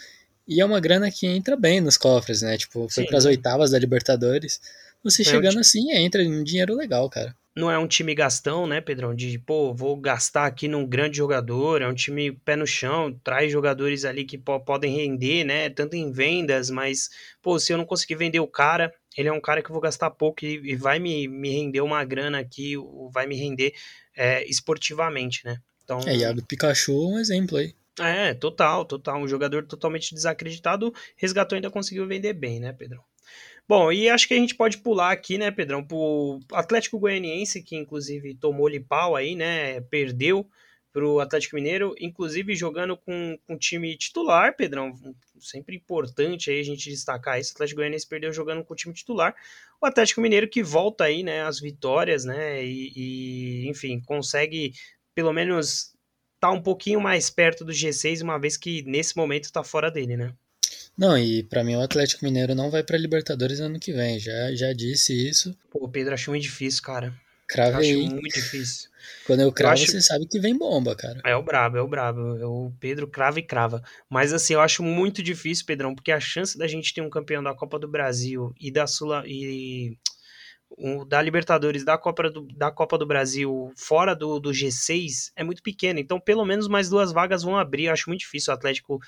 e 0.47 0.61
é 0.61 0.65
uma 0.65 0.81
grana 0.81 1.11
que 1.11 1.27
entra 1.27 1.57
bem 1.57 1.81
nos 1.81 1.97
cofres, 1.97 2.43
né? 2.43 2.57
Tipo, 2.57 2.89
foi 2.89 3.05
para 3.05 3.19
as 3.19 3.25
oitavas 3.25 3.71
da 3.71 3.79
Libertadores. 3.79 4.61
Você 5.05 5.23
é 5.23 5.25
chegando 5.25 5.59
um 5.59 5.61
assim, 5.61 5.93
entra 5.93 6.23
em 6.23 6.41
um 6.41 6.43
dinheiro 6.43 6.75
legal, 6.75 7.09
cara. 7.09 7.37
Não 7.59 7.69
é 7.69 7.77
um 7.77 7.89
time 7.89 8.15
gastão, 8.15 8.69
né, 8.69 8.81
Pedrão? 8.81 9.13
De, 9.13 9.37
pô, 9.37 9.75
vou 9.75 9.97
gastar 9.97 10.47
aqui 10.47 10.69
num 10.69 10.87
grande 10.87 11.17
jogador. 11.17 11.83
É 11.83 11.89
um 11.89 11.95
time 11.95 12.31
pé 12.31 12.55
no 12.55 12.65
chão, 12.65 13.13
traz 13.25 13.51
jogadores 13.51 14.05
ali 14.05 14.25
que 14.25 14.39
podem 14.39 14.95
render, 14.95 15.43
né? 15.43 15.69
Tanto 15.69 15.97
em 15.97 16.13
vendas, 16.13 16.71
mas, 16.71 17.11
pô, 17.43 17.59
se 17.59 17.73
eu 17.73 17.77
não 17.77 17.85
conseguir 17.85 18.15
vender 18.15 18.39
o 18.39 18.47
cara, 18.47 18.95
ele 19.17 19.29
é 19.29 19.33
um 19.33 19.41
cara 19.41 19.61
que 19.61 19.69
eu 19.71 19.73
vou 19.73 19.83
gastar 19.83 20.09
pouco 20.11 20.45
e, 20.45 20.71
e 20.71 20.77
vai 20.77 21.01
me, 21.01 21.27
me 21.27 21.51
render 21.51 21.81
uma 21.81 22.05
grana 22.05 22.39
aqui, 22.39 22.75
vai 23.13 23.27
me 23.27 23.35
render 23.35 23.75
é, 24.17 24.49
esportivamente, 24.49 25.45
né? 25.45 25.61
Então... 25.83 25.99
É, 26.07 26.17
e 26.17 26.25
a 26.25 26.31
do 26.31 26.45
Pikachu 26.47 26.93
é 26.93 27.15
um 27.15 27.19
exemplo 27.19 27.59
aí. 27.59 27.75
É, 27.99 28.35
total, 28.35 28.85
total. 28.85 29.21
Um 29.21 29.27
jogador 29.27 29.67
totalmente 29.67 30.15
desacreditado, 30.15 30.95
resgatou 31.17 31.57
ainda 31.57 31.73
conseguiu 31.73 32.07
vender 32.07 32.35
bem, 32.35 32.61
né, 32.61 32.73
Pedrão? 32.73 33.03
Bom, 33.69 33.93
e 33.93 34.09
acho 34.09 34.27
que 34.27 34.33
a 34.33 34.39
gente 34.39 34.55
pode 34.55 34.79
pular 34.79 35.13
aqui, 35.13 35.37
né, 35.37 35.51
Pedrão, 35.51 35.85
pro 35.85 36.41
Atlético 36.53 36.99
Goianiense, 36.99 37.63
que 37.63 37.77
inclusive 37.77 38.35
tomou-lhe 38.35 38.81
pau 38.81 39.15
aí, 39.15 39.37
né, 39.37 39.83
perdeu 39.83 40.49
pro 40.91 41.21
Atlético 41.21 41.57
Mineiro, 41.57 41.95
inclusive 42.01 42.57
jogando 42.57 42.97
com, 42.97 43.39
com 43.47 43.59
time 43.59 43.95
titular, 43.99 44.57
Pedrão, 44.57 44.95
sempre 45.39 45.77
importante 45.77 46.51
aí 46.51 46.61
a 46.61 46.63
gente 46.63 46.89
destacar 46.89 47.39
isso, 47.39 47.53
o 47.53 47.57
Atlético 47.57 47.81
Goianiense 47.81 48.09
perdeu 48.09 48.33
jogando 48.33 48.65
com 48.65 48.73
o 48.73 48.77
time 48.77 48.95
titular, 48.95 49.37
o 49.83 49.85
Atlético 49.85 50.23
Mineiro 50.23 50.49
que 50.49 50.63
volta 50.63 51.05
aí, 51.05 51.23
né, 51.23 51.43
as 51.43 51.61
vitórias, 51.61 52.25
né, 52.25 52.65
e, 52.65 52.93
e 52.97 53.69
enfim, 53.69 54.01
consegue 54.01 54.73
pelo 55.15 55.33
menos 55.33 55.95
tá 56.41 56.51
um 56.51 56.63
pouquinho 56.63 57.03
mais 57.03 57.29
perto 57.29 57.67
do 57.67 57.73
G6, 57.73 58.23
uma 58.23 58.39
vez 58.39 58.57
que 58.57 58.83
nesse 58.85 59.15
momento 59.15 59.53
tá 59.53 59.63
fora 59.63 59.91
dele, 59.91 60.17
né? 60.17 60.35
Não, 60.99 61.17
e 61.17 61.45
para 61.45 61.63
mim 61.63 61.77
o 61.77 61.81
Atlético 61.81 62.25
Mineiro 62.25 62.57
não 62.57 62.71
vai 62.71 62.83
para 62.83 62.99
Libertadores 62.99 63.61
ano 63.61 63.79
que 63.79 63.93
vem, 63.93 64.19
já, 64.19 64.53
já 64.53 64.73
disse 64.73 65.13
isso. 65.29 65.57
Pô, 65.71 65.85
o 65.85 65.89
Pedro 65.89 66.13
achou 66.13 66.33
muito 66.33 66.43
difícil, 66.43 66.83
cara. 66.83 67.15
Crave 67.49 67.79
aí. 67.79 68.09
muito 68.09 68.35
difícil. 68.35 68.91
Quando 69.25 69.41
eu 69.41 69.53
cravo, 69.53 69.79
eu 69.79 69.85
acho... 69.85 69.93
você 69.93 70.03
sabe 70.03 70.27
que 70.27 70.39
vem 70.39 70.59
bomba, 70.59 70.95
cara. 70.95 71.21
É 71.25 71.35
o 71.35 71.43
brabo, 71.43 71.79
é 71.79 71.81
o 71.81 71.89
brabo. 71.89 72.37
É 72.37 72.45
o 72.45 72.73
Pedro 72.79 73.07
crava 73.07 73.39
e 73.39 73.43
crava. 73.43 73.83
Mas 74.11 74.33
assim, 74.33 74.55
eu 74.55 74.61
acho 74.61 74.83
muito 74.83 75.23
difícil, 75.23 75.65
Pedrão, 75.65 75.95
porque 75.95 76.13
a 76.13 76.21
chance 76.21 76.59
da 76.59 76.67
gente 76.67 76.93
ter 76.93 77.01
um 77.01 77.09
campeão 77.09 77.43
da 77.43 77.55
Copa 77.55 77.79
do 77.79 77.89
Brasil 77.89 78.53
e 78.61 78.71
da 78.71 78.87
Sula 78.87 79.23
e 79.25 79.97
o, 80.71 81.05
da 81.05 81.23
Libertadores, 81.23 81.85
da 81.85 81.97
Copa 81.97 82.31
do, 82.31 82.43
da 82.55 82.71
Copa 82.71 82.99
do 82.99 83.07
Brasil 83.07 83.73
fora 83.77 84.15
do, 84.15 84.39
do 84.39 84.51
G6 84.51 85.31
é 85.35 85.43
muito 85.43 85.63
pequena. 85.63 86.01
Então, 86.01 86.21
pelo 86.21 86.45
menos 86.45 86.69
mais 86.69 86.89
duas 86.91 87.13
vagas 87.13 87.43
vão 87.43 87.57
abrir. 87.57 87.85
Eu 87.85 87.93
acho 87.93 88.11
muito 88.11 88.21
difícil 88.21 88.53
o 88.53 88.57
Atlético. 88.57 89.01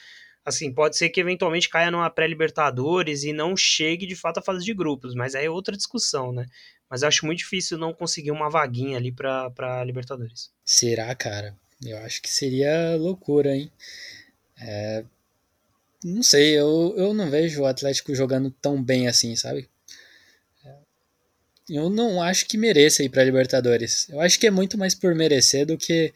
Assim, 0.44 0.72
pode 0.72 0.96
ser 0.96 1.10
que 1.10 1.20
eventualmente 1.20 1.68
caia 1.68 1.90
numa 1.90 2.10
pré-Libertadores 2.10 3.24
e 3.24 3.32
não 3.32 3.56
chegue 3.56 4.06
de 4.06 4.16
fato 4.16 4.38
à 4.38 4.42
fase 4.42 4.64
de 4.64 4.74
grupos, 4.74 5.14
mas 5.14 5.34
aí 5.34 5.46
é 5.46 5.50
outra 5.50 5.76
discussão, 5.76 6.32
né? 6.32 6.46
Mas 6.88 7.02
eu 7.02 7.08
acho 7.08 7.26
muito 7.26 7.38
difícil 7.38 7.78
não 7.78 7.92
conseguir 7.92 8.30
uma 8.30 8.50
vaguinha 8.50 8.96
ali 8.96 9.12
pra, 9.12 9.50
pra 9.50 9.84
Libertadores. 9.84 10.50
Será, 10.64 11.14
cara? 11.14 11.54
Eu 11.84 11.98
acho 11.98 12.20
que 12.20 12.28
seria 12.28 12.96
loucura, 12.96 13.54
hein? 13.54 13.70
É... 14.60 15.04
Não 16.02 16.22
sei, 16.22 16.58
eu, 16.58 16.94
eu 16.96 17.12
não 17.12 17.30
vejo 17.30 17.62
o 17.62 17.66
Atlético 17.66 18.14
jogando 18.14 18.50
tão 18.50 18.82
bem 18.82 19.06
assim, 19.06 19.36
sabe? 19.36 19.68
eu 21.70 21.88
não 21.88 22.20
acho 22.20 22.46
que 22.46 22.58
mereça 22.58 23.04
ir 23.04 23.08
para 23.08 23.22
Libertadores. 23.22 24.08
Eu 24.08 24.20
acho 24.20 24.38
que 24.40 24.46
é 24.46 24.50
muito 24.50 24.76
mais 24.76 24.94
por 24.94 25.14
merecer 25.14 25.64
do 25.64 25.78
que 25.78 26.12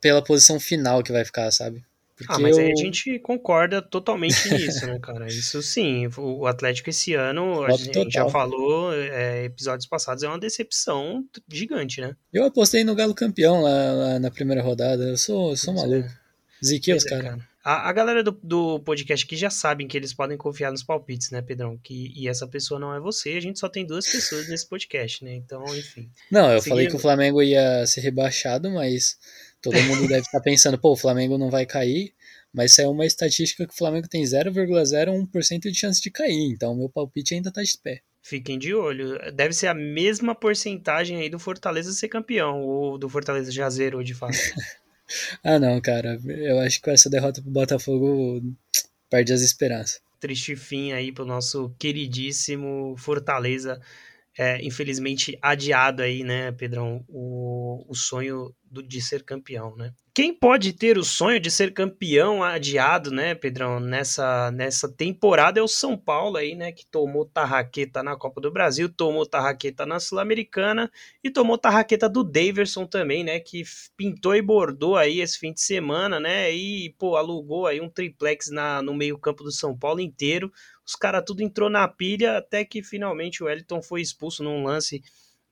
pela 0.00 0.24
posição 0.24 0.58
final 0.58 1.02
que 1.02 1.12
vai 1.12 1.24
ficar, 1.24 1.50
sabe? 1.50 1.84
Ah, 2.28 2.38
mas 2.38 2.56
eu... 2.56 2.64
aí 2.64 2.72
a 2.72 2.76
gente 2.76 3.18
concorda 3.18 3.82
totalmente 3.82 4.48
nisso, 4.48 4.86
né, 4.86 4.98
cara? 4.98 5.26
Isso 5.26 5.62
sim, 5.62 6.08
o 6.16 6.46
Atlético 6.46 6.90
esse 6.90 7.14
ano, 7.14 7.64
a 7.64 7.72
gente 7.72 7.92
total. 7.92 8.10
já 8.10 8.28
falou, 8.28 8.92
é, 8.94 9.44
episódios 9.44 9.86
passados, 9.86 10.22
é 10.22 10.28
uma 10.28 10.38
decepção 10.38 11.24
gigante, 11.48 12.00
né? 12.00 12.16
Eu 12.32 12.44
apostei 12.44 12.84
no 12.84 12.94
Galo 12.94 13.14
campeão 13.14 13.60
lá, 13.60 13.92
lá 13.92 14.18
na 14.18 14.30
primeira 14.30 14.62
rodada, 14.62 15.04
eu 15.04 15.16
sou, 15.16 15.50
eu 15.50 15.56
sou 15.56 15.74
maluco. 15.74 16.08
É. 16.08 16.26
Ziquei 16.64 16.94
os 16.94 17.04
caras. 17.04 17.24
Cara. 17.24 17.48
A, 17.66 17.88
a 17.88 17.92
galera 17.92 18.22
do, 18.22 18.30
do 18.44 18.78
podcast 18.78 19.26
aqui 19.26 19.34
já 19.34 19.50
sabem 19.50 19.88
que 19.88 19.96
eles 19.96 20.14
podem 20.14 20.36
confiar 20.36 20.70
nos 20.70 20.84
palpites, 20.84 21.32
né, 21.32 21.42
Pedrão? 21.42 21.76
Que, 21.76 22.12
e 22.14 22.28
essa 22.28 22.46
pessoa 22.46 22.78
não 22.78 22.94
é 22.94 23.00
você, 23.00 23.30
a 23.30 23.40
gente 23.40 23.58
só 23.58 23.68
tem 23.68 23.84
duas 23.84 24.06
pessoas 24.06 24.48
nesse 24.48 24.68
podcast, 24.68 25.24
né? 25.24 25.34
Então, 25.34 25.64
enfim. 25.76 26.08
Não, 26.30 26.52
eu 26.52 26.62
falei 26.62 26.86
que 26.86 26.94
o 26.94 26.98
Flamengo 27.00 27.42
ia 27.42 27.84
ser 27.84 28.02
rebaixado, 28.02 28.70
mas 28.70 29.18
todo 29.60 29.82
mundo 29.82 30.06
deve 30.06 30.20
estar 30.20 30.40
pensando, 30.40 30.78
pô, 30.78 30.92
o 30.92 30.96
Flamengo 30.96 31.36
não 31.36 31.50
vai 31.50 31.66
cair, 31.66 32.14
mas 32.54 32.72
saiu 32.72 32.92
uma 32.92 33.04
estatística 33.04 33.66
que 33.66 33.74
o 33.74 33.76
Flamengo 33.76 34.06
tem 34.06 34.22
0,01% 34.22 35.58
de 35.62 35.74
chance 35.74 36.00
de 36.00 36.12
cair, 36.12 36.52
então 36.52 36.76
meu 36.76 36.88
palpite 36.88 37.34
ainda 37.34 37.50
tá 37.50 37.64
de 37.64 37.76
pé. 37.82 38.00
Fiquem 38.22 38.60
de 38.60 38.76
olho. 38.76 39.18
Deve 39.34 39.52
ser 39.52 39.66
a 39.66 39.74
mesma 39.74 40.36
porcentagem 40.36 41.16
aí 41.16 41.28
do 41.28 41.40
Fortaleza 41.40 41.90
ser 41.90 42.06
campeão, 42.06 42.62
ou 42.62 42.96
do 42.96 43.08
Fortaleza 43.08 43.50
já 43.50 43.68
zerou 43.68 44.04
de 44.04 44.14
fato. 44.14 44.36
ah, 45.42 45.58
não, 45.58 45.80
cara. 45.80 46.20
Eu 46.26 46.60
acho 46.60 46.78
que 46.78 46.84
com 46.84 46.90
essa 46.90 47.10
derrota 47.10 47.42
pro 47.42 47.50
Botafogo 47.50 48.42
perde 49.10 49.32
as 49.32 49.42
esperanças. 49.42 50.00
Triste 50.20 50.56
fim 50.56 50.92
aí 50.92 51.12
pro 51.12 51.24
nosso 51.24 51.74
queridíssimo 51.78 52.94
Fortaleza. 52.96 53.80
É, 54.38 54.62
infelizmente 54.62 55.38
adiado 55.40 56.02
aí, 56.02 56.22
né, 56.22 56.52
Pedrão, 56.52 57.02
o, 57.08 57.86
o 57.88 57.94
sonho 57.94 58.54
do, 58.70 58.82
de 58.82 59.00
ser 59.00 59.22
campeão, 59.22 59.74
né? 59.76 59.94
Quem 60.16 60.32
pode 60.32 60.72
ter 60.72 60.96
o 60.96 61.04
sonho 61.04 61.38
de 61.38 61.50
ser 61.50 61.74
campeão 61.74 62.42
adiado, 62.42 63.10
né, 63.10 63.34
Pedrão, 63.34 63.78
nessa, 63.78 64.50
nessa 64.50 64.90
temporada 64.90 65.60
é 65.60 65.62
o 65.62 65.68
São 65.68 65.94
Paulo 65.94 66.38
aí, 66.38 66.54
né, 66.54 66.72
que 66.72 66.86
tomou 66.86 67.26
tarraqueta 67.26 68.02
na 68.02 68.16
Copa 68.16 68.40
do 68.40 68.50
Brasil, 68.50 68.88
tomou 68.88 69.26
tarraqueta 69.26 69.84
na 69.84 70.00
Sul-Americana 70.00 70.90
e 71.22 71.30
tomou 71.30 71.58
tarraqueta 71.58 72.08
do 72.08 72.24
Daverson 72.24 72.86
também, 72.86 73.24
né, 73.24 73.38
que 73.40 73.62
pintou 73.94 74.34
e 74.34 74.40
bordou 74.40 74.96
aí 74.96 75.20
esse 75.20 75.38
fim 75.38 75.52
de 75.52 75.60
semana, 75.60 76.18
né, 76.18 76.50
e, 76.50 76.94
pô, 76.98 77.16
alugou 77.16 77.66
aí 77.66 77.78
um 77.78 77.90
triplex 77.90 78.50
na, 78.50 78.80
no 78.80 78.94
meio 78.94 79.18
campo 79.18 79.44
do 79.44 79.52
São 79.52 79.76
Paulo 79.76 80.00
inteiro, 80.00 80.50
os 80.82 80.96
caras 80.96 81.24
tudo 81.26 81.42
entrou 81.42 81.68
na 81.68 81.86
pilha 81.86 82.38
até 82.38 82.64
que 82.64 82.82
finalmente 82.82 83.42
o 83.42 83.46
Wellington 83.48 83.82
foi 83.82 84.00
expulso 84.00 84.42
num 84.42 84.64
lance 84.64 85.02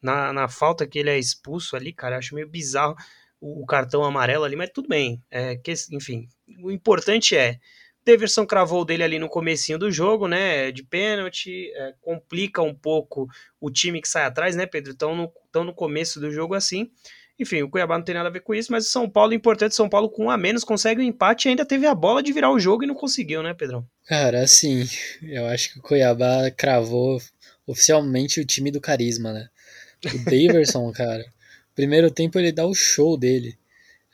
na, 0.00 0.32
na 0.32 0.48
falta 0.48 0.86
que 0.86 0.98
ele 0.98 1.10
é 1.10 1.18
expulso 1.18 1.76
ali, 1.76 1.92
cara, 1.92 2.16
acho 2.16 2.34
meio 2.34 2.48
bizarro 2.48 2.96
o, 3.44 3.66
cartão 3.66 4.02
amarelo 4.02 4.44
ali, 4.44 4.56
mas 4.56 4.70
tudo 4.70 4.88
bem. 4.88 5.22
É, 5.30 5.56
que, 5.56 5.72
enfim, 5.92 6.28
o 6.62 6.70
importante 6.70 7.36
é. 7.36 7.58
Deverson 8.06 8.44
cravou 8.44 8.84
dele 8.84 9.02
ali 9.02 9.18
no 9.18 9.30
comecinho 9.30 9.78
do 9.78 9.90
jogo, 9.90 10.28
né? 10.28 10.70
De 10.70 10.82
pênalti, 10.82 11.70
é, 11.74 11.94
complica 12.02 12.60
um 12.60 12.74
pouco 12.74 13.26
o 13.58 13.70
time 13.70 14.00
que 14.00 14.08
sai 14.08 14.24
atrás, 14.24 14.54
né, 14.54 14.66
Pedro? 14.66 14.92
Estão 14.92 15.16
no, 15.16 15.32
tão 15.50 15.64
no 15.64 15.74
começo 15.74 16.20
do 16.20 16.30
jogo 16.30 16.54
assim. 16.54 16.90
Enfim, 17.38 17.62
o 17.62 17.68
Cuiabá 17.68 17.96
não 17.96 18.04
tem 18.04 18.14
nada 18.14 18.28
a 18.28 18.32
ver 18.32 18.40
com 18.40 18.54
isso, 18.54 18.70
mas 18.70 18.86
o 18.86 18.90
São 18.90 19.08
Paulo, 19.08 19.32
importante, 19.32 19.74
São 19.74 19.88
Paulo 19.88 20.10
com 20.10 20.26
um 20.26 20.30
a 20.30 20.36
menos 20.36 20.64
consegue 20.64 21.00
o 21.00 21.04
um 21.04 21.06
empate 21.06 21.48
e 21.48 21.50
ainda 21.50 21.64
teve 21.64 21.86
a 21.86 21.94
bola 21.94 22.22
de 22.22 22.32
virar 22.32 22.52
o 22.52 22.60
jogo 22.60 22.84
e 22.84 22.86
não 22.86 22.94
conseguiu, 22.94 23.42
né, 23.42 23.54
Pedrão? 23.54 23.86
Cara, 24.06 24.42
assim, 24.42 24.86
eu 25.22 25.46
acho 25.46 25.72
que 25.72 25.78
o 25.78 25.82
Cuiabá 25.82 26.50
cravou 26.50 27.18
oficialmente 27.66 28.38
o 28.38 28.44
time 28.44 28.70
do 28.70 28.80
carisma, 28.80 29.32
né? 29.32 29.48
O 30.04 30.24
Daverson, 30.24 30.92
cara. 30.92 31.24
Primeiro 31.74 32.10
tempo 32.10 32.38
ele 32.38 32.52
dá 32.52 32.66
o 32.66 32.74
show 32.74 33.16
dele. 33.16 33.56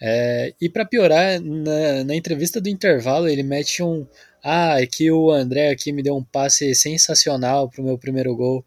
É, 0.01 0.55
e 0.61 0.69
para 0.69 0.87
piorar, 0.87 1.41
na, 1.41 2.05
na 2.05 2.15
entrevista 2.15 2.61
do 2.61 2.69
intervalo, 2.69 3.29
ele 3.29 3.43
mete 3.43 3.83
um. 3.83 4.07
Ah, 4.43 4.81
é 4.81 4.87
que 4.87 5.11
o 5.11 5.31
André 5.31 5.71
aqui 5.71 5.93
me 5.93 6.03
deu 6.03 6.17
um 6.17 6.25
passe 6.25 6.75
sensacional 6.75 7.69
pro 7.69 7.83
meu 7.83 7.99
primeiro 7.99 8.35
gol. 8.35 8.65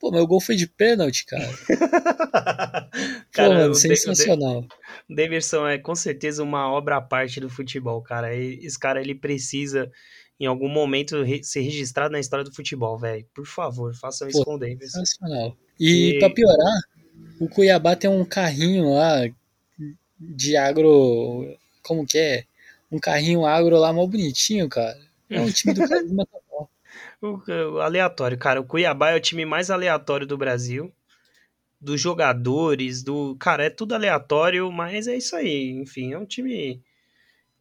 Pô, 0.00 0.10
meu 0.10 0.26
gol 0.26 0.40
foi 0.40 0.56
de 0.56 0.66
pênalti, 0.66 1.24
cara. 1.24 1.48
cara 3.30 3.48
Pô, 3.48 3.54
mano, 3.54 3.74
sensacional. 3.74 4.66
O 5.08 5.14
Davidson 5.14 5.66
é 5.68 5.78
com 5.78 5.94
certeza 5.94 6.42
uma 6.42 6.70
obra 6.70 6.96
à 6.96 7.00
parte 7.00 7.38
do 7.38 7.48
futebol, 7.48 8.02
cara. 8.02 8.34
Esse 8.34 8.78
cara 8.78 9.00
ele 9.00 9.14
precisa 9.14 9.90
em 10.38 10.46
algum 10.46 10.68
momento 10.68 11.24
ser 11.42 11.60
registrado 11.60 12.12
na 12.12 12.20
história 12.20 12.44
do 12.44 12.52
futebol, 12.52 12.98
velho. 12.98 13.24
Por 13.32 13.46
favor, 13.46 13.94
façam 13.94 14.28
isso 14.28 14.38
Pô, 14.38 14.44
com 14.44 14.54
o 14.56 14.58
Davidson. 14.58 14.98
Sensacional. 14.98 15.56
E, 15.78 16.16
e 16.16 16.18
pra 16.18 16.30
piorar, 16.30 16.80
o 17.40 17.48
Cuiabá 17.48 17.96
tem 17.96 18.08
um 18.08 18.24
carrinho 18.24 18.94
lá 18.94 19.28
de 20.18 20.56
agro. 20.56 21.56
Como 21.82 22.06
que 22.06 22.18
é? 22.18 22.44
Um 22.90 22.98
carrinho 22.98 23.44
agro 23.44 23.76
lá 23.76 23.92
mal 23.92 24.06
bonitinho, 24.06 24.68
cara. 24.68 24.98
É 25.28 25.40
um 25.40 25.50
time 25.50 25.74
do 25.74 25.80
Carisma 25.88 26.26
o, 27.20 27.80
aleatório, 27.80 28.38
cara. 28.38 28.60
O 28.60 28.64
Cuiabá 28.64 29.10
é 29.10 29.16
o 29.16 29.20
time 29.20 29.44
mais 29.44 29.70
aleatório 29.70 30.26
do 30.26 30.36
Brasil. 30.36 30.92
Dos 31.80 32.00
jogadores, 32.00 33.02
do. 33.02 33.36
Cara, 33.36 33.64
é 33.64 33.70
tudo 33.70 33.94
aleatório, 33.94 34.70
mas 34.72 35.06
é 35.06 35.16
isso 35.16 35.36
aí. 35.36 35.70
Enfim, 35.70 36.12
é 36.12 36.18
um 36.18 36.26
time 36.26 36.82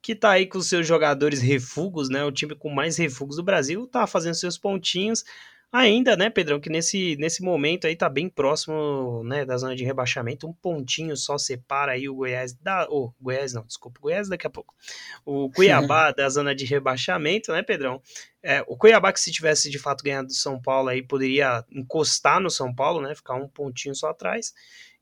que 0.01 0.15
tá 0.15 0.31
aí 0.31 0.45
com 0.45 0.61
seus 0.61 0.85
jogadores 0.85 1.41
refugos, 1.41 2.09
né? 2.09 2.23
O 2.23 2.31
time 2.31 2.55
com 2.55 2.69
mais 2.69 2.97
refugos 2.97 3.37
do 3.37 3.43
Brasil, 3.43 3.87
tá 3.87 4.05
fazendo 4.05 4.35
seus 4.35 4.57
pontinhos. 4.57 5.23
Ainda, 5.75 6.15
né, 6.15 6.29
Pedrão, 6.29 6.59
que 6.59 6.69
nesse, 6.69 7.15
nesse 7.15 7.41
momento 7.41 7.87
aí 7.87 7.95
tá 7.95 8.07
bem 8.07 8.29
próximo, 8.29 9.23
né, 9.23 9.43
da 9.43 9.57
zona 9.57 9.75
de 9.75 9.83
rebaixamento, 9.83 10.47
um 10.47 10.53
pontinho 10.53 11.17
só 11.17 11.35
separa 11.35 11.93
aí 11.93 12.07
o 12.07 12.13
Goiás 12.13 12.53
da, 12.53 12.85
oh, 12.91 13.11
Goiás 13.19 13.53
não, 13.53 13.65
desculpa, 13.65 13.99
Goiás 13.99 14.29
daqui 14.29 14.45
a 14.45 14.51
pouco. 14.51 14.75
O 15.25 15.49
Cuiabá 15.49 16.11
da 16.13 16.29
zona 16.29 16.53
de 16.53 16.63
rebaixamento, 16.63 17.51
né, 17.51 17.63
Pedrão? 17.63 17.99
É, 18.43 18.63
o 18.67 18.77
Cuiabá 18.77 19.11
que 19.11 19.19
se 19.19 19.31
tivesse 19.31 19.67
de 19.71 19.79
fato 19.79 20.03
ganhado 20.03 20.27
do 20.27 20.33
São 20.35 20.61
Paulo 20.61 20.89
aí 20.89 21.01
poderia 21.01 21.65
encostar 21.71 22.39
no 22.39 22.51
São 22.51 22.71
Paulo, 22.71 23.01
né, 23.01 23.15
ficar 23.15 23.33
um 23.33 23.47
pontinho 23.47 23.95
só 23.95 24.09
atrás. 24.09 24.53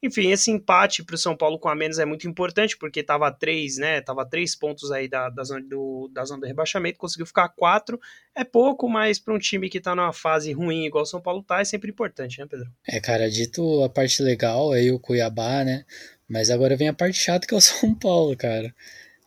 Enfim, 0.04 0.32
esse 0.32 0.50
empate 0.50 1.04
para 1.04 1.14
o 1.14 1.18
São 1.18 1.38
Paulo 1.38 1.60
com 1.60 1.70
a 1.70 1.76
menos 1.76 2.00
é 2.00 2.06
muito 2.06 2.28
importante, 2.28 2.76
porque 2.76 3.02
estava 3.02 3.32
três, 3.32 3.78
né? 3.78 4.02
Tava 4.02 4.26
três 4.26 4.56
pontos 4.56 4.92
aí 4.92 5.08
da, 5.08 5.30
da, 5.30 5.44
zona 5.44 5.62
do, 5.62 6.10
da 6.12 6.26
zona 6.26 6.42
do 6.42 6.48
rebaixamento, 6.48 6.98
conseguiu 6.98 7.26
ficar 7.26 7.50
quatro. 7.50 8.00
É 8.34 8.44
pouco, 8.44 8.90
mas 8.90 9.20
para 9.20 9.34
um 9.34 9.40
time 9.40 9.70
que 9.70 9.78
está 9.78 9.96
numa 9.96 10.12
fase 10.12 10.52
ruim, 10.52 10.86
igual 10.86 11.04
o 11.04 11.08
São 11.08 11.22
Paulo 11.22 11.44
tá, 11.44 11.62
é 11.62 11.66
sempre 11.66 11.92
importante, 11.92 12.40
né, 12.40 12.48
Pedro? 12.50 12.68
É, 12.88 13.00
cara, 13.00 13.30
dito 13.30 13.84
a 13.84 13.90
parte 13.90 14.24
legal 14.24 14.72
aí, 14.72 14.92
o 14.92 15.00
Cuiabá, 15.00 15.64
né? 15.64 15.86
Mas 16.28 16.50
agora 16.50 16.76
vem 16.76 16.88
a 16.88 16.94
parte 16.94 17.18
chata 17.20 17.46
que 17.46 17.54
é 17.54 17.58
o 17.58 17.62
São 17.62 17.94
Paulo, 17.94 18.36
cara. 18.36 18.74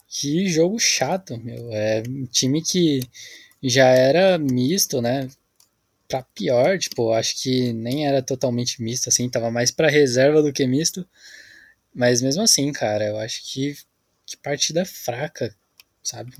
Que 0.08 0.48
jogo 0.48 0.78
chato, 0.78 1.38
meu. 1.38 1.72
É 1.72 2.02
um 2.08 2.26
time 2.26 2.62
que 2.62 3.00
já 3.62 3.86
era 3.86 4.38
misto, 4.38 5.00
né? 5.00 5.28
Pra 6.08 6.22
pior, 6.22 6.78
tipo, 6.78 7.12
acho 7.12 7.42
que 7.42 7.72
nem 7.72 8.06
era 8.06 8.22
totalmente 8.22 8.82
misto, 8.82 9.08
assim, 9.08 9.28
tava 9.28 9.50
mais 9.50 9.70
pra 9.70 9.88
reserva 9.88 10.42
do 10.42 10.52
que 10.52 10.66
misto. 10.66 11.06
Mas 11.94 12.20
mesmo 12.20 12.42
assim, 12.42 12.72
cara, 12.72 13.04
eu 13.06 13.18
acho 13.18 13.42
que, 13.52 13.76
que 14.26 14.36
partida 14.36 14.84
fraca, 14.84 15.54
sabe? 16.02 16.32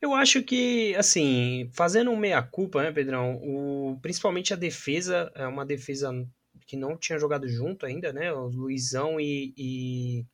Eu 0.00 0.14
acho 0.14 0.42
que, 0.42 0.94
assim, 0.96 1.68
fazendo 1.72 2.10
um 2.10 2.16
meia-culpa, 2.16 2.82
né, 2.82 2.92
Pedrão? 2.92 3.36
O, 3.42 3.98
principalmente 4.00 4.52
a 4.54 4.56
defesa, 4.56 5.30
é 5.34 5.46
uma 5.46 5.66
defesa 5.66 6.10
que 6.66 6.76
não 6.76 6.96
tinha 6.96 7.18
jogado 7.18 7.48
junto 7.48 7.84
ainda, 7.84 8.12
né? 8.12 8.32
O 8.32 8.46
Luizão 8.46 9.20
e, 9.20 9.52
e 9.56 10.24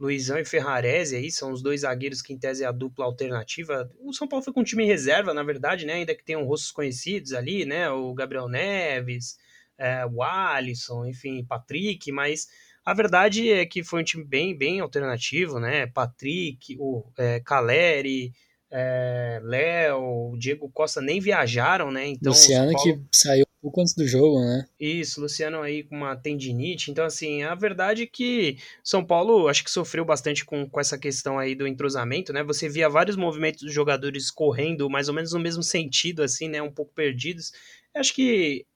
Luizão 0.00 0.38
e 0.38 0.44
Ferrarese 0.46 1.14
aí, 1.14 1.30
são 1.30 1.52
os 1.52 1.62
dois 1.62 1.82
zagueiros 1.82 2.22
que 2.22 2.32
em 2.32 2.38
tese 2.38 2.64
é 2.64 2.66
a 2.66 2.72
dupla 2.72 3.04
alternativa. 3.04 3.90
O 4.00 4.14
São 4.14 4.26
Paulo 4.26 4.42
foi 4.42 4.54
com 4.54 4.60
um 4.60 4.64
time 4.64 4.86
reserva, 4.86 5.34
na 5.34 5.42
verdade, 5.42 5.84
né? 5.84 5.92
Ainda 5.92 6.14
que 6.14 6.24
tenham 6.24 6.42
rostos 6.44 6.72
conhecidos 6.72 7.34
ali, 7.34 7.66
né? 7.66 7.90
O 7.90 8.14
Gabriel 8.14 8.48
Neves, 8.48 9.36
é, 9.76 10.06
o 10.06 10.22
Alisson, 10.22 11.04
enfim, 11.04 11.44
Patrick, 11.44 12.10
mas 12.10 12.48
a 12.82 12.94
verdade 12.94 13.52
é 13.52 13.66
que 13.66 13.84
foi 13.84 14.00
um 14.00 14.04
time 14.04 14.24
bem, 14.24 14.56
bem 14.56 14.80
alternativo, 14.80 15.60
né? 15.60 15.86
Patrick, 15.86 16.76
o 16.78 17.04
é, 17.18 17.38
Caleri, 17.40 18.32
é, 18.70 19.38
Léo, 19.42 20.34
Diego 20.38 20.70
Costa 20.70 21.02
nem 21.02 21.20
viajaram, 21.20 21.90
né? 21.90 22.06
Então, 22.06 22.32
Luciano 22.32 22.72
Paulo... 22.72 23.04
que 23.10 23.18
saiu 23.18 23.44
pouco 23.60 23.80
antes 23.80 23.94
do 23.94 24.06
jogo, 24.06 24.40
né? 24.40 24.66
Isso, 24.78 25.20
Luciano 25.20 25.60
aí 25.60 25.82
com 25.84 25.96
uma 25.96 26.16
tendinite. 26.16 26.90
Então, 26.90 27.04
assim, 27.04 27.42
a 27.42 27.54
verdade 27.54 28.04
é 28.04 28.06
que 28.06 28.58
São 28.82 29.04
Paulo 29.04 29.48
acho 29.48 29.62
que 29.62 29.70
sofreu 29.70 30.04
bastante 30.04 30.44
com, 30.44 30.68
com 30.68 30.80
essa 30.80 30.98
questão 30.98 31.38
aí 31.38 31.54
do 31.54 31.66
entrosamento, 31.66 32.32
né? 32.32 32.42
Você 32.42 32.68
via 32.68 32.88
vários 32.88 33.16
movimentos 33.16 33.62
dos 33.62 33.72
jogadores 33.72 34.30
correndo 34.30 34.88
mais 34.88 35.08
ou 35.08 35.14
menos 35.14 35.32
no 35.32 35.40
mesmo 35.40 35.62
sentido, 35.62 36.22
assim, 36.22 36.48
né? 36.48 36.62
Um 36.62 36.72
pouco 36.72 36.92
perdidos. 36.94 37.52
Acho 37.94 38.14
que 38.14 38.66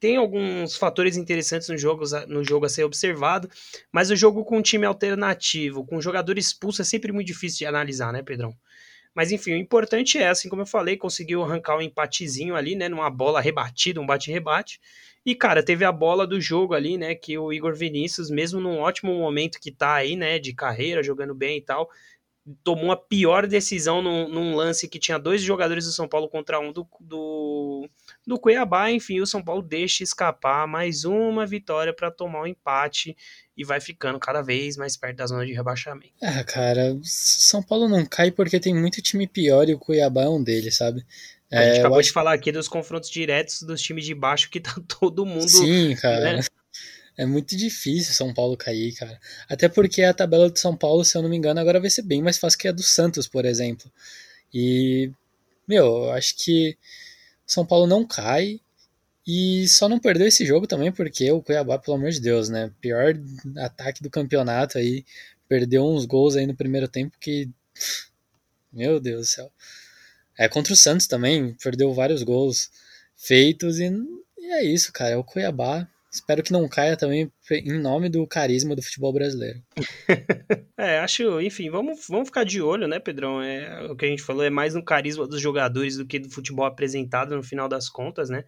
tem 0.00 0.16
alguns 0.16 0.76
fatores 0.76 1.16
interessantes 1.16 1.68
no 1.68 1.78
jogo, 1.78 2.04
no 2.28 2.44
jogo 2.44 2.66
a 2.66 2.68
ser 2.68 2.84
observado, 2.84 3.48
mas 3.92 4.10
o 4.10 4.16
jogo 4.16 4.44
com 4.44 4.58
um 4.58 4.62
time 4.62 4.84
alternativo, 4.84 5.84
com 5.86 5.96
um 5.96 6.02
jogador 6.02 6.36
expulso, 6.36 6.82
é 6.82 6.84
sempre 6.84 7.12
muito 7.12 7.28
difícil 7.28 7.58
de 7.58 7.66
analisar, 7.66 8.12
né, 8.12 8.22
Pedrão? 8.22 8.54
Mas 9.14 9.30
enfim, 9.30 9.52
o 9.52 9.56
importante 9.56 10.18
é, 10.18 10.28
assim 10.28 10.48
como 10.48 10.62
eu 10.62 10.66
falei, 10.66 10.96
conseguiu 10.96 11.42
arrancar 11.44 11.76
um 11.76 11.82
empatezinho 11.82 12.56
ali, 12.56 12.74
né? 12.74 12.88
Numa 12.88 13.08
bola 13.08 13.40
rebatida, 13.40 14.00
um 14.00 14.06
bate-rebate. 14.06 14.80
E, 15.24 15.34
cara, 15.34 15.62
teve 15.62 15.84
a 15.84 15.92
bola 15.92 16.26
do 16.26 16.40
jogo 16.40 16.74
ali, 16.74 16.98
né? 16.98 17.14
Que 17.14 17.38
o 17.38 17.52
Igor 17.52 17.74
Vinícius, 17.74 18.28
mesmo 18.28 18.60
num 18.60 18.78
ótimo 18.78 19.14
momento 19.14 19.60
que 19.60 19.70
tá 19.70 19.94
aí, 19.94 20.16
né? 20.16 20.38
De 20.38 20.52
carreira, 20.52 21.02
jogando 21.02 21.34
bem 21.34 21.58
e 21.58 21.62
tal, 21.62 21.88
tomou 22.62 22.92
a 22.92 22.96
pior 22.96 23.46
decisão 23.46 24.02
num, 24.02 24.28
num, 24.28 24.54
lance 24.54 24.86
que 24.88 24.98
tinha 24.98 25.18
dois 25.18 25.40
jogadores 25.40 25.86
do 25.86 25.92
São 25.92 26.06
Paulo 26.06 26.28
contra 26.28 26.60
um 26.60 26.72
do, 26.72 26.86
do, 27.00 27.88
do 28.26 28.38
Cuiabá. 28.38 28.90
Enfim, 28.90 29.20
o 29.20 29.26
São 29.26 29.42
Paulo 29.42 29.62
deixa 29.62 30.02
escapar 30.02 30.66
mais 30.66 31.04
uma 31.04 31.46
vitória 31.46 31.94
para 31.94 32.10
tomar 32.10 32.40
o 32.40 32.42
um 32.42 32.46
empate 32.46 33.16
e 33.56 33.64
vai 33.64 33.80
ficando 33.80 34.18
cada 34.18 34.42
vez 34.42 34.76
mais 34.76 34.96
perto 34.96 35.16
da 35.16 35.26
zona 35.26 35.46
de 35.46 35.52
rebaixamento. 35.52 36.12
Ah, 36.20 36.42
cara, 36.44 36.98
São 37.02 37.62
Paulo 37.62 37.88
não 37.88 38.04
cai 38.04 38.30
porque 38.30 38.58
tem 38.58 38.74
muito 38.74 39.00
time 39.00 39.26
pior 39.26 39.68
e 39.68 39.74
o 39.74 39.78
Cuiabá 39.78 40.24
é 40.24 40.28
um 40.28 40.42
deles, 40.42 40.76
sabe? 40.76 41.04
A 41.52 41.62
gente 41.62 41.76
é, 41.76 41.78
acabou 41.80 42.00
acho... 42.00 42.08
de 42.08 42.12
falar 42.12 42.32
aqui 42.32 42.50
dos 42.50 42.66
confrontos 42.66 43.08
diretos 43.08 43.62
dos 43.62 43.80
times 43.80 44.04
de 44.04 44.14
baixo 44.14 44.50
que 44.50 44.60
tá 44.60 44.74
todo 44.98 45.24
mundo. 45.24 45.48
Sim, 45.48 45.94
cara. 45.96 46.38
Né? 46.38 46.42
É 47.16 47.24
muito 47.24 47.56
difícil 47.56 48.12
São 48.12 48.34
Paulo 48.34 48.56
cair, 48.56 48.92
cara. 48.94 49.20
Até 49.48 49.68
porque 49.68 50.02
a 50.02 50.12
tabela 50.12 50.50
de 50.50 50.58
São 50.58 50.76
Paulo, 50.76 51.04
se 51.04 51.16
eu 51.16 51.22
não 51.22 51.28
me 51.28 51.36
engano, 51.36 51.60
agora 51.60 51.80
vai 51.80 51.90
ser 51.90 52.02
bem 52.02 52.20
mais 52.20 52.38
fácil 52.38 52.58
que 52.58 52.66
a 52.66 52.72
do 52.72 52.82
Santos, 52.82 53.28
por 53.28 53.44
exemplo. 53.44 53.90
E, 54.52 55.12
meu, 55.66 55.86
eu 55.86 56.12
acho 56.12 56.34
que 56.36 56.76
São 57.46 57.64
Paulo 57.64 57.86
não 57.86 58.04
cai. 58.04 58.60
E 59.26 59.66
só 59.68 59.88
não 59.88 59.98
perdeu 59.98 60.26
esse 60.26 60.44
jogo 60.44 60.66
também 60.66 60.92
porque 60.92 61.30
o 61.30 61.42
Cuiabá, 61.42 61.78
pelo 61.78 61.96
amor 61.96 62.10
de 62.10 62.20
Deus, 62.20 62.48
né? 62.48 62.70
Pior 62.80 63.14
ataque 63.58 64.02
do 64.02 64.10
campeonato 64.10 64.76
aí. 64.76 65.04
Perdeu 65.48 65.84
uns 65.84 66.04
gols 66.04 66.36
aí 66.36 66.46
no 66.46 66.54
primeiro 66.54 66.88
tempo 66.88 67.16
que. 67.18 67.48
Meu 68.72 69.00
Deus 69.00 69.20
do 69.20 69.26
céu. 69.26 69.52
É 70.38 70.48
contra 70.48 70.72
o 70.72 70.76
Santos 70.76 71.06
também, 71.06 71.54
perdeu 71.62 71.92
vários 71.94 72.22
gols 72.22 72.70
feitos 73.16 73.78
e, 73.78 73.84
e 74.36 74.46
é 74.52 74.64
isso, 74.64 74.92
cara. 74.92 75.12
É 75.12 75.16
o 75.16 75.24
Cuiabá. 75.24 75.88
Espero 76.10 76.44
que 76.44 76.52
não 76.52 76.68
caia 76.68 76.96
também 76.96 77.32
em 77.50 77.78
nome 77.80 78.08
do 78.08 78.24
carisma 78.24 78.76
do 78.76 78.82
futebol 78.82 79.12
brasileiro. 79.12 79.60
é, 80.78 81.00
acho, 81.00 81.40
enfim, 81.40 81.70
vamos, 81.70 82.06
vamos 82.08 82.28
ficar 82.28 82.44
de 82.44 82.62
olho, 82.62 82.86
né, 82.86 83.00
Pedrão? 83.00 83.42
É, 83.42 83.84
o 83.90 83.96
que 83.96 84.04
a 84.04 84.08
gente 84.08 84.22
falou 84.22 84.44
é 84.44 84.50
mais 84.50 84.74
no 84.74 84.84
carisma 84.84 85.26
dos 85.26 85.40
jogadores 85.40 85.96
do 85.96 86.06
que 86.06 86.20
do 86.20 86.30
futebol 86.30 86.66
apresentado 86.66 87.34
no 87.34 87.42
final 87.42 87.68
das 87.68 87.88
contas, 87.88 88.30
né? 88.30 88.44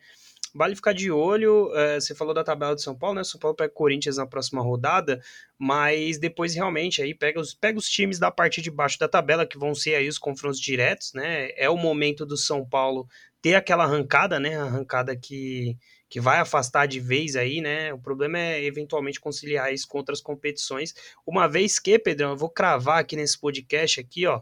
Vale 0.57 0.75
ficar 0.75 0.95
de 0.95 1.11
olho. 1.11 1.71
É, 1.77 2.01
você 2.01 2.15
falou 2.15 2.33
da 2.33 2.43
tabela 2.43 2.75
de 2.75 2.83
São 2.83 2.97
Paulo, 2.97 3.17
né? 3.17 3.25
São 3.25 3.39
Paulo 3.39 3.55
pega 3.55 3.71
o 3.71 3.75
Corinthians 3.75 4.17
na 4.17 4.27
próxima 4.27 4.63
rodada, 4.63 5.21
mas 5.59 6.19
depois 6.19 6.55
realmente 6.55 7.03
aí 7.03 7.15
pega 7.15 7.39
os, 7.39 7.53
pega 7.53 7.79
os 7.79 7.89
times 7.89 8.19
da 8.19 8.31
parte 8.31 8.63
de 8.63 8.71
baixo 8.71 8.99
da 8.99 9.07
tabela, 9.07 9.47
que 9.47 9.59
vão 9.59 9.75
ser 9.75 9.95
aí 9.95 10.09
os 10.09 10.17
confrontos 10.17 10.59
diretos, 10.59 11.13
né? 11.13 11.51
É 11.57 11.69
o 11.69 11.77
momento 11.77 12.25
do 12.25 12.39
São 12.39 12.67
Paulo 12.67 13.07
ter 13.43 13.55
aquela 13.55 13.85
arrancada, 13.85 14.41
né? 14.41 14.57
Arrancada 14.57 15.15
que, 15.15 15.77
que 16.09 16.21
vai 16.21 16.39
afastar 16.39 16.87
de 16.87 17.01
vez 17.01 17.37
aí, 17.37 17.61
né? 17.61 17.93
O 17.93 17.99
problema 17.99 18.39
é 18.39 18.65
eventualmente 18.65 19.21
conciliar 19.21 19.73
isso 19.75 19.87
com 19.87 19.99
outras 19.99 20.23
competições. 20.23 20.95
Uma 21.27 21.47
vez 21.47 21.79
que, 21.79 21.99
Pedrão, 21.99 22.31
eu 22.31 22.37
vou 22.37 22.49
cravar 22.49 22.99
aqui 22.99 23.15
nesse 23.15 23.39
podcast 23.39 24.01
aqui, 24.01 24.27
ó 24.27 24.41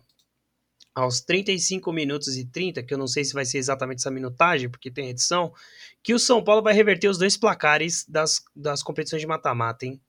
aos 0.94 1.20
35 1.20 1.92
minutos 1.92 2.36
e 2.36 2.44
30, 2.44 2.82
que 2.82 2.94
eu 2.94 2.98
não 2.98 3.06
sei 3.06 3.24
se 3.24 3.34
vai 3.34 3.44
ser 3.44 3.58
exatamente 3.58 3.98
essa 3.98 4.10
minutagem, 4.10 4.68
porque 4.68 4.90
tem 4.90 5.08
edição, 5.08 5.52
que 6.02 6.14
o 6.14 6.18
São 6.18 6.42
Paulo 6.42 6.62
vai 6.62 6.72
reverter 6.72 7.08
os 7.08 7.18
dois 7.18 7.36
placares 7.36 8.06
das, 8.08 8.44
das 8.54 8.82
competições 8.82 9.20
de 9.20 9.26
mata-mata, 9.26 9.86
hein? 9.86 10.00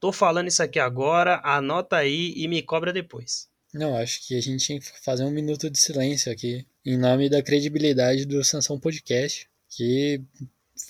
Tô 0.00 0.10
falando 0.10 0.48
isso 0.48 0.62
aqui 0.62 0.78
agora, 0.78 1.40
anota 1.44 1.96
aí 1.96 2.32
e 2.36 2.48
me 2.48 2.62
cobra 2.62 2.92
depois. 2.92 3.48
Não, 3.72 3.96
acho 3.96 4.26
que 4.26 4.36
a 4.36 4.40
gente 4.40 4.64
tinha 4.64 4.80
que 4.80 4.86
fazer 5.00 5.24
um 5.24 5.30
minuto 5.30 5.70
de 5.70 5.78
silêncio 5.78 6.32
aqui, 6.32 6.66
em 6.84 6.98
nome 6.98 7.28
da 7.28 7.42
credibilidade 7.42 8.26
do 8.26 8.42
Sansão 8.42 8.80
Podcast, 8.80 9.48
que 9.68 10.20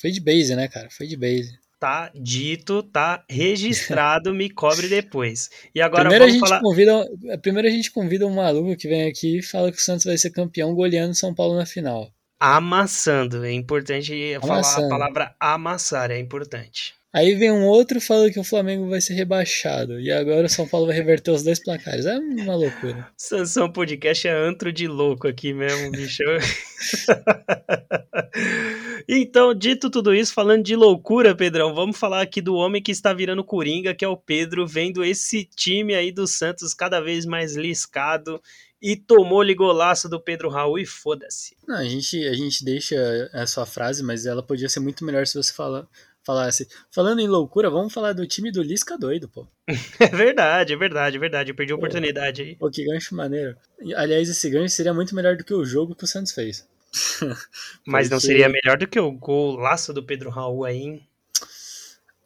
foi 0.00 0.10
de 0.10 0.20
base, 0.20 0.54
né, 0.56 0.66
cara? 0.66 0.90
Foi 0.90 1.06
de 1.06 1.16
base. 1.16 1.58
Tá 1.82 2.12
dito, 2.14 2.80
tá 2.80 3.24
registrado, 3.28 4.32
me 4.32 4.48
cobre 4.48 4.86
depois. 4.88 5.50
E 5.74 5.80
agora 5.80 6.08
primeiro 6.08 6.26
vamos 6.26 6.36
a 6.36 6.38
gente 6.38 6.48
falar. 6.48 6.60
Convida, 6.60 7.10
primeiro 7.42 7.66
a 7.66 7.70
gente 7.72 7.90
convida 7.90 8.24
um 8.24 8.34
maluco 8.36 8.76
que 8.76 8.86
vem 8.86 9.08
aqui 9.08 9.38
e 9.38 9.42
fala 9.42 9.72
que 9.72 9.78
o 9.78 9.80
Santos 9.80 10.04
vai 10.04 10.16
ser 10.16 10.30
campeão 10.30 10.72
goleando 10.76 11.12
São 11.16 11.34
Paulo 11.34 11.56
na 11.56 11.66
final. 11.66 12.08
Amassando. 12.38 13.44
É 13.44 13.52
importante 13.52 14.12
falar 14.40 14.52
a 14.52 14.58
Amassando. 14.58 14.88
palavra 14.88 15.34
amassar, 15.40 16.12
é 16.12 16.18
importante. 16.20 16.94
Aí 17.14 17.34
vem 17.34 17.52
um 17.52 17.66
outro 17.66 17.98
e 17.98 18.00
fala 18.00 18.30
que 18.30 18.40
o 18.40 18.44
Flamengo 18.44 18.88
vai 18.88 18.98
ser 18.98 19.12
rebaixado. 19.12 20.00
E 20.00 20.10
agora 20.10 20.46
o 20.46 20.48
São 20.48 20.66
Paulo 20.66 20.86
vai 20.86 20.96
reverter 20.96 21.30
os 21.30 21.42
dois 21.42 21.62
placares. 21.62 22.06
É 22.06 22.18
uma 22.18 22.56
loucura. 22.56 23.06
Sansão 23.18 23.70
Podcast 23.70 24.26
é 24.26 24.32
antro 24.32 24.72
de 24.72 24.88
louco 24.88 25.28
aqui 25.28 25.52
mesmo, 25.52 25.90
bicho. 25.90 26.22
então, 29.06 29.54
dito 29.54 29.90
tudo 29.90 30.14
isso, 30.14 30.32
falando 30.32 30.64
de 30.64 30.74
loucura, 30.74 31.36
Pedrão, 31.36 31.74
vamos 31.74 31.98
falar 31.98 32.22
aqui 32.22 32.40
do 32.40 32.54
homem 32.54 32.82
que 32.82 32.92
está 32.92 33.12
virando 33.12 33.44
coringa, 33.44 33.94
que 33.94 34.06
é 34.06 34.08
o 34.08 34.16
Pedro, 34.16 34.66
vendo 34.66 35.04
esse 35.04 35.44
time 35.44 35.94
aí 35.94 36.10
do 36.10 36.26
Santos 36.26 36.72
cada 36.72 36.98
vez 36.98 37.26
mais 37.26 37.54
liscado 37.54 38.40
e 38.80 38.96
tomou-lhe 38.96 39.54
golaço 39.54 40.08
do 40.08 40.18
Pedro 40.18 40.48
Raul 40.48 40.78
e 40.78 40.86
foda-se. 40.86 41.54
Não, 41.68 41.76
a 41.76 41.84
gente, 41.84 42.26
a 42.26 42.32
gente 42.32 42.64
deixa 42.64 42.96
a 43.32 43.46
sua 43.46 43.64
frase, 43.64 44.02
mas 44.02 44.26
ela 44.26 44.42
podia 44.42 44.68
ser 44.68 44.80
muito 44.80 45.04
melhor 45.04 45.26
se 45.26 45.36
você 45.36 45.52
fala, 45.52 45.88
falasse. 46.24 46.68
Falando 46.90 47.20
em 47.20 47.28
loucura, 47.28 47.70
vamos 47.70 47.92
falar 47.92 48.12
do 48.12 48.26
time 48.26 48.50
do 48.50 48.62
Lisca 48.62 48.98
doido, 48.98 49.28
pô. 49.28 49.46
É 50.00 50.06
verdade, 50.06 50.72
é 50.72 50.76
verdade, 50.76 51.16
é 51.16 51.20
verdade. 51.20 51.50
Eu 51.50 51.54
perdi 51.54 51.72
a 51.72 51.76
oportunidade 51.76 52.42
aí. 52.42 52.56
Pô, 52.56 52.70
que 52.70 52.84
gancho 52.84 53.14
maneiro. 53.14 53.56
Aliás, 53.96 54.28
esse 54.28 54.50
gancho 54.50 54.74
seria 54.74 54.94
muito 54.94 55.14
melhor 55.14 55.36
do 55.36 55.44
que 55.44 55.54
o 55.54 55.64
jogo 55.64 55.94
que 55.94 56.04
o 56.04 56.06
Santos 56.06 56.32
fez. 56.32 56.66
Mas 57.86 58.10
não 58.10 58.20
seria 58.20 58.48
melhor 58.48 58.76
do 58.76 58.86
que 58.86 59.00
o 59.00 59.10
golaço 59.10 59.92
do 59.92 60.02
Pedro 60.02 60.30
Raul 60.30 60.64
aí, 60.64 60.78
hein? 60.78 61.08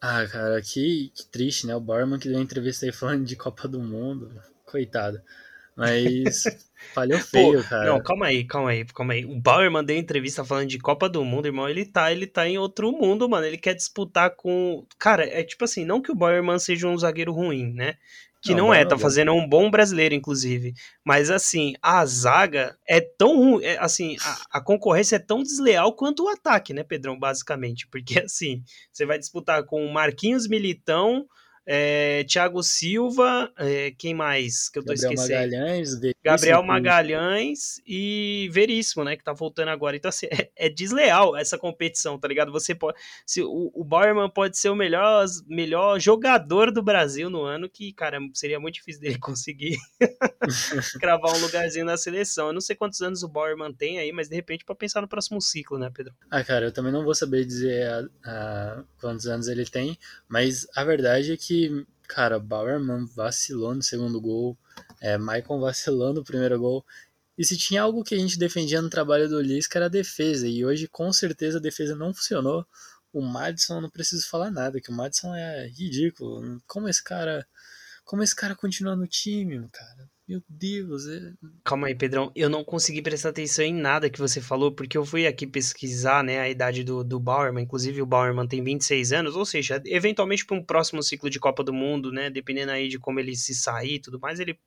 Ah, 0.01 0.25
cara, 0.27 0.61
que, 0.61 1.11
que 1.15 1.25
triste, 1.25 1.65
né? 1.65 1.75
O 1.75 1.79
Barman 1.79 2.19
que 2.19 2.27
deu 2.27 2.37
uma 2.37 2.43
entrevista 2.43 2.85
aí 2.85 2.91
falando 2.91 3.25
de 3.25 3.35
Copa 3.35 3.67
do 3.67 3.79
Mundo. 3.79 4.31
Coitado. 4.65 5.21
Mas 5.75 6.43
falhou 6.93 7.19
feio, 7.19 7.63
cara. 7.63 7.85
Não, 7.85 8.01
calma 8.01 8.27
aí, 8.27 8.43
calma 8.43 8.69
aí, 8.69 8.85
calma 8.85 9.13
aí. 9.13 9.25
O 9.25 9.39
Bauer 9.39 9.71
mandou 9.71 9.95
entrevista 9.95 10.43
falando 10.43 10.67
de 10.67 10.79
Copa 10.79 11.09
do 11.09 11.23
Mundo, 11.23 11.47
irmão. 11.47 11.67
Ele 11.67 11.85
tá, 11.85 12.11
ele 12.11 12.27
tá 12.27 12.47
em 12.47 12.57
outro 12.57 12.91
mundo, 12.91 13.27
mano. 13.27 13.45
Ele 13.45 13.57
quer 13.57 13.73
disputar 13.73 14.35
com. 14.35 14.85
Cara, 14.99 15.25
é 15.25 15.43
tipo 15.43 15.63
assim, 15.63 15.85
não 15.85 16.01
que 16.01 16.11
o 16.11 16.15
Bauerman 16.15 16.59
seja 16.59 16.87
um 16.87 16.97
zagueiro 16.97 17.31
ruim, 17.33 17.73
né? 17.73 17.95
Que 18.41 18.53
Não, 18.53 18.67
não, 18.67 18.73
é, 18.73 18.85
Bauerman 18.85 18.85
tá 18.85 18.95
é 18.95 18.97
bom. 18.97 19.01
fazendo 19.01 19.33
um 19.33 19.47
bom 19.47 19.69
brasileiro, 19.69 20.13
inclusive. 20.15 20.73
Mas 21.03 21.29
assim, 21.29 21.73
a 21.81 22.05
zaga 22.05 22.77
é 22.87 23.01
tão 23.01 23.35
ruim. 23.37 23.63
É, 23.63 23.77
assim, 23.79 24.15
a, 24.21 24.59
a 24.59 24.61
concorrência 24.63 25.15
é 25.15 25.19
tão 25.19 25.41
desleal 25.43 25.95
quanto 25.95 26.23
o 26.23 26.29
ataque, 26.29 26.73
né, 26.73 26.83
Pedrão? 26.83 27.17
Basicamente. 27.17 27.87
Porque 27.87 28.19
assim, 28.23 28.63
você 28.91 29.05
vai 29.05 29.17
disputar 29.17 29.63
com 29.65 29.85
o 29.85 29.93
Marquinhos 29.93 30.47
Militão. 30.47 31.25
É, 31.69 32.23
Thiago 32.23 32.63
Silva, 32.63 33.51
é, 33.57 33.91
quem 33.91 34.13
mais 34.13 34.69
que 34.69 34.79
eu 34.79 34.83
tô 34.85 34.93
Gabriel 34.93 35.11
esquecendo? 35.11 35.33
Magalhães, 35.33 35.89
Veríssimo, 35.99 36.15
Gabriel 36.23 36.63
Magalhães 36.63 37.81
e 37.85 38.49
Veríssimo, 38.53 39.03
né? 39.03 39.17
Que 39.17 39.23
tá 39.23 39.33
voltando 39.33 39.67
agora. 39.67 39.97
Então, 39.97 40.07
assim, 40.07 40.27
é, 40.27 40.49
é 40.55 40.69
desleal 40.69 41.35
essa 41.35 41.57
competição, 41.57 42.17
tá 42.17 42.25
ligado? 42.27 42.53
Você 42.53 42.73
pode. 42.73 42.97
Se, 43.25 43.41
o, 43.41 43.69
o 43.73 43.83
Bauerman 43.83 44.29
pode 44.29 44.57
ser 44.57 44.69
o 44.69 44.75
melhor, 44.75 45.25
melhor 45.45 45.99
jogador 45.99 46.71
do 46.71 46.81
Brasil 46.81 47.29
no 47.29 47.43
ano, 47.43 47.69
que, 47.69 47.91
cara, 47.91 48.17
seria 48.33 48.59
muito 48.59 48.75
difícil 48.75 49.01
dele 49.01 49.17
conseguir 49.19 49.75
cravar 50.99 51.35
um 51.35 51.39
lugarzinho 51.39 51.85
na 51.85 51.97
seleção. 51.97 52.47
Eu 52.47 52.53
não 52.53 52.61
sei 52.61 52.75
quantos 52.75 53.01
anos 53.01 53.23
o 53.23 53.27
Bauerman 53.27 53.73
tem 53.73 53.99
aí, 53.99 54.11
mas 54.11 54.29
de 54.29 54.35
repente 54.35 54.63
pra 54.63 54.73
pensar 54.75 55.01
no 55.01 55.07
próximo 55.07 55.41
ciclo, 55.41 55.77
né, 55.77 55.91
Pedro? 55.93 56.13
Ah, 56.31 56.43
cara, 56.43 56.65
eu 56.67 56.71
também 56.71 56.91
não 56.91 57.03
vou 57.03 57.13
saber 57.15 57.43
dizer 57.45 57.87
a- 57.89 58.07
a 58.25 58.83
quantos 58.99 59.27
anos 59.27 59.47
ele 59.47 59.65
tem, 59.65 59.97
mas 60.27 60.65
a 60.75 60.83
verdade 60.83 61.33
é 61.33 61.37
que, 61.37 61.56
cara, 62.07 62.39
Bauerman 62.39 63.05
vacilou 63.05 63.75
no 63.75 63.83
segundo 63.83 64.19
gol, 64.21 64.57
é, 65.01 65.17
Maicon 65.17 65.59
vacilou 65.59 66.13
no 66.13 66.23
primeiro 66.23 66.59
gol. 66.59 66.85
E 67.37 67.45
se 67.45 67.57
tinha 67.57 67.81
algo 67.81 68.03
que 68.03 68.15
a 68.15 68.17
gente 68.17 68.39
defendia 68.39 68.81
no 68.81 68.89
trabalho 68.89 69.29
do 69.29 69.39
Lisca 69.41 69.77
era 69.77 69.85
a 69.85 69.89
defesa, 69.89 70.47
e 70.47 70.65
hoje 70.65 70.87
com 70.87 71.11
certeza 71.13 71.59
a 71.59 71.61
defesa 71.61 71.95
não 71.95 72.13
funcionou. 72.13 72.65
O 73.13 73.21
Madison, 73.21 73.81
não 73.81 73.89
preciso 73.89 74.27
falar 74.27 74.51
nada, 74.51 74.81
que 74.81 74.89
o 74.89 74.93
Madison 74.93 75.33
é 75.35 75.67
ridículo. 75.67 76.61
Como 76.67 76.89
esse 76.89 77.03
cara, 77.03 77.47
como 78.05 78.23
esse 78.23 78.35
cara 78.35 78.55
continua 78.55 78.95
no 78.95 79.07
time, 79.07 79.67
cara? 79.69 80.09
Meu 80.27 80.43
Deus, 80.49 81.07
é... 81.07 81.33
Calma 81.63 81.87
aí, 81.87 81.95
Pedrão. 81.95 82.29
Eu 82.35 82.49
não 82.49 82.61
consegui 82.61 83.01
prestar 83.01 83.29
atenção 83.29 83.63
em 83.63 83.73
nada 83.73 84.09
que 84.09 84.19
você 84.19 84.41
falou, 84.41 84.73
porque 84.73 84.97
eu 84.97 85.05
fui 85.05 85.25
aqui 85.25 85.47
pesquisar 85.47 86.21
né, 86.21 86.39
a 86.39 86.49
idade 86.49 86.83
do, 86.83 87.01
do 87.01 87.17
Bauerman. 87.17 87.63
Inclusive, 87.63 88.01
o 88.01 88.05
Bauerman 88.05 88.45
tem 88.45 88.61
26 88.61 89.13
anos, 89.13 89.37
ou 89.37 89.45
seja, 89.45 89.81
eventualmente 89.85 90.45
para 90.45 90.57
um 90.57 90.63
próximo 90.63 91.01
ciclo 91.01 91.29
de 91.29 91.39
Copa 91.39 91.63
do 91.63 91.71
Mundo, 91.73 92.11
né? 92.11 92.29
Dependendo 92.29 92.73
aí 92.73 92.89
de 92.89 92.99
como 92.99 93.21
ele 93.21 93.37
se 93.37 93.55
sair 93.55 93.95
e 93.95 93.99
tudo 94.01 94.19
mais, 94.19 94.37
ele 94.41 94.59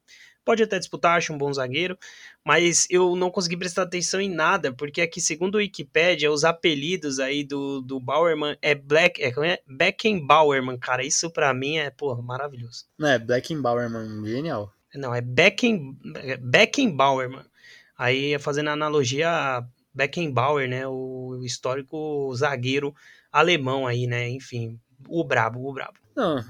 pode 0.46 0.62
até 0.62 0.78
disputar, 0.78 1.18
acho 1.18 1.30
um 1.34 1.38
bom 1.38 1.52
zagueiro. 1.52 1.98
Mas 2.42 2.86
eu 2.88 3.14
não 3.14 3.30
consegui 3.30 3.58
prestar 3.58 3.82
atenção 3.82 4.18
em 4.18 4.30
nada, 4.30 4.72
porque 4.72 5.02
aqui, 5.02 5.20
segundo 5.20 5.56
o 5.56 5.58
Wikipedia, 5.58 6.32
os 6.32 6.42
apelidos 6.42 7.20
aí 7.20 7.44
do, 7.44 7.82
do 7.82 8.00
Bauerman 8.00 8.56
é 8.62 8.74
Black. 8.74 9.22
É, 9.22 9.30
como 9.30 9.44
é? 9.44 9.58
Beckenbauerman, 9.66 10.78
cara. 10.78 11.04
Isso 11.04 11.30
pra 11.30 11.52
mim 11.52 11.76
é, 11.76 11.90
porra, 11.90 12.22
maravilhoso. 12.22 12.86
Não, 12.98 13.08
é 13.08 13.18
Blackenbauerman, 13.18 14.24
genial. 14.24 14.72
Não, 14.94 15.14
é 15.14 15.20
Becken, 15.20 15.96
Beckenbauer, 16.40 17.30
mano. 17.30 17.48
Aí 17.96 18.38
fazendo 18.38 18.70
analogia 18.70 19.30
a 19.30 19.64
Beckenbauer, 19.94 20.68
né? 20.68 20.86
O 20.86 21.40
histórico 21.44 22.32
zagueiro 22.34 22.94
alemão 23.30 23.86
aí, 23.86 24.06
né? 24.06 24.28
Enfim, 24.28 24.78
o 25.08 25.24
brabo, 25.24 25.68
o 25.68 25.72
brabo. 25.72 25.98
Não. 26.16 26.44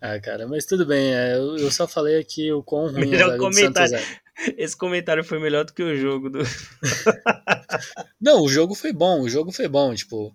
Ah, 0.00 0.18
cara, 0.20 0.46
mas 0.46 0.64
tudo 0.64 0.86
bem. 0.86 1.12
é, 1.12 1.36
eu, 1.36 1.56
eu 1.56 1.70
só 1.70 1.86
falei 1.88 2.20
aqui 2.20 2.52
o 2.52 2.62
quão 2.62 2.86
ruim 2.92 3.06
Melhor 3.06 3.36
comentário. 3.36 3.96
É. 3.96 4.54
Esse 4.56 4.76
comentário 4.76 5.24
foi 5.24 5.40
melhor 5.40 5.64
do 5.64 5.72
que 5.72 5.82
o 5.82 5.96
jogo 5.96 6.30
do. 6.30 6.38
Não, 8.20 8.42
o 8.42 8.48
jogo 8.48 8.74
foi 8.74 8.92
bom, 8.92 9.22
o 9.22 9.28
jogo 9.28 9.50
foi 9.50 9.66
bom. 9.66 9.92
Tipo, 9.94 10.32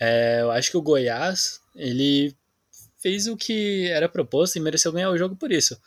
é, 0.00 0.40
eu 0.40 0.50
acho 0.50 0.70
que 0.70 0.76
o 0.76 0.82
Goiás, 0.82 1.60
ele 1.76 2.34
fez 2.98 3.26
o 3.26 3.36
que 3.36 3.88
era 3.88 4.08
proposto 4.08 4.56
e 4.56 4.60
mereceu 4.60 4.92
ganhar 4.92 5.10
o 5.10 5.18
jogo 5.18 5.36
por 5.36 5.52
isso. 5.52 5.78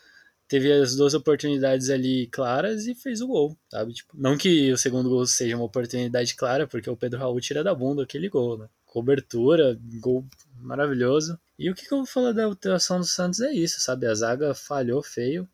Teve 0.48 0.72
as 0.72 0.94
duas 0.94 1.12
oportunidades 1.12 1.90
ali 1.90 2.28
claras 2.28 2.86
e 2.86 2.94
fez 2.94 3.20
o 3.20 3.26
gol, 3.26 3.58
sabe? 3.68 3.92
Tipo, 3.92 4.16
não 4.16 4.38
que 4.38 4.72
o 4.72 4.78
segundo 4.78 5.08
gol 5.08 5.26
seja 5.26 5.56
uma 5.56 5.64
oportunidade 5.64 6.36
clara, 6.36 6.68
porque 6.68 6.88
o 6.88 6.96
Pedro 6.96 7.18
Raul 7.18 7.40
tira 7.40 7.64
da 7.64 7.74
bunda 7.74 8.04
aquele 8.04 8.28
gol, 8.28 8.56
né? 8.58 8.68
Cobertura, 8.84 9.76
gol 10.00 10.24
maravilhoso. 10.60 11.38
E 11.58 11.68
o 11.68 11.74
que, 11.74 11.86
que 11.86 11.92
eu 11.92 11.98
vou 11.98 12.06
falar 12.06 12.32
da 12.32 12.46
atuação 12.46 13.00
do 13.00 13.04
Santos 13.04 13.40
é 13.40 13.52
isso, 13.52 13.80
sabe? 13.80 14.06
A 14.06 14.14
zaga 14.14 14.54
falhou 14.54 15.02
feio. 15.02 15.48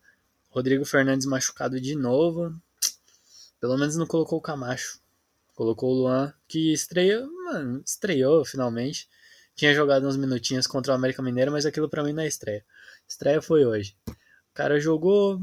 Rodrigo 0.49 0.85
Fernandes 0.85 1.25
machucado 1.25 1.81
de 1.81 1.95
novo. 1.95 2.55
Pelo 3.59 3.77
menos 3.77 3.95
não 3.95 4.05
colocou 4.05 4.37
o 4.37 4.41
Camacho. 4.41 4.99
Colocou 5.55 5.91
o 5.91 5.93
Luan, 6.01 6.33
que 6.47 6.71
estreou, 6.73 7.27
mano, 7.45 7.81
estreou 7.85 8.45
finalmente. 8.45 9.07
Tinha 9.55 9.73
jogado 9.73 10.07
uns 10.07 10.17
minutinhos 10.17 10.67
contra 10.67 10.93
o 10.93 10.95
América 10.95 11.21
Mineiro, 11.21 11.51
mas 11.51 11.65
aquilo 11.65 11.89
pra 11.89 12.03
mim 12.03 12.13
não 12.13 12.23
é 12.23 12.27
estreia. 12.27 12.63
Estreia 13.07 13.41
foi 13.41 13.65
hoje. 13.65 13.95
O 14.53 14.55
cara 14.55 14.79
jogou, 14.79 15.41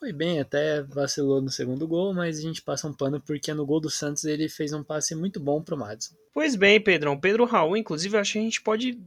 foi 0.00 0.12
bem 0.12 0.40
até, 0.40 0.82
vacilou 0.82 1.40
no 1.40 1.48
segundo 1.48 1.86
gol, 1.86 2.12
mas 2.12 2.38
a 2.38 2.42
gente 2.42 2.60
passa 2.60 2.88
um 2.88 2.92
pano 2.92 3.20
porque 3.20 3.54
no 3.54 3.64
gol 3.64 3.78
do 3.78 3.88
Santos 3.88 4.24
ele 4.24 4.48
fez 4.48 4.72
um 4.72 4.82
passe 4.82 5.14
muito 5.14 5.38
bom 5.38 5.62
pro 5.62 5.76
Madison. 5.76 6.16
Pois 6.34 6.56
bem, 6.56 6.80
Pedrão. 6.80 7.18
Pedro 7.18 7.44
Raul, 7.44 7.76
inclusive, 7.76 8.16
eu 8.16 8.20
acho 8.20 8.32
que 8.32 8.38
a 8.40 8.42
gente 8.42 8.60
pode 8.60 9.00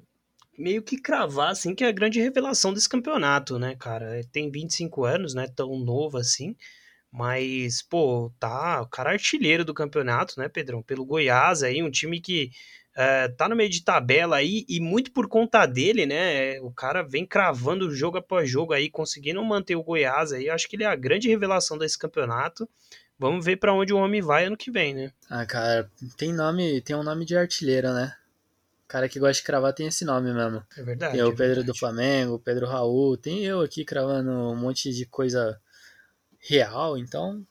meio 0.58 0.82
que 0.82 0.98
cravar, 0.98 1.52
assim, 1.52 1.76
que 1.76 1.84
é 1.84 1.88
a 1.88 1.92
grande 1.92 2.22
revelação 2.22 2.74
desse 2.74 2.88
campeonato, 2.88 3.60
né, 3.60 3.76
cara? 3.76 4.24
Tem 4.32 4.50
25 4.50 5.04
anos, 5.04 5.34
né? 5.34 5.48
Tão 5.54 5.78
novo 5.78 6.18
assim. 6.18 6.56
Mas, 7.12 7.82
pô, 7.82 8.32
tá 8.40 8.82
o 8.82 8.88
cara 8.88 9.12
artilheiro 9.12 9.66
do 9.66 9.74
campeonato, 9.74 10.40
né, 10.40 10.48
Pedrão? 10.48 10.82
Pelo 10.82 11.06
Goiás 11.06 11.62
aí, 11.62 11.84
um 11.84 11.92
time 11.92 12.22
que 12.22 12.52
é, 13.02 13.28
tá 13.30 13.50
no 13.50 13.56
meio 13.56 13.70
de 13.70 13.84
tabela 13.84 14.36
aí 14.36 14.64
e 14.70 14.80
muito 14.80 15.12
por 15.12 15.28
conta 15.28 15.66
dele, 15.66 16.06
né? 16.06 16.60
O 16.62 16.72
cara 16.72 17.02
vem 17.02 17.26
cravando 17.26 17.90
jogo 17.90 18.20
após 18.20 18.48
jogo 18.48 18.74
aí, 18.74 18.92
conseguindo 18.92 19.44
manter 19.44 19.76
o 19.76 19.82
Goiás 19.82 20.32
aí. 20.32 20.52
Acho 20.52 20.70
que 20.70 20.76
ele 20.76 20.84
é 20.84 20.88
a 20.88 20.96
grande 20.96 21.28
revelação 21.28 21.80
desse 21.80 21.98
campeonato. 21.98 22.70
Vamos 23.18 23.44
ver 23.44 23.58
pra 23.58 23.74
onde 23.74 23.92
o 23.92 23.98
homem 23.98 24.22
vai 24.22 24.46
ano 24.46 24.56
que 24.56 24.70
vem, 24.70 24.94
né? 24.94 25.12
Ah, 25.28 25.44
cara, 25.48 25.90
tem 26.16 26.32
nome, 26.32 26.80
tem 26.82 26.96
um 26.96 27.02
nome 27.02 27.26
de 27.26 27.36
artilheiro, 27.36 27.92
né? 27.92 28.16
O 28.86 28.88
cara 28.88 29.10
que 29.10 29.20
gosta 29.20 29.34
de 29.34 29.44
cravar 29.44 29.74
tem 29.74 29.88
esse 29.88 30.06
nome 30.06 30.32
mesmo. 30.32 30.64
É 30.78 30.84
verdade. 30.84 31.14
Tem 31.14 31.24
o 31.24 31.30
é 31.30 31.32
Pedro 31.32 31.46
verdade. 31.48 31.68
do 31.68 31.76
Flamengo, 31.76 32.34
o 32.36 32.40
Pedro 32.40 32.68
Raul, 32.68 33.18
tem 33.18 33.44
eu 33.44 33.62
aqui 33.62 33.84
cravando 33.84 34.30
um 34.30 34.56
monte 34.56 34.94
de 34.94 35.08
coisa 35.08 35.60
real, 36.38 37.00
então 37.00 37.44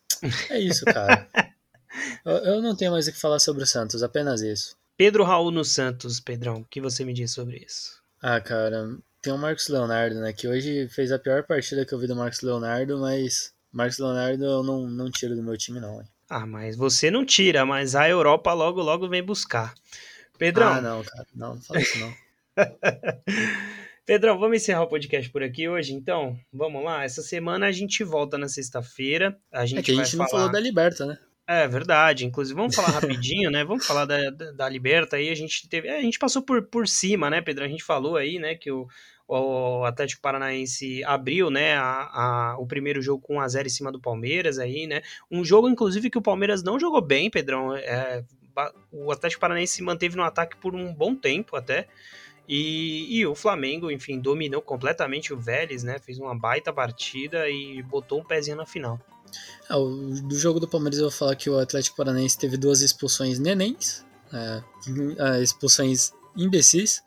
é 0.49 0.61
isso, 0.61 0.85
cara. 0.85 1.27
eu, 2.25 2.37
eu 2.37 2.63
não 2.63 2.77
tenho 2.77 2.93
mais 2.93 3.09
o 3.09 3.13
que 3.13 3.19
falar 3.19 3.41
sobre 3.41 3.65
o 3.65 3.67
Santos, 3.67 4.05
apenas 4.05 4.43
isso. 4.43 4.79
Pedro 5.01 5.25
Raul 5.25 5.51
no 5.51 5.65
Santos, 5.65 6.21
Pedrão, 6.21 6.57
o 6.57 6.65
que 6.67 6.79
você 6.79 7.07
me 7.07 7.15
diz 7.15 7.33
sobre 7.33 7.65
isso? 7.67 8.03
Ah, 8.21 8.39
cara, 8.39 8.99
tem 9.23 9.33
o 9.33 9.39
Marcos 9.39 9.67
Leonardo, 9.69 10.21
né? 10.21 10.31
Que 10.31 10.47
hoje 10.47 10.89
fez 10.89 11.11
a 11.11 11.19
pior 11.19 11.43
partida 11.43 11.87
que 11.87 11.95
eu 11.95 11.99
vi 11.99 12.07
do 12.07 12.15
Marcos 12.15 12.43
Leonardo, 12.43 12.99
mas 12.99 13.55
Marcos 13.73 13.99
Leonardo 13.99 14.45
eu 14.45 14.63
não, 14.63 14.87
não 14.87 15.11
tiro 15.11 15.35
do 15.35 15.43
meu 15.43 15.57
time, 15.57 15.81
não. 15.81 16.03
Hein? 16.03 16.09
Ah, 16.29 16.45
mas 16.45 16.77
você 16.77 17.11
não 17.11 17.25
tira, 17.25 17.65
mas 17.65 17.95
a 17.95 18.07
Europa 18.11 18.53
logo, 18.53 18.83
logo 18.83 19.09
vem 19.09 19.23
buscar. 19.23 19.73
Pedrão, 20.37 20.69
Ah, 20.69 20.83
não, 20.83 21.03
cara, 21.03 21.27
não, 21.35 21.55
não 21.55 21.63
fala 21.63 21.81
isso 21.81 21.99
não. 21.99 22.15
Pedrão, 24.05 24.39
vamos 24.39 24.59
encerrar 24.59 24.83
o 24.83 24.89
podcast 24.89 25.31
por 25.31 25.43
aqui 25.43 25.67
hoje, 25.67 25.95
então? 25.95 26.39
Vamos 26.53 26.85
lá? 26.85 27.05
Essa 27.05 27.23
semana 27.23 27.65
a 27.65 27.73
gente 27.73 28.05
volta 28.05 28.37
na 28.37 28.49
sexta-feira. 28.49 29.35
A 29.51 29.65
gente 29.65 29.79
é 29.79 29.83
que 29.83 29.93
a 29.93 30.05
gente 30.05 30.17
não 30.19 30.29
falou 30.29 30.53
da 30.53 30.61
Liberta, 30.61 31.07
né? 31.07 31.19
É 31.53 31.67
verdade, 31.67 32.25
inclusive 32.25 32.57
vamos 32.57 32.77
falar 32.77 32.91
rapidinho, 32.91 33.51
né? 33.51 33.65
Vamos 33.65 33.85
falar 33.85 34.05
da, 34.05 34.31
da, 34.31 34.53
da 34.53 34.69
Liberta 34.69 35.17
aí. 35.17 35.31
A 35.31 35.35
gente 35.35 35.69
teve. 35.69 35.89
É, 35.89 35.99
a 35.99 36.01
gente 36.01 36.17
passou 36.17 36.43
por, 36.43 36.63
por 36.63 36.87
cima, 36.87 37.29
né, 37.29 37.41
Pedro? 37.41 37.65
A 37.65 37.69
gente 37.69 37.83
falou 37.83 38.17
aí, 38.17 38.39
né, 38.39 38.55
que 38.55 38.71
o, 38.71 38.87
o 39.27 39.85
Atlético 39.85 40.23
Paranaense 40.23 41.03
abriu, 41.03 41.51
né, 41.51 41.75
a, 41.75 42.53
a, 42.53 42.57
o 42.57 42.69
primeiro 42.69 43.03
jogo 43.03 43.21
com 43.21 43.35
1x0 43.35 43.67
em 43.67 43.69
cima 43.69 43.91
do 43.91 44.01
Palmeiras 44.01 44.61
aí, 44.61 44.87
né? 44.87 45.03
Um 45.29 45.45
jogo, 45.45 45.69
inclusive, 45.69 46.09
que 46.09 46.19
o 46.19 46.23
Palmeiras 46.23 46.63
não 46.63 46.79
jogou 46.79 47.01
bem, 47.03 47.29
Pedrão. 47.29 47.75
É, 47.75 48.23
o 48.93 49.11
Atlético 49.11 49.41
Paranaense 49.41 49.75
se 49.75 49.83
manteve 49.83 50.15
no 50.15 50.23
ataque 50.23 50.57
por 50.57 50.77
um 50.77 50.95
bom 50.95 51.17
tempo 51.17 51.57
até. 51.57 51.89
E, 52.49 53.19
e, 53.19 53.27
o 53.27 53.35
Flamengo, 53.35 53.91
enfim, 53.91 54.21
dominou 54.21 54.63
completamente 54.63 55.33
o 55.33 55.37
Vélez, 55.37 55.83
né? 55.83 55.99
Fez 55.99 56.17
uma 56.21 56.39
baita 56.39 56.73
partida 56.73 57.51
e 57.51 57.83
botou 57.83 58.21
um 58.21 58.25
pezinho 58.25 58.57
na 58.57 58.67
final. 58.67 59.01
Ah, 59.69 59.79
o, 59.79 60.21
do 60.23 60.37
jogo 60.39 60.61
do 60.61 60.69
Palmeiras 60.69 60.99
eu 60.99 61.05
vou 61.05 61.13
falar 61.13 61.37
que 61.37 61.49
o 61.49 61.59
Atlético 61.59 61.97
Paranaense 61.97 62.39
teve 62.39 62.57
duas 62.57 62.81
expulsões 62.81 63.39
nenéns, 63.39 64.05
é, 64.33 65.43
expulsões 65.43 66.13
imbecis, 66.37 67.03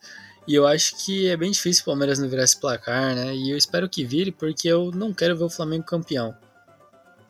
e 0.48 0.56
eu 0.56 0.68
acho 0.68 0.98
que 0.98 1.28
é 1.30 1.38
bem 1.38 1.52
difícil 1.52 1.84
o 1.84 1.86
Palmeiras 1.86 2.20
não 2.20 2.28
virar 2.28 2.44
esse 2.44 2.60
placar, 2.60 3.16
né? 3.16 3.34
E 3.34 3.50
eu 3.50 3.58
espero 3.58 3.90
que 3.90 4.04
vire, 4.04 4.32
porque 4.32 4.68
eu 4.68 4.92
não 4.92 5.14
quero 5.14 5.38
ver 5.38 5.46
o 5.46 5.50
Flamengo 5.50 5.86
campeão. 5.86 6.36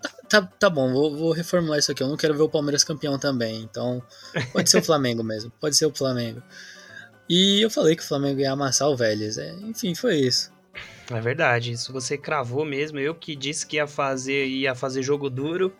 Tá, 0.01 0.09
tá, 0.29 0.41
tá 0.59 0.69
bom, 0.69 0.91
vou, 0.91 1.15
vou, 1.15 1.31
reformular 1.31 1.77
isso 1.77 1.91
aqui. 1.91 2.01
Eu 2.01 2.07
não 2.07 2.17
quero 2.17 2.33
ver 2.33 2.41
o 2.41 2.49
Palmeiras 2.49 2.83
campeão 2.83 3.19
também. 3.19 3.61
Então, 3.61 4.01
pode 4.51 4.69
ser 4.69 4.79
o 4.79 4.83
Flamengo 4.83 5.23
mesmo. 5.23 5.51
Pode 5.59 5.75
ser 5.75 5.85
o 5.85 5.93
Flamengo. 5.93 6.41
E 7.29 7.61
eu 7.61 7.69
falei 7.69 7.95
que 7.95 8.03
o 8.03 8.05
Flamengo 8.05 8.39
ia 8.39 8.51
amassar 8.51 8.89
o 8.89 8.97
Vélez. 8.97 9.37
É, 9.37 9.53
enfim, 9.61 9.93
foi 9.93 10.17
isso. 10.17 10.51
É 11.11 11.19
verdade, 11.19 11.71
isso 11.71 11.91
você 11.91 12.17
cravou 12.17 12.65
mesmo. 12.65 12.99
Eu 12.99 13.13
que 13.13 13.35
disse 13.35 13.65
que 13.65 13.75
ia 13.75 13.87
fazer, 13.87 14.45
ia 14.45 14.73
fazer 14.73 15.03
jogo 15.03 15.29
duro. 15.29 15.73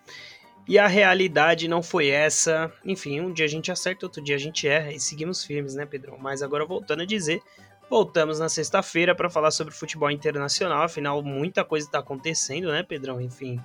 E 0.68 0.80
a 0.80 0.88
realidade 0.88 1.68
não 1.68 1.84
foi 1.84 2.08
essa. 2.08 2.72
Enfim, 2.86 3.20
um 3.20 3.34
dia 3.34 3.46
a 3.46 3.50
gente 3.50 3.72
acerta, 3.72 4.06
outro 4.06 4.24
dia 4.24 4.36
a 4.36 4.40
gente 4.40 4.68
erra 4.68 4.92
e 4.92 5.00
seguimos 5.00 5.44
firmes, 5.44 5.76
né, 5.76 5.86
Pedrão? 5.86 6.18
Mas 6.18 6.42
agora 6.42 6.66
voltando 6.66 7.02
a 7.02 7.06
dizer, 7.06 7.42
voltamos 7.90 8.40
na 8.40 8.48
sexta-feira 8.48 9.14
para 9.14 9.30
falar 9.30 9.52
sobre 9.52 9.74
futebol 9.74 10.10
internacional. 10.10 10.84
Afinal, 10.84 11.22
muita 11.22 11.66
coisa 11.66 11.86
está 11.86 12.00
acontecendo, 12.00 12.72
né, 12.72 12.82
Pedrão? 12.82 13.20
Enfim, 13.20 13.60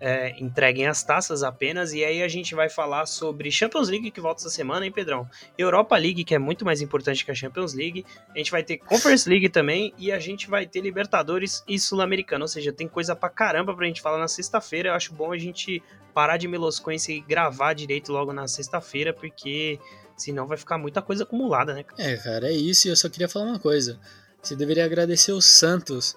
é, 0.00 0.34
entreguem 0.40 0.86
as 0.86 1.02
taças 1.02 1.42
apenas. 1.42 1.92
E 1.92 2.04
aí 2.04 2.22
a 2.22 2.28
gente 2.28 2.54
vai 2.54 2.68
falar 2.68 3.06
sobre 3.06 3.50
Champions 3.50 3.88
League 3.88 4.10
que 4.10 4.20
volta 4.20 4.40
essa 4.40 4.50
semana, 4.50 4.86
hein, 4.86 4.92
Pedrão? 4.92 5.28
Europa 5.56 5.96
League, 5.96 6.24
que 6.24 6.34
é 6.34 6.38
muito 6.38 6.64
mais 6.64 6.80
importante 6.80 7.24
que 7.24 7.30
a 7.30 7.34
Champions 7.34 7.74
League. 7.74 8.04
A 8.34 8.38
gente 8.38 8.50
vai 8.50 8.62
ter 8.62 8.78
Conference 8.78 9.28
League 9.28 9.48
também. 9.48 9.92
E 9.98 10.12
a 10.12 10.18
gente 10.18 10.48
vai 10.48 10.66
ter 10.66 10.80
Libertadores 10.80 11.62
e 11.66 11.78
Sul-Americano. 11.78 12.44
Ou 12.44 12.48
seja, 12.48 12.72
tem 12.72 12.88
coisa 12.88 13.16
pra 13.16 13.28
caramba 13.28 13.74
pra 13.74 13.86
gente 13.86 14.00
falar 14.00 14.18
na 14.18 14.28
sexta-feira. 14.28 14.90
Eu 14.90 14.94
acho 14.94 15.12
bom 15.12 15.32
a 15.32 15.38
gente 15.38 15.82
parar 16.14 16.36
de 16.36 16.48
meloscoência 16.48 17.12
e 17.12 17.20
gravar 17.20 17.74
direito 17.74 18.12
logo 18.12 18.32
na 18.32 18.48
sexta-feira, 18.48 19.12
porque 19.12 19.78
senão 20.16 20.46
vai 20.46 20.58
ficar 20.58 20.76
muita 20.76 21.00
coisa 21.00 21.22
acumulada, 21.22 21.74
né? 21.74 21.84
É, 21.96 22.16
cara, 22.16 22.48
é 22.48 22.52
isso. 22.52 22.88
E 22.88 22.90
eu 22.90 22.96
só 22.96 23.08
queria 23.08 23.28
falar 23.28 23.46
uma 23.46 23.58
coisa. 23.58 23.98
Você 24.42 24.56
deveria 24.56 24.84
agradecer 24.84 25.32
o 25.32 25.40
Santos 25.40 26.16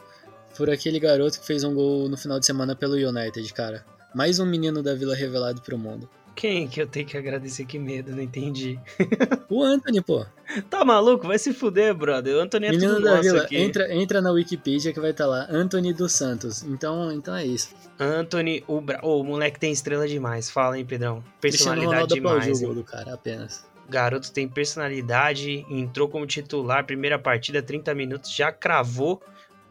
por 0.58 0.70
aquele 0.70 1.00
garoto 1.00 1.40
que 1.40 1.46
fez 1.46 1.64
um 1.64 1.74
gol 1.74 2.10
no 2.10 2.18
final 2.18 2.40
de 2.40 2.46
semana 2.46 2.76
pelo 2.76 2.96
United, 2.96 3.54
cara. 3.54 3.86
Mais 4.14 4.40
um 4.40 4.46
menino 4.46 4.84
da 4.84 4.94
Vila 4.94 5.16
revelado 5.16 5.62
pro 5.62 5.78
mundo. 5.78 6.10
Quem 6.36 6.68
que 6.68 6.82
eu 6.82 6.88
tenho 6.88 7.06
que 7.06 7.18
agradecer? 7.18 7.66
Que 7.66 7.78
medo, 7.78 8.12
não 8.12 8.22
entendi. 8.22 8.80
o 9.50 9.62
Anthony, 9.64 10.02
pô. 10.02 10.26
Tá 10.70 10.84
maluco? 10.84 11.28
Vai 11.28 11.38
se 11.38 11.54
fuder, 11.54 11.94
brother. 11.94 12.36
O 12.36 12.40
Anthony 12.40 12.68
é 12.68 12.72
Menino 12.72 12.96
tudo 12.96 13.04
da 13.04 13.22
Vila, 13.22 13.42
aqui. 13.44 13.58
Entra, 13.58 13.94
entra 13.94 14.22
na 14.22 14.32
Wikipedia 14.32 14.94
que 14.94 15.00
vai 15.00 15.12
estar 15.12 15.26
tá 15.26 15.30
lá. 15.30 15.48
Anthony 15.50 15.94
dos 15.94 16.14
Santos. 16.14 16.64
Então, 16.64 17.12
então 17.12 17.36
é 17.36 17.46
isso. 17.46 17.70
Anthony, 18.00 18.64
o, 18.68 18.82
bra... 18.82 19.00
oh, 19.04 19.22
o 19.22 19.24
moleque 19.24 19.60
tem 19.60 19.72
estrela 19.72 20.08
demais. 20.08 20.50
Fala, 20.50 20.78
hein, 20.78 20.86
Pedrão. 20.86 21.24
Personalidade 21.40 22.14
demais. 22.14 22.62
o 22.62 22.66
gol 22.66 22.76
do 22.76 22.84
cara, 22.84 23.14
apenas. 23.14 23.64
Garoto 23.90 24.32
tem 24.32 24.48
personalidade, 24.48 25.66
entrou 25.70 26.08
como 26.08 26.26
titular, 26.26 26.86
primeira 26.86 27.20
partida, 27.20 27.62
30 27.62 27.94
minutos, 27.94 28.34
já 28.34 28.50
cravou 28.50 29.22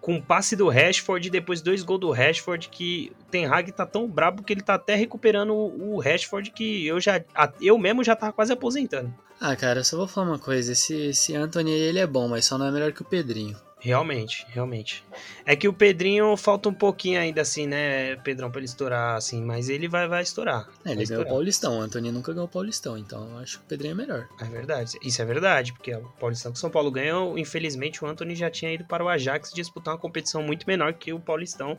com 0.01 0.20
passe 0.20 0.57
do 0.57 0.68
Rashford 0.68 1.28
e 1.28 1.30
depois 1.30 1.61
dois 1.61 1.82
gols 1.82 2.01
do 2.01 2.11
Rashford 2.11 2.68
que 2.68 3.12
o 3.20 3.24
Ten 3.30 3.46
Hag 3.46 3.70
tá 3.72 3.84
tão 3.84 4.09
brabo 4.09 4.42
que 4.42 4.53
ele 4.53 4.62
tá 4.62 4.74
até 4.74 4.94
recuperando 4.94 5.53
o, 5.53 5.94
o 5.94 6.01
Rashford 6.01 6.51
que 6.51 6.86
eu 6.86 7.01
já 7.01 7.22
eu 7.61 7.78
mesmo 7.78 8.03
já 8.03 8.16
tava 8.16 8.32
quase 8.32 8.53
aposentando. 8.53 9.12
Ah, 9.40 9.57
cara, 9.57 9.80
eu 9.80 9.84
só 9.84 9.96
vou 9.96 10.07
falar 10.07 10.28
uma 10.28 10.38
coisa, 10.38 10.72
esse, 10.72 10.94
esse 11.09 11.34
Anthony 11.34 11.70
ele 11.70 11.98
é 11.98 12.07
bom, 12.07 12.28
mas 12.28 12.44
só 12.44 12.59
não 12.59 12.66
é 12.66 12.70
melhor 12.70 12.92
que 12.92 13.01
o 13.03 13.07
Pedrinho. 13.07 13.57
Realmente, 13.80 14.46
realmente. 14.50 15.02
É 15.44 15.56
que 15.56 15.66
o 15.66 15.72
Pedrinho 15.72 16.36
falta 16.36 16.68
um 16.68 16.74
pouquinho 16.74 17.18
ainda 17.18 17.40
assim, 17.40 17.66
né, 17.66 18.16
Pedrão, 18.16 18.50
pra 18.50 18.60
ele 18.60 18.66
estourar 18.66 19.16
assim, 19.16 19.42
mas 19.42 19.70
ele 19.70 19.88
vai, 19.88 20.06
vai 20.06 20.22
estourar. 20.22 20.68
É, 20.84 20.92
ele 20.92 21.06
ganhou 21.06 21.24
o 21.24 21.26
Paulistão, 21.26 21.78
o 21.78 21.80
Antônio 21.80 22.12
nunca 22.12 22.32
ganhou 22.32 22.46
o 22.46 22.50
Paulistão, 22.50 22.98
então 22.98 23.26
eu 23.30 23.38
acho 23.38 23.58
que 23.58 23.64
o 23.64 23.68
Pedrinho 23.68 23.92
é 23.92 23.94
melhor. 23.94 24.28
É 24.38 24.44
verdade, 24.44 24.98
isso 25.02 25.22
é 25.22 25.24
verdade, 25.24 25.72
porque 25.72 25.94
o 25.94 26.02
Paulistão 26.20 26.52
que 26.52 26.58
o 26.58 26.60
São 26.60 26.70
Paulo 26.70 26.90
ganhou, 26.90 27.38
infelizmente 27.38 28.04
o 28.04 28.06
Antônio 28.06 28.36
já 28.36 28.50
tinha 28.50 28.72
ido 28.72 28.84
para 28.84 29.02
o 29.02 29.08
Ajax 29.08 29.50
disputar 29.52 29.94
uma 29.94 30.00
competição 30.00 30.42
muito 30.42 30.66
menor 30.66 30.92
que 30.92 31.12
o 31.12 31.18
Paulistão, 31.18 31.78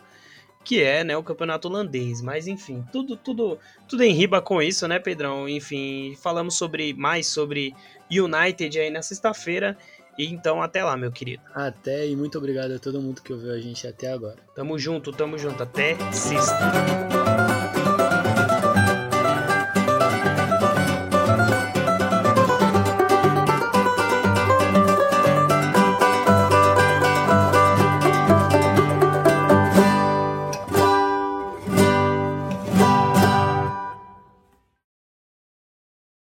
que 0.63 0.81
é, 0.81 1.03
né, 1.03 1.15
o 1.15 1.23
campeonato 1.23 1.67
holandês. 1.67 2.21
Mas 2.21 2.47
enfim, 2.47 2.83
tudo, 2.91 3.15
tudo, 3.15 3.59
tudo 3.87 4.03
em 4.03 4.13
riba 4.13 4.41
com 4.41 4.61
isso, 4.61 4.87
né, 4.87 4.99
Pedrão? 4.99 5.47
Enfim, 5.47 6.15
falamos 6.21 6.55
sobre 6.55 6.93
mais 6.93 7.27
sobre 7.27 7.75
United 8.09 8.79
aí 8.79 8.89
na 8.89 9.01
sexta-feira. 9.01 9.77
E 10.17 10.25
então 10.25 10.61
até 10.61 10.83
lá, 10.83 10.95
meu 10.97 11.11
querido. 11.11 11.43
Até 11.53 12.07
e 12.07 12.15
muito 12.15 12.37
obrigado 12.37 12.71
a 12.71 12.79
todo 12.79 13.01
mundo 13.01 13.21
que 13.21 13.31
ouviu 13.33 13.53
a 13.53 13.59
gente 13.59 13.87
até 13.87 14.11
agora. 14.11 14.37
Tamo 14.55 14.77
junto, 14.77 15.11
tamo 15.11 15.37
junto. 15.37 15.63
Até 15.63 15.95
sexta. 16.11 17.30